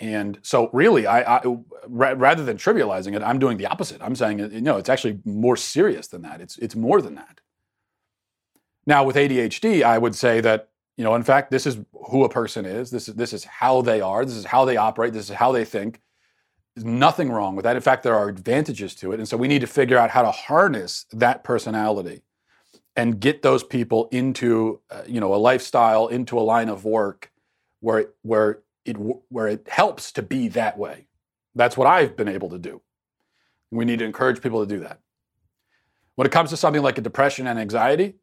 and 0.00 0.38
so, 0.42 0.70
really, 0.72 1.06
I, 1.06 1.36
I 1.36 1.56
rather 1.86 2.42
than 2.42 2.56
trivializing 2.56 3.14
it, 3.14 3.22
I'm 3.22 3.38
doing 3.38 3.58
the 3.58 3.66
opposite. 3.66 4.00
I'm 4.00 4.16
saying, 4.16 4.38
you 4.38 4.62
know, 4.62 4.78
it's 4.78 4.88
actually 4.88 5.20
more 5.26 5.56
serious 5.56 6.08
than 6.08 6.22
that. 6.22 6.40
It's 6.40 6.56
it's 6.58 6.74
more 6.74 7.02
than 7.02 7.16
that. 7.16 7.40
Now, 8.86 9.04
with 9.04 9.16
ADHD, 9.16 9.82
I 9.82 9.98
would 9.98 10.14
say 10.14 10.40
that 10.40 10.70
you 10.96 11.04
know, 11.04 11.14
in 11.14 11.22
fact, 11.22 11.50
this 11.50 11.66
is 11.66 11.78
who 12.10 12.24
a 12.24 12.28
person 12.28 12.64
is. 12.64 12.90
This 12.90 13.08
is 13.08 13.14
this 13.14 13.32
is 13.34 13.44
how 13.44 13.82
they 13.82 14.00
are. 14.00 14.24
This 14.24 14.36
is 14.36 14.46
how 14.46 14.64
they 14.64 14.78
operate. 14.78 15.12
This 15.12 15.28
is 15.28 15.36
how 15.36 15.52
they 15.52 15.66
think. 15.66 16.00
There's 16.74 16.84
nothing 16.84 17.30
wrong 17.30 17.56
with 17.56 17.64
that. 17.64 17.76
In 17.76 17.82
fact, 17.82 18.02
there 18.02 18.14
are 18.14 18.28
advantages 18.28 18.94
to 18.96 19.12
it. 19.12 19.18
And 19.18 19.28
so 19.28 19.36
we 19.36 19.48
need 19.48 19.60
to 19.60 19.66
figure 19.66 19.98
out 19.98 20.10
how 20.10 20.22
to 20.22 20.30
harness 20.30 21.04
that 21.12 21.44
personality 21.44 22.22
and 22.96 23.20
get 23.20 23.42
those 23.42 23.64
people 23.64 24.08
into, 24.12 24.80
uh, 24.90 25.02
you 25.06 25.20
know, 25.20 25.34
a 25.34 25.36
lifestyle, 25.36 26.06
into 26.08 26.38
a 26.38 26.42
line 26.42 26.68
of 26.68 26.84
work 26.84 27.30
where 27.80 28.10
where 28.22 28.60
it 28.84 28.94
where 28.94 29.48
it 29.48 29.68
helps 29.68 30.12
to 30.12 30.22
be 30.22 30.48
that 30.48 30.78
way. 30.78 31.06
That's 31.54 31.76
what 31.76 31.86
I've 31.86 32.16
been 32.16 32.28
able 32.28 32.50
to 32.50 32.58
do. 32.58 32.82
We 33.70 33.84
need 33.84 33.98
to 34.00 34.04
encourage 34.04 34.40
people 34.40 34.64
to 34.64 34.74
do 34.74 34.80
that. 34.80 35.00
When 36.14 36.26
it 36.26 36.32
comes 36.32 36.50
to 36.50 36.56
something 36.56 36.82
like 36.82 36.98
a 36.98 37.00
depression 37.00 37.46
and 37.46 37.58
anxiety, 37.58 38.14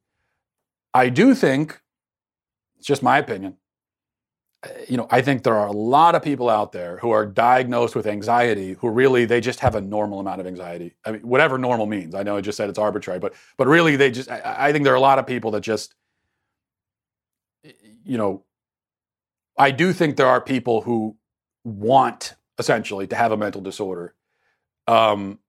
I 0.94 1.10
do 1.10 1.34
think, 1.34 1.82
it's 2.78 2.88
just 2.88 3.02
my 3.04 3.18
opinion, 3.18 3.56
uh, 4.64 4.70
you 4.88 4.98
know, 4.98 5.08
I 5.10 5.22
think 5.22 5.44
there 5.44 5.56
are 5.56 5.68
a 5.68 5.72
lot 5.72 6.16
of 6.16 6.22
people 6.22 6.50
out 6.50 6.72
there 6.72 6.98
who 6.98 7.12
are 7.12 7.26
diagnosed 7.26 7.96
with 7.96 8.08
anxiety 8.08 8.74
who 8.74 8.90
really 8.90 9.26
they 9.26 9.42
just 9.42 9.60
have 9.62 9.76
a 9.76 9.82
normal 9.82 10.20
amount 10.20 10.42
of 10.42 10.48
anxiety. 10.48 10.96
I 11.06 11.12
mean, 11.12 11.22
whatever 11.22 11.58
normal 11.58 11.86
means. 11.86 12.16
I 12.16 12.24
know 12.24 12.38
I 12.38 12.42
just 12.42 12.58
said 12.58 12.70
it's 12.70 12.80
arbitrary, 12.80 13.20
but 13.20 13.34
but 13.58 13.68
really 13.68 13.96
they 13.96 14.12
just 14.12 14.30
I, 14.30 14.42
I 14.58 14.72
think 14.72 14.84
there 14.84 14.94
are 14.94 14.98
a 14.98 15.02
lot 15.02 15.20
of 15.20 15.28
people 15.28 15.52
that 15.52 15.62
just 15.62 15.96
you 18.08 18.18
know, 18.18 18.44
I 19.58 19.72
do 19.72 19.94
think 19.94 20.18
there 20.18 20.28
are 20.28 20.42
people 20.42 20.82
who 20.82 21.18
want 21.64 22.36
essentially 22.58 23.08
to 23.08 23.16
have 23.16 23.32
a 23.32 23.38
mental 23.38 23.62
disorder. 23.62 24.14
Um, 24.88 25.40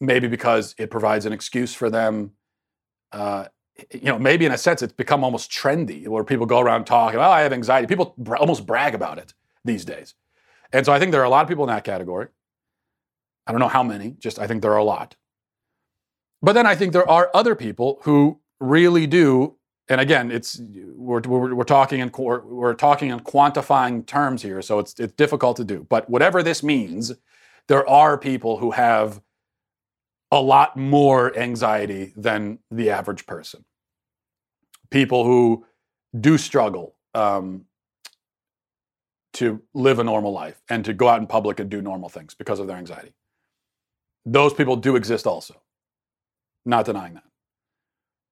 maybe 0.00 0.28
because 0.28 0.74
it 0.78 0.90
provides 0.90 1.26
an 1.26 1.32
excuse 1.32 1.74
for 1.74 1.90
them. 1.90 2.32
Uh, 3.12 3.46
you 3.92 4.04
know, 4.04 4.18
maybe 4.18 4.46
in 4.46 4.52
a 4.52 4.58
sense, 4.58 4.82
it's 4.82 4.92
become 4.92 5.24
almost 5.24 5.50
trendy 5.50 6.06
where 6.06 6.24
people 6.24 6.46
go 6.46 6.60
around 6.60 6.84
talking, 6.84 7.18
oh, 7.18 7.22
I 7.22 7.42
have 7.42 7.52
anxiety. 7.52 7.86
People 7.86 8.14
almost 8.38 8.66
brag 8.66 8.94
about 8.94 9.18
it 9.18 9.34
these 9.64 9.84
days. 9.84 10.14
And 10.72 10.86
so 10.86 10.92
I 10.92 10.98
think 10.98 11.12
there 11.12 11.20
are 11.20 11.24
a 11.24 11.30
lot 11.30 11.42
of 11.42 11.48
people 11.48 11.64
in 11.64 11.74
that 11.74 11.84
category. 11.84 12.28
I 13.46 13.52
don't 13.52 13.60
know 13.60 13.68
how 13.68 13.82
many, 13.82 14.16
just 14.18 14.38
I 14.38 14.46
think 14.46 14.62
there 14.62 14.72
are 14.72 14.78
a 14.78 14.84
lot. 14.84 15.16
But 16.40 16.52
then 16.52 16.66
I 16.66 16.74
think 16.74 16.92
there 16.92 17.08
are 17.08 17.30
other 17.34 17.54
people 17.54 17.98
who 18.02 18.40
really 18.60 19.06
do, 19.06 19.56
and 19.88 20.00
again, 20.00 20.30
it's 20.30 20.60
we're, 20.60 21.20
we're, 21.20 21.54
we're 21.54 21.64
talking 21.64 22.00
in 22.00 22.10
we're 22.16 22.74
talking 22.74 23.10
in 23.10 23.20
quantifying 23.20 24.06
terms 24.06 24.42
here, 24.42 24.62
so 24.62 24.78
it's 24.78 24.98
it's 24.98 25.12
difficult 25.12 25.56
to 25.58 25.64
do. 25.64 25.86
But 25.88 26.08
whatever 26.08 26.42
this 26.42 26.62
means, 26.62 27.12
there 27.68 27.88
are 27.88 28.16
people 28.16 28.58
who 28.58 28.70
have 28.70 29.20
a 30.30 30.40
lot 30.40 30.76
more 30.76 31.36
anxiety 31.38 32.12
than 32.16 32.58
the 32.70 32.90
average 32.90 33.26
person. 33.26 33.64
People 34.90 35.24
who 35.24 35.66
do 36.18 36.38
struggle 36.38 36.94
um, 37.14 37.66
to 39.34 39.60
live 39.74 39.98
a 39.98 40.04
normal 40.04 40.32
life 40.32 40.62
and 40.68 40.84
to 40.84 40.94
go 40.94 41.08
out 41.08 41.20
in 41.20 41.26
public 41.26 41.60
and 41.60 41.68
do 41.68 41.82
normal 41.82 42.08
things 42.08 42.34
because 42.34 42.58
of 42.58 42.66
their 42.66 42.76
anxiety. 42.76 43.12
Those 44.24 44.54
people 44.54 44.76
do 44.76 44.96
exist 44.96 45.26
also. 45.26 45.60
Not 46.64 46.86
denying 46.86 47.14
that. 47.14 47.24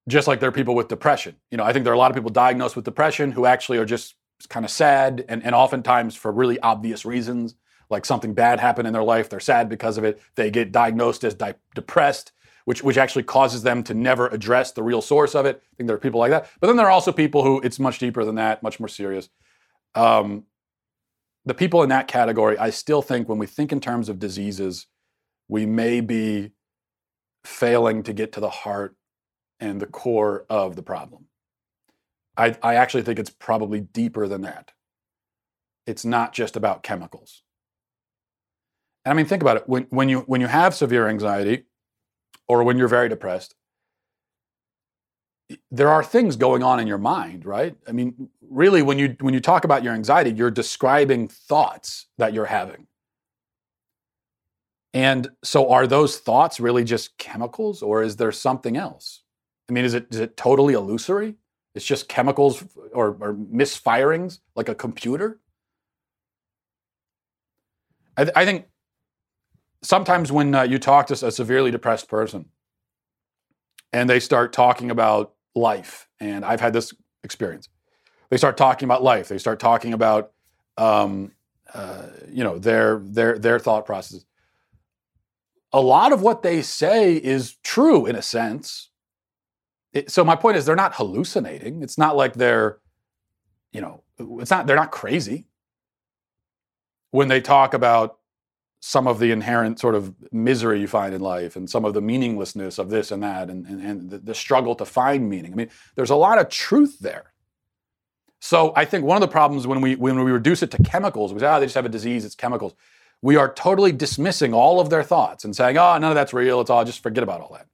Just 0.07 0.27
like 0.27 0.39
there 0.39 0.49
are 0.49 0.53
people 0.53 0.75
with 0.75 0.89
depression. 0.89 1.35
You 1.49 1.57
know, 1.57 1.63
I 1.63 1.71
think 1.71 1.83
there 1.85 1.93
are 1.93 1.95
a 1.95 1.99
lot 1.99 2.11
of 2.11 2.15
people 2.15 2.29
diagnosed 2.29 2.75
with 2.75 2.85
depression 2.85 3.31
who 3.31 3.45
actually 3.45 3.77
are 3.77 3.85
just 3.85 4.15
kind 4.49 4.65
of 4.65 4.71
sad 4.71 5.23
and, 5.29 5.43
and 5.43 5.55
oftentimes 5.55 6.15
for 6.15 6.31
really 6.31 6.59
obvious 6.59 7.05
reasons 7.05 7.55
like 7.89 8.05
something 8.05 8.33
bad 8.33 8.59
happened 8.59 8.87
in 8.87 8.93
their 8.93 9.03
life, 9.03 9.29
they're 9.29 9.39
sad 9.39 9.69
because 9.69 9.97
of 9.97 10.03
it, 10.03 10.19
they 10.35 10.49
get 10.49 10.71
diagnosed 10.71 11.23
as 11.23 11.33
di- 11.35 11.53
depressed, 11.75 12.31
which, 12.65 12.83
which 12.83 12.97
actually 12.97 13.23
causes 13.23 13.63
them 13.63 13.83
to 13.83 13.93
never 13.93 14.27
address 14.29 14.71
the 14.71 14.83
real 14.83 15.01
source 15.01 15.35
of 15.35 15.45
it. 15.45 15.61
I 15.61 15.75
think 15.77 15.87
there 15.87 15.95
are 15.95 15.99
people 15.99 16.19
like 16.19 16.31
that. 16.31 16.49
But 16.59 16.67
then 16.67 16.75
there 16.75 16.87
are 16.87 16.91
also 16.91 17.11
people 17.11 17.43
who 17.43 17.61
it's 17.61 17.79
much 17.79 17.99
deeper 17.99 18.25
than 18.25 18.35
that, 18.35 18.63
much 18.63 18.79
more 18.79 18.87
serious. 18.87 19.29
Um, 19.95 20.45
the 21.45 21.53
people 21.53 21.83
in 21.83 21.89
that 21.89 22.07
category, 22.07 22.57
I 22.57 22.69
still 22.69 23.01
think 23.01 23.29
when 23.29 23.37
we 23.37 23.47
think 23.47 23.71
in 23.71 23.79
terms 23.79 24.09
of 24.09 24.17
diseases, 24.17 24.87
we 25.47 25.65
may 25.65 26.01
be 26.01 26.51
failing 27.43 28.03
to 28.03 28.13
get 28.13 28.31
to 28.33 28.39
the 28.39 28.49
heart 28.49 28.95
and 29.63 29.79
the 29.79 29.87
core 29.87 30.45
of 30.49 30.75
the 30.75 30.83
problem. 30.83 31.25
I, 32.35 32.55
I 32.61 32.75
actually 32.75 33.03
think 33.03 33.17
it's 33.17 33.29
probably 33.29 33.79
deeper 33.79 34.27
than 34.27 34.41
that. 34.41 34.73
It's 35.87 36.03
not 36.03 36.33
just 36.33 36.57
about 36.57 36.83
chemicals. 36.83 37.43
I 39.05 39.13
mean, 39.13 39.25
think 39.25 39.41
about 39.41 39.57
it. 39.57 39.63
When, 39.67 39.83
when, 39.89 40.09
you, 40.09 40.19
when 40.21 40.41
you 40.41 40.47
have 40.47 40.75
severe 40.75 41.07
anxiety 41.07 41.63
or 42.47 42.63
when 42.63 42.77
you're 42.77 42.87
very 42.89 43.07
depressed, 43.07 43.55
there 45.71 45.89
are 45.89 46.03
things 46.03 46.35
going 46.35 46.61
on 46.61 46.79
in 46.79 46.87
your 46.87 46.97
mind, 46.97 47.45
right? 47.45 47.75
I 47.87 47.91
mean, 47.93 48.29
really, 48.41 48.81
when 48.81 48.99
you, 48.99 49.15
when 49.21 49.33
you 49.33 49.39
talk 49.39 49.63
about 49.63 49.83
your 49.83 49.93
anxiety, 49.93 50.31
you're 50.31 50.51
describing 50.51 51.27
thoughts 51.29 52.07
that 52.17 52.33
you're 52.33 52.45
having. 52.45 52.87
And 54.93 55.29
so, 55.43 55.71
are 55.71 55.87
those 55.87 56.19
thoughts 56.19 56.59
really 56.59 56.83
just 56.83 57.17
chemicals 57.17 57.81
or 57.81 58.03
is 58.03 58.15
there 58.17 58.31
something 58.31 58.77
else? 58.77 59.22
I 59.69 59.73
mean, 59.73 59.85
is 59.85 59.93
it, 59.93 60.07
is 60.11 60.19
it 60.19 60.35
totally 60.37 60.73
illusory? 60.73 61.35
It's 61.75 61.85
just 61.85 62.07
chemicals 62.07 62.63
or, 62.93 63.17
or 63.19 63.33
misfirings 63.33 64.39
like 64.55 64.69
a 64.69 64.75
computer? 64.75 65.39
I, 68.15 68.25
th- 68.25 68.33
I 68.35 68.45
think 68.45 68.67
sometimes 69.81 70.31
when 70.31 70.53
uh, 70.53 70.63
you 70.63 70.79
talk 70.79 71.07
to 71.07 71.25
a 71.25 71.31
severely 71.31 71.71
depressed 71.71 72.07
person 72.07 72.49
and 73.91 74.09
they 74.09 74.19
start 74.19 74.53
talking 74.53 74.91
about 74.91 75.33
life, 75.55 76.07
and 76.19 76.43
I've 76.45 76.61
had 76.61 76.73
this 76.73 76.93
experience, 77.23 77.69
they 78.29 78.37
start 78.37 78.57
talking 78.57 78.87
about 78.87 79.03
life. 79.03 79.27
They 79.27 79.37
start 79.37 79.59
talking 79.59 79.93
about, 79.93 80.31
um, 80.77 81.31
uh, 81.73 82.07
you 82.29 82.43
know, 82.43 82.57
their 82.57 82.99
their 82.99 83.37
their 83.37 83.59
thought 83.59 83.85
processes. 83.85 84.25
A 85.71 85.81
lot 85.81 86.11
of 86.11 86.21
what 86.21 86.41
they 86.41 86.61
say 86.61 87.15
is 87.15 87.57
true 87.63 88.05
in 88.05 88.15
a 88.15 88.21
sense. 88.21 88.89
It, 89.93 90.11
so 90.11 90.23
my 90.23 90.35
point 90.35 90.57
is, 90.57 90.65
they're 90.65 90.75
not 90.75 90.95
hallucinating. 90.95 91.83
It's 91.83 91.97
not 91.97 92.15
like 92.15 92.33
they're, 92.33 92.79
you 93.71 93.81
know, 93.81 94.03
it's 94.19 94.51
not 94.51 94.67
they're 94.67 94.75
not 94.75 94.91
crazy. 94.91 95.45
When 97.11 97.27
they 97.27 97.41
talk 97.41 97.73
about 97.73 98.17
some 98.85 99.07
of 99.07 99.19
the 99.19 99.31
inherent 99.31 99.79
sort 99.79 99.95
of 99.95 100.13
misery 100.33 100.81
you 100.81 100.87
find 100.87 101.13
in 101.13 101.21
life 101.21 101.55
and 101.55 101.69
some 101.69 101.85
of 101.85 101.93
the 101.93 102.01
meaninglessness 102.01 102.77
of 102.77 102.89
this 102.89 103.11
and 103.11 103.23
that 103.23 103.49
and, 103.49 103.65
and, 103.65 103.81
and 103.81 104.09
the, 104.09 104.17
the, 104.17 104.35
struggle 104.35 104.75
to 104.75 104.83
find 104.83 105.29
meaning. 105.29 105.53
I 105.53 105.55
mean, 105.55 105.69
there's 105.95 106.09
a 106.09 106.17
lot 106.17 106.37
of 106.37 106.49
truth 106.49 106.99
there. 106.99 107.31
So 108.41 108.73
I 108.75 108.83
think 108.83 109.05
one 109.05 109.15
of 109.15 109.21
the 109.21 109.31
problems 109.31 109.65
when 109.65 109.79
we 109.79 109.95
when 109.95 110.21
we 110.21 110.31
reduce 110.31 110.63
it 110.63 110.71
to 110.71 110.83
chemicals, 110.83 111.33
we 111.33 111.39
say, 111.39 111.47
oh, 111.47 111.61
they 111.61 111.65
just 111.65 111.75
have 111.75 111.85
a 111.85 111.89
disease, 111.89 112.25
it's 112.25 112.35
chemicals. 112.35 112.73
We 113.21 113.37
are 113.37 113.53
totally 113.53 113.93
dismissing 113.93 114.53
all 114.53 114.81
of 114.81 114.89
their 114.89 115.01
thoughts 115.01 115.45
and 115.45 115.55
saying, 115.55 115.77
oh, 115.77 115.97
none 115.97 116.11
of 116.11 116.15
that's 116.15 116.33
real, 116.33 116.59
it's 116.59 116.69
all 116.69 116.83
just 116.83 117.01
forget 117.01 117.23
about 117.23 117.39
all 117.39 117.53
that. 117.53 117.67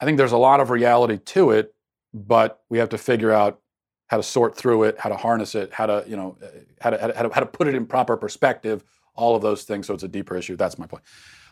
I 0.00 0.04
think 0.04 0.18
there's 0.18 0.32
a 0.32 0.38
lot 0.38 0.60
of 0.60 0.70
reality 0.70 1.18
to 1.18 1.50
it, 1.50 1.74
but 2.14 2.60
we 2.68 2.78
have 2.78 2.88
to 2.90 2.98
figure 2.98 3.32
out 3.32 3.60
how 4.08 4.16
to 4.16 4.22
sort 4.22 4.56
through 4.56 4.84
it, 4.84 4.98
how 4.98 5.08
to 5.08 5.16
harness 5.16 5.54
it, 5.54 5.72
how 5.72 5.86
to, 5.86 6.04
you 6.06 6.16
know, 6.16 6.36
how 6.80 6.90
to, 6.90 6.98
how 7.14 7.22
to, 7.22 7.34
how 7.34 7.40
to 7.40 7.46
put 7.46 7.68
it 7.68 7.74
in 7.74 7.86
proper 7.86 8.16
perspective 8.16 8.84
all 9.14 9.36
of 9.36 9.42
those 9.42 9.64
things. 9.64 9.86
So 9.86 9.94
it's 9.94 10.02
a 10.02 10.08
deeper 10.08 10.36
issue. 10.36 10.56
That's 10.56 10.78
my 10.78 10.86
point. 10.86 11.04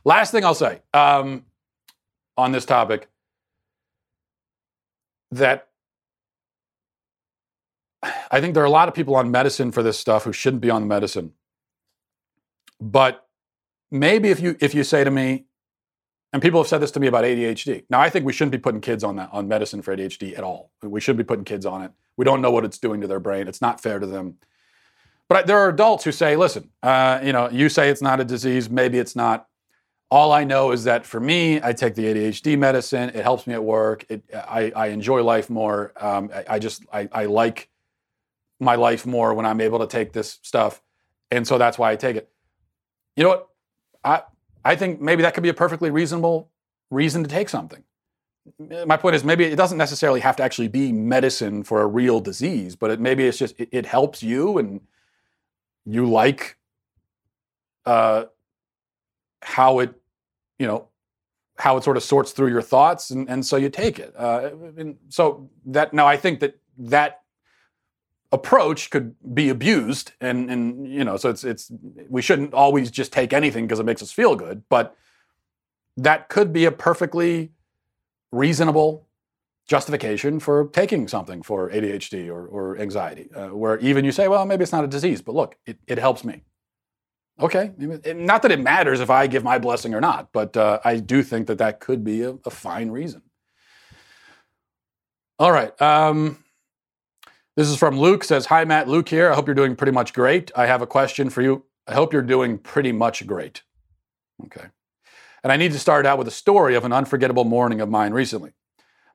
Last 0.05 0.33
thing 0.33 0.45
I'll 0.45 0.55
say 0.55 0.81
um, 0.95 1.45
on 2.37 2.53
this 2.53 2.65
topic 2.65 3.09
that 5.33 5.69
I 8.31 8.41
think 8.41 8.55
there 8.55 8.63
are 8.63 8.67
a 8.67 8.71
lot 8.71 8.89
of 8.89 8.95
people 8.95 9.15
on 9.17 9.31
medicine 9.31 9.71
for 9.73 9.83
this 9.83 9.99
stuff 9.99 10.25
who 10.25 10.33
shouldn't 10.33 10.63
be 10.63 10.71
on 10.71 10.89
medicine. 10.89 11.33
But 12.81 13.27
maybe 13.91 14.31
if 14.31 14.41
you 14.41 14.57
if 14.61 14.75
you 14.75 14.85
say 14.85 15.05
to 15.05 15.11
me, 15.11 15.47
and 16.33 16.43
people 16.43 16.61
have 16.61 16.69
said 16.69 16.79
this 16.79 16.91
to 16.93 17.01
me 17.01 17.07
about 17.07 17.25
ADHD. 17.25 17.85
Now 17.89 18.01
I 18.01 18.11
think 18.11 18.27
we 18.27 18.33
shouldn't 18.33 18.53
be 18.53 18.59
putting 18.59 18.81
kids 18.81 19.03
on 19.03 19.17
that 19.17 19.31
on 19.33 19.49
medicine 19.49 19.83
for 19.83 19.97
ADHD 19.97 20.37
at 20.37 20.45
all. 20.45 20.71
We 20.83 21.01
shouldn't 21.01 21.19
be 21.19 21.29
putting 21.29 21.45
kids 21.45 21.65
on 21.65 21.83
it. 21.83 21.93
We 22.17 22.25
don't 22.25 22.43
know 22.43 22.51
what 22.51 22.65
it's 22.65 22.79
doing 22.79 23.01
to 23.01 23.07
their 23.07 23.21
brain. 23.21 23.49
It's 23.49 23.61
not 23.61 23.81
fair 23.81 23.99
to 23.99 24.07
them. 24.07 24.37
But 25.29 25.47
there 25.47 25.59
are 25.59 25.69
adults 25.69 26.05
who 26.05 26.13
say, 26.13 26.37
listen, 26.37 26.71
uh, 26.83 27.21
you 27.23 27.33
know, 27.33 27.51
you 27.51 27.69
say 27.69 27.91
it's 27.91 28.03
not 28.03 28.21
a 28.21 28.25
disease, 28.25 28.71
maybe 28.71 28.99
it's 28.99 29.15
not. 29.15 29.47
All 30.11 30.33
I 30.33 30.45
know 30.45 30.73
is 30.73 30.85
that 30.85 31.05
for 31.05 31.21
me, 31.21 31.61
I 31.63 31.75
take 31.75 31.95
the 31.95 32.05
ADHD 32.05 32.59
medicine. 32.59 33.11
It 33.11 33.23
helps 33.23 33.47
me 33.47 33.53
at 33.53 33.63
work. 33.63 34.07
It, 34.09 34.23
I, 34.33 34.73
I 34.75 34.87
enjoy 34.87 35.23
life 35.23 35.51
more. 35.51 35.93
Um, 36.01 36.31
I, 36.35 36.55
I, 36.55 36.59
just 36.59 36.83
I, 36.91 37.11
I 37.13 37.27
like 37.27 37.69
my 38.59 38.77
life 38.77 39.05
more 39.05 39.35
when 39.35 39.45
I'm 39.45 39.61
able 39.61 39.81
to 39.81 39.87
take 39.87 40.15
this 40.15 40.39
stuff, 40.43 40.81
and 41.31 41.47
so 41.47 41.59
that's 41.59 41.79
why 41.79 41.93
I 41.93 41.97
take 41.97 42.17
it. 42.17 42.31
You 43.17 43.25
know 43.25 43.29
what? 43.29 43.49
I 44.03 44.23
I 44.69 44.77
think 44.77 45.01
maybe 45.01 45.23
that 45.23 45.33
could 45.33 45.43
be 45.43 45.49
a 45.49 45.55
perfectly 45.55 45.91
reasonable 45.91 46.51
reason 46.91 47.23
to 47.23 47.29
take 47.29 47.49
something. 47.49 47.83
My 48.87 48.99
point 48.99 49.17
is 49.17 49.25
maybe 49.25 49.45
it 49.45 49.57
doesn't 49.57 49.79
necessarily 49.79 50.21
have 50.21 50.37
to 50.37 50.43
actually 50.43 50.69
be 50.69 50.93
medicine 50.93 51.65
for 51.65 51.81
a 51.81 51.87
real 51.87 52.21
disease, 52.21 52.77
but 52.77 52.91
it, 52.91 53.01
maybe 53.01 53.27
it's 53.27 53.39
just 53.39 53.59
it, 53.59 53.71
it 53.73 53.87
helps 53.87 54.23
you 54.23 54.59
and 54.59 54.83
you 55.87 56.05
like 56.05 56.59
uh, 57.87 58.25
how 59.41 59.79
it, 59.79 59.95
you 60.59 60.67
know, 60.67 60.89
how 61.57 61.79
it 61.79 61.85
sort 61.85 61.97
of 61.97 62.03
sorts 62.03 62.33
through 62.33 62.51
your 62.51 62.63
thoughts, 62.63 63.09
and, 63.09 63.27
and 63.31 63.47
so 63.47 63.57
you 63.57 63.71
take 63.71 63.99
it. 63.99 64.15
Uh, 64.17 64.51
and 64.77 64.99
so 65.09 65.49
that 65.65 65.95
now 65.95 66.07
I 66.07 66.19
think 66.19 66.41
that 66.41 66.59
that 66.77 67.18
approach 68.31 68.91
could 68.91 69.15
be 69.35 69.49
abused, 69.49 70.13
and 70.21 70.51
and 70.51 70.87
you 70.87 71.05
know, 71.05 71.17
so 71.17 71.31
it's 71.31 71.45
it's 71.45 71.71
we 72.09 72.23
shouldn't 72.23 72.55
always 72.55 72.91
just 72.91 73.13
take 73.13 73.33
anything 73.33 73.67
because 73.67 73.81
it 73.81 73.87
makes 73.87 74.03
us 74.03 74.13
feel 74.13 74.37
good, 74.37 74.63
but 74.69 74.97
that 75.97 76.29
could 76.29 76.53
be 76.53 76.65
a 76.65 76.73
perfectly 76.73 77.51
reasonable 78.31 79.07
justification 79.67 80.41
for 80.41 80.69
taking 80.69 81.09
something 81.09 81.43
for 81.43 81.71
ADHD 81.71 82.29
or, 82.29 82.47
or 82.47 82.79
anxiety, 82.79 83.31
uh, 83.35 83.49
where 83.49 83.79
even 83.81 84.05
you 84.05 84.13
say, 84.13 84.29
well, 84.29 84.47
maybe 84.47 84.63
it's 84.63 84.73
not 84.73 84.85
a 84.85 84.89
disease, 84.89 85.21
but 85.21 85.35
look, 85.35 85.57
it, 85.67 85.79
it 85.87 85.99
helps 85.99 86.25
me. 86.25 86.43
Okay, 87.41 87.71
not 88.15 88.43
that 88.43 88.51
it 88.51 88.61
matters 88.61 88.99
if 88.99 89.11
I 89.11 89.29
give 89.29 89.45
my 89.45 89.59
blessing 89.59 89.95
or 89.95 90.01
not, 90.01 90.33
but 90.33 90.57
uh, 90.57 90.81
I 90.85 90.97
do 90.97 91.23
think 91.23 91.47
that 91.47 91.59
that 91.59 91.79
could 91.79 92.03
be 92.03 92.23
a, 92.23 92.31
a 92.45 92.51
fine 92.51 92.91
reason. 92.91 93.23
All 95.39 95.53
right. 95.53 95.81
Um, 95.81 96.43
this 97.59 97.69
is 97.69 97.77
from 97.77 97.99
Luke. 97.99 98.23
Says, 98.23 98.47
"Hi 98.47 98.65
Matt, 98.65 98.87
Luke 98.87 99.09
here. 99.09 99.33
I 99.33 99.35
hope 99.35 99.49
you're 99.49 99.55
doing 99.55 99.75
pretty 99.75 99.91
much 99.91 100.15
great. 100.15 100.53
I 100.55 100.67
have 100.67 100.81
a 100.81 100.87
question 100.87 101.29
for 101.29 101.43
you. 101.43 101.65
I 101.89 101.95
hope 101.95 102.13
you're 102.13 102.23
doing 102.23 102.57
pretty 102.57 102.93
much 102.93 103.27
great. 103.27 103.63
Okay. 104.45 104.67
And 105.43 105.53
I 105.53 105.57
need 105.57 105.73
to 105.73 105.79
start 105.81 106.07
out 106.07 106.19
with 106.19 106.29
a 106.29 106.33
story 106.33 106.77
of 106.77 106.85
an 106.85 106.93
unforgettable 106.93 107.43
morning 107.43 107.81
of 107.81 107.89
mine 107.89 108.13
recently. 108.13 108.53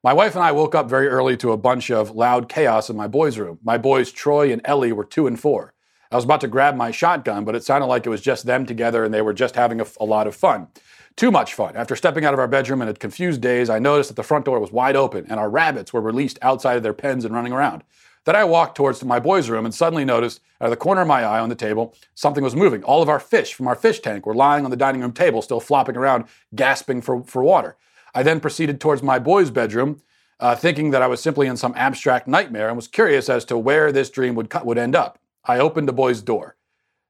My 0.03 0.11
wife 0.11 0.35
and 0.35 0.43
I 0.43 0.51
woke 0.51 0.75
up 0.75 0.89
very 0.89 1.07
early 1.07 1.37
to 1.37 1.53
a 1.53 1.57
bunch 1.57 1.89
of 1.89 2.11
loud 2.11 2.49
chaos 2.49 2.89
in 2.89 2.97
my 2.97 3.07
boys' 3.07 3.37
room. 3.37 3.59
My 3.63 3.77
boys, 3.77 4.11
Troy 4.11 4.51
and 4.51 4.61
Ellie, 4.65 4.91
were 4.91 5.05
two 5.05 5.25
and 5.25 5.39
four. 5.39 5.73
I 6.11 6.17
was 6.17 6.25
about 6.25 6.41
to 6.41 6.49
grab 6.49 6.75
my 6.75 6.91
shotgun, 6.91 7.45
but 7.45 7.55
it 7.55 7.63
sounded 7.63 7.87
like 7.87 8.05
it 8.05 8.09
was 8.09 8.19
just 8.19 8.45
them 8.45 8.65
together 8.65 9.05
and 9.05 9.13
they 9.13 9.21
were 9.21 9.33
just 9.33 9.55
having 9.55 9.79
a, 9.79 9.85
a 10.01 10.05
lot 10.05 10.27
of 10.27 10.35
fun. 10.35 10.67
Too 11.15 11.31
much 11.31 11.53
fun. 11.53 11.77
After 11.77 11.95
stepping 11.95 12.25
out 12.25 12.33
of 12.33 12.39
our 12.41 12.49
bedroom 12.49 12.81
in 12.81 12.89
a 12.89 12.93
confused 12.93 13.39
daze, 13.39 13.69
I 13.69 13.79
noticed 13.79 14.09
that 14.09 14.15
the 14.15 14.23
front 14.23 14.43
door 14.43 14.59
was 14.59 14.73
wide 14.73 14.97
open 14.97 15.25
and 15.29 15.39
our 15.39 15.49
rabbits 15.49 15.93
were 15.93 16.01
released 16.01 16.39
outside 16.41 16.75
of 16.75 16.83
their 16.83 16.93
pens 16.93 17.23
and 17.23 17.33
running 17.33 17.53
around. 17.53 17.83
Then 18.25 18.35
I 18.35 18.45
walked 18.45 18.77
towards 18.77 19.03
my 19.03 19.19
boys' 19.19 19.49
room 19.49 19.65
and 19.65 19.73
suddenly 19.73 20.05
noticed 20.05 20.39
out 20.61 20.65
of 20.65 20.71
the 20.71 20.77
corner 20.77 21.01
of 21.01 21.07
my 21.07 21.23
eye 21.23 21.39
on 21.39 21.49
the 21.49 21.55
table, 21.55 21.93
something 22.15 22.43
was 22.43 22.55
moving. 22.55 22.83
All 22.83 23.01
of 23.01 23.09
our 23.09 23.19
fish 23.19 23.53
from 23.53 23.67
our 23.67 23.75
fish 23.75 23.99
tank 23.99 24.25
were 24.25 24.33
lying 24.33 24.63
on 24.63 24.71
the 24.71 24.77
dining 24.77 25.01
room 25.01 25.11
table, 25.11 25.41
still 25.41 25.59
flopping 25.59 25.97
around, 25.97 26.25
gasping 26.55 27.01
for, 27.01 27.23
for 27.23 27.43
water. 27.43 27.75
I 28.15 28.23
then 28.23 28.39
proceeded 28.39 28.79
towards 28.79 29.03
my 29.03 29.19
boys' 29.19 29.51
bedroom, 29.51 30.01
uh, 30.39 30.55
thinking 30.55 30.91
that 30.91 31.01
I 31.01 31.07
was 31.07 31.21
simply 31.21 31.47
in 31.47 31.57
some 31.57 31.73
abstract 31.75 32.27
nightmare 32.27 32.67
and 32.67 32.75
was 32.77 32.87
curious 32.87 33.27
as 33.29 33.43
to 33.45 33.57
where 33.57 33.91
this 33.91 34.09
dream 34.09 34.35
would, 34.35 34.53
would 34.63 34.77
end 34.77 34.95
up. 34.95 35.19
I 35.43 35.59
opened 35.59 35.87
the 35.87 35.93
boys' 35.93 36.21
door. 36.21 36.55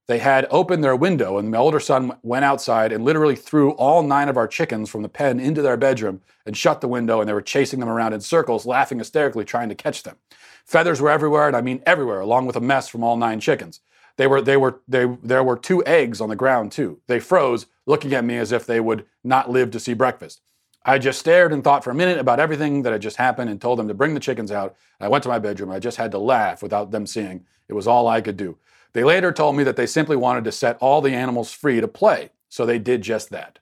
They 0.07 0.19
had 0.19 0.47
opened 0.49 0.83
their 0.83 0.95
window, 0.95 1.37
and 1.37 1.49
my 1.49 1.57
older 1.57 1.79
son 1.79 2.17
went 2.23 2.43
outside 2.43 2.91
and 2.91 3.05
literally 3.05 3.37
threw 3.37 3.71
all 3.71 4.03
nine 4.03 4.27
of 4.27 4.35
our 4.35 4.47
chickens 4.47 4.89
from 4.89 5.01
the 5.01 5.09
pen 5.09 5.39
into 5.39 5.61
their 5.61 5.77
bedroom 5.77 6.21
and 6.45 6.57
shut 6.57 6.81
the 6.81 6.89
window, 6.89 7.21
and 7.21 7.29
they 7.29 7.33
were 7.33 7.41
chasing 7.41 7.79
them 7.79 7.87
around 7.87 8.13
in 8.13 8.19
circles, 8.19 8.65
laughing 8.65 8.97
hysterically, 8.97 9.45
trying 9.45 9.69
to 9.69 9.75
catch 9.75 10.03
them. 10.03 10.17
Feathers 10.65 11.01
were 11.01 11.09
everywhere, 11.09 11.47
and 11.47 11.55
I 11.55 11.61
mean 11.61 11.83
everywhere, 11.85 12.19
along 12.19 12.45
with 12.45 12.55
a 12.55 12.61
mess 12.61 12.87
from 12.87 13.03
all 13.03 13.17
nine 13.17 13.39
chickens. 13.39 13.81
They 14.17 14.27
were, 14.27 14.41
they 14.41 14.57
were, 14.57 14.81
they, 14.87 15.05
there 15.23 15.43
were 15.43 15.57
two 15.57 15.83
eggs 15.85 16.21
on 16.21 16.29
the 16.29 16.35
ground 16.35 16.71
too. 16.71 16.99
They 17.07 17.19
froze, 17.19 17.65
looking 17.85 18.13
at 18.13 18.23
me 18.23 18.37
as 18.37 18.51
if 18.51 18.65
they 18.65 18.79
would 18.79 19.05
not 19.23 19.49
live 19.49 19.71
to 19.71 19.79
see 19.79 19.93
breakfast. 19.93 20.41
I 20.85 20.99
just 20.99 21.19
stared 21.19 21.53
and 21.53 21.63
thought 21.63 21.83
for 21.83 21.91
a 21.91 21.95
minute 21.95 22.17
about 22.17 22.39
everything 22.39 22.83
that 22.83 22.91
had 22.91 23.01
just 23.01 23.17
happened 23.17 23.49
and 23.49 23.59
told 23.59 23.79
them 23.79 23.87
to 23.87 23.93
bring 23.93 24.13
the 24.13 24.19
chickens 24.19 24.51
out. 24.51 24.75
I 24.99 25.07
went 25.07 25.23
to 25.23 25.29
my 25.29 25.39
bedroom. 25.39 25.71
I 25.71 25.79
just 25.79 25.97
had 25.97 26.11
to 26.11 26.17
laugh 26.17 26.61
without 26.61 26.91
them 26.91 27.07
seeing. 27.07 27.45
It 27.69 27.73
was 27.73 27.87
all 27.87 28.07
I 28.07 28.21
could 28.21 28.37
do. 28.37 28.57
They 28.93 29.03
later 29.03 29.31
told 29.31 29.55
me 29.55 29.63
that 29.63 29.75
they 29.75 29.87
simply 29.87 30.15
wanted 30.15 30.43
to 30.43 30.51
set 30.51 30.77
all 30.79 31.01
the 31.01 31.13
animals 31.13 31.51
free 31.51 31.81
to 31.81 31.87
play, 31.87 32.29
so 32.49 32.65
they 32.65 32.79
did 32.79 33.01
just 33.01 33.29
that. 33.29 33.59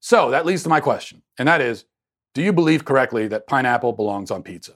So 0.00 0.30
that 0.30 0.44
leads 0.44 0.62
to 0.64 0.68
my 0.68 0.80
question, 0.80 1.22
and 1.38 1.48
that 1.48 1.60
is 1.60 1.84
Do 2.34 2.42
you 2.42 2.52
believe 2.52 2.84
correctly 2.84 3.26
that 3.28 3.46
pineapple 3.46 3.92
belongs 3.92 4.30
on 4.30 4.42
pizza? 4.42 4.72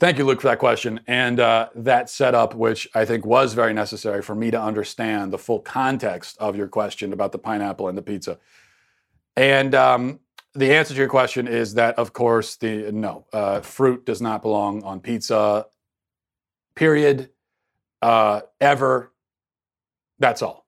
Thank 0.00 0.18
you, 0.18 0.24
Luke, 0.24 0.40
for 0.40 0.48
that 0.48 0.58
question 0.58 1.00
and 1.06 1.38
uh, 1.38 1.68
that 1.76 2.10
setup, 2.10 2.54
which 2.54 2.88
I 2.94 3.04
think 3.04 3.24
was 3.24 3.54
very 3.54 3.72
necessary 3.72 4.22
for 4.22 4.34
me 4.34 4.50
to 4.50 4.60
understand 4.60 5.32
the 5.32 5.38
full 5.38 5.60
context 5.60 6.36
of 6.38 6.56
your 6.56 6.66
question 6.66 7.12
about 7.12 7.32
the 7.32 7.38
pineapple 7.38 7.88
and 7.88 7.96
the 7.96 8.02
pizza. 8.02 8.38
And 9.36 9.74
um, 9.74 10.20
the 10.54 10.74
answer 10.74 10.94
to 10.94 10.98
your 10.98 11.08
question 11.08 11.46
is 11.46 11.74
that, 11.74 11.96
of 11.96 12.12
course, 12.12 12.56
the 12.56 12.90
no 12.92 13.26
uh, 13.32 13.60
fruit 13.60 14.04
does 14.04 14.20
not 14.20 14.42
belong 14.42 14.82
on 14.82 15.00
pizza. 15.00 15.66
Period. 16.74 17.30
Uh, 18.02 18.42
ever. 18.60 19.12
That's 20.18 20.42
all. 20.42 20.66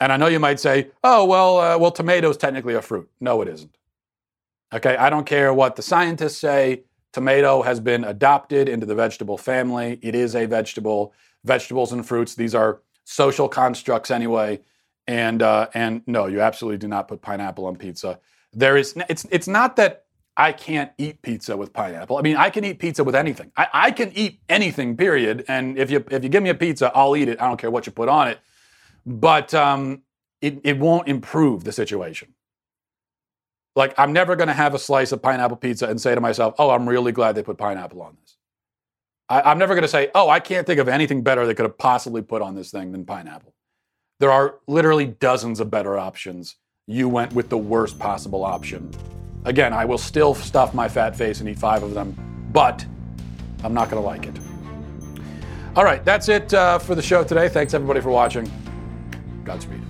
And 0.00 0.12
I 0.12 0.16
know 0.16 0.26
you 0.26 0.40
might 0.40 0.58
say, 0.58 0.90
"Oh, 1.02 1.24
well, 1.24 1.58
uh, 1.58 1.78
well, 1.78 1.90
tomatoes 1.90 2.36
technically 2.36 2.74
a 2.74 2.82
fruit." 2.82 3.08
No, 3.20 3.40
it 3.42 3.48
isn't. 3.48 3.76
Okay, 4.72 4.96
I 4.96 5.10
don't 5.10 5.26
care 5.26 5.54
what 5.54 5.76
the 5.76 5.82
scientists 5.82 6.38
say. 6.38 6.82
Tomato 7.14 7.62
has 7.62 7.78
been 7.78 8.04
adopted 8.04 8.68
into 8.68 8.84
the 8.84 8.94
vegetable 8.94 9.38
family. 9.38 10.00
It 10.02 10.14
is 10.14 10.34
a 10.34 10.46
vegetable. 10.46 11.14
Vegetables 11.44 11.92
and 11.92 12.06
fruits; 12.06 12.34
these 12.34 12.54
are 12.54 12.80
social 13.04 13.48
constructs 13.48 14.10
anyway. 14.10 14.60
And 15.06 15.42
uh, 15.42 15.68
and 15.74 16.02
no, 16.06 16.26
you 16.26 16.40
absolutely 16.40 16.78
do 16.78 16.88
not 16.88 17.06
put 17.06 17.22
pineapple 17.22 17.66
on 17.66 17.76
pizza. 17.76 18.18
There 18.52 18.76
is 18.76 18.94
it's 19.08 19.26
it's 19.30 19.46
not 19.46 19.76
that 19.76 20.06
I 20.36 20.52
can't 20.52 20.90
eat 20.98 21.22
pizza 21.22 21.56
with 21.56 21.72
pineapple. 21.72 22.16
I 22.16 22.22
mean, 22.22 22.36
I 22.36 22.50
can 22.50 22.64
eat 22.64 22.78
pizza 22.80 23.04
with 23.04 23.14
anything. 23.14 23.52
I, 23.56 23.68
I 23.72 23.90
can 23.92 24.10
eat 24.14 24.40
anything, 24.48 24.96
period. 24.96 25.44
And 25.46 25.78
if 25.78 25.90
you 25.90 26.04
if 26.10 26.24
you 26.24 26.28
give 26.28 26.42
me 26.42 26.50
a 26.50 26.54
pizza, 26.54 26.90
I'll 26.94 27.16
eat 27.16 27.28
it. 27.28 27.40
I 27.40 27.46
don't 27.46 27.58
care 27.58 27.70
what 27.70 27.86
you 27.86 27.92
put 27.92 28.08
on 28.08 28.28
it. 28.28 28.40
But 29.06 29.54
um, 29.54 30.02
it, 30.40 30.60
it 30.64 30.78
won't 30.78 31.06
improve 31.08 31.64
the 31.64 31.72
situation. 31.72 32.34
Like, 33.76 33.94
I'm 33.98 34.12
never 34.12 34.36
going 34.36 34.48
to 34.48 34.54
have 34.54 34.74
a 34.74 34.78
slice 34.78 35.12
of 35.12 35.20
pineapple 35.20 35.56
pizza 35.56 35.88
and 35.88 36.00
say 36.00 36.14
to 36.14 36.20
myself, 36.20 36.54
oh, 36.58 36.70
I'm 36.70 36.88
really 36.88 37.12
glad 37.12 37.34
they 37.34 37.42
put 37.42 37.58
pineapple 37.58 38.02
on 38.02 38.16
this. 38.20 38.36
I, 39.28 39.50
am 39.50 39.58
never 39.58 39.74
going 39.74 39.82
to 39.82 39.88
say, 39.88 40.10
oh, 40.14 40.28
I 40.28 40.38
can't 40.38 40.66
think 40.66 40.78
of 40.78 40.88
anything 40.88 41.22
better 41.22 41.46
they 41.46 41.54
could 41.54 41.64
have 41.64 41.78
possibly 41.78 42.22
put 42.22 42.42
on 42.42 42.54
this 42.54 42.70
thing 42.70 42.92
than 42.92 43.04
pineapple. 43.04 43.54
There 44.20 44.30
are 44.30 44.56
literally 44.68 45.06
dozens 45.06 45.60
of 45.60 45.70
better 45.70 45.98
options. 45.98 46.56
You 46.86 47.08
went 47.08 47.32
with 47.32 47.48
the 47.48 47.58
worst 47.58 47.98
possible 47.98 48.44
option. 48.44 48.92
Again, 49.44 49.72
I 49.72 49.84
will 49.84 49.98
still 49.98 50.34
stuff 50.34 50.72
my 50.72 50.88
fat 50.88 51.16
face 51.16 51.40
and 51.40 51.48
eat 51.48 51.58
five 51.58 51.82
of 51.82 51.94
them, 51.94 52.16
but 52.52 52.84
I'm 53.64 53.74
not 53.74 53.90
going 53.90 54.02
to 54.02 54.06
like 54.06 54.26
it. 54.26 54.38
All 55.76 55.84
right, 55.84 56.04
that's 56.04 56.28
it 56.28 56.54
uh, 56.54 56.78
for 56.78 56.94
the 56.94 57.02
show 57.02 57.24
today. 57.24 57.48
Thanks 57.48 57.74
everybody 57.74 58.00
for 58.00 58.10
watching. 58.10 58.50
Godspeed. 59.44 59.83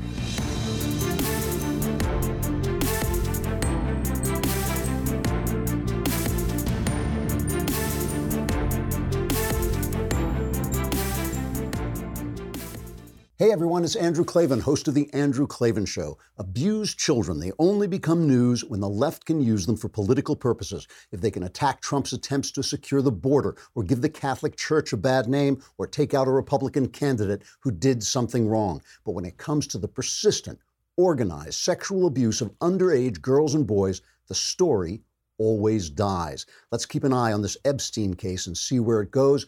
Everyone, 13.54 13.84
it's 13.84 13.94
Andrew 13.94 14.24
Klavan, 14.24 14.58
host 14.58 14.88
of 14.88 14.94
The 14.94 15.08
Andrew 15.14 15.46
Klavan 15.46 15.86
Show. 15.86 16.18
Abused 16.38 16.98
children, 16.98 17.38
they 17.38 17.52
only 17.60 17.86
become 17.86 18.26
news 18.26 18.64
when 18.64 18.80
the 18.80 18.88
left 18.88 19.26
can 19.26 19.40
use 19.40 19.64
them 19.64 19.76
for 19.76 19.88
political 19.88 20.34
purposes. 20.34 20.88
If 21.12 21.20
they 21.20 21.30
can 21.30 21.44
attack 21.44 21.80
Trump's 21.80 22.12
attempts 22.12 22.50
to 22.50 22.64
secure 22.64 23.00
the 23.00 23.12
border, 23.12 23.54
or 23.76 23.84
give 23.84 24.00
the 24.00 24.08
Catholic 24.08 24.56
Church 24.56 24.92
a 24.92 24.96
bad 24.96 25.28
name, 25.28 25.62
or 25.78 25.86
take 25.86 26.14
out 26.14 26.26
a 26.26 26.32
Republican 26.32 26.88
candidate 26.88 27.44
who 27.60 27.70
did 27.70 28.02
something 28.02 28.48
wrong. 28.48 28.82
But 29.04 29.12
when 29.12 29.24
it 29.24 29.36
comes 29.36 29.68
to 29.68 29.78
the 29.78 29.86
persistent, 29.86 30.58
organized 30.96 31.54
sexual 31.54 32.08
abuse 32.08 32.40
of 32.40 32.58
underage 32.58 33.20
girls 33.20 33.54
and 33.54 33.64
boys, 33.64 34.02
the 34.26 34.34
story 34.34 35.00
always 35.38 35.88
dies. 35.88 36.44
Let's 36.72 36.86
keep 36.86 37.04
an 37.04 37.12
eye 37.12 37.32
on 37.32 37.42
this 37.42 37.56
Epstein 37.64 38.14
case 38.14 38.48
and 38.48 38.58
see 38.58 38.80
where 38.80 39.00
it 39.00 39.12
goes 39.12 39.46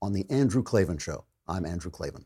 on 0.00 0.12
The 0.12 0.30
Andrew 0.30 0.62
Klavan 0.62 0.98
Show. 0.98 1.24
I'm 1.48 1.66
Andrew 1.66 1.90
Klavan. 1.90 2.24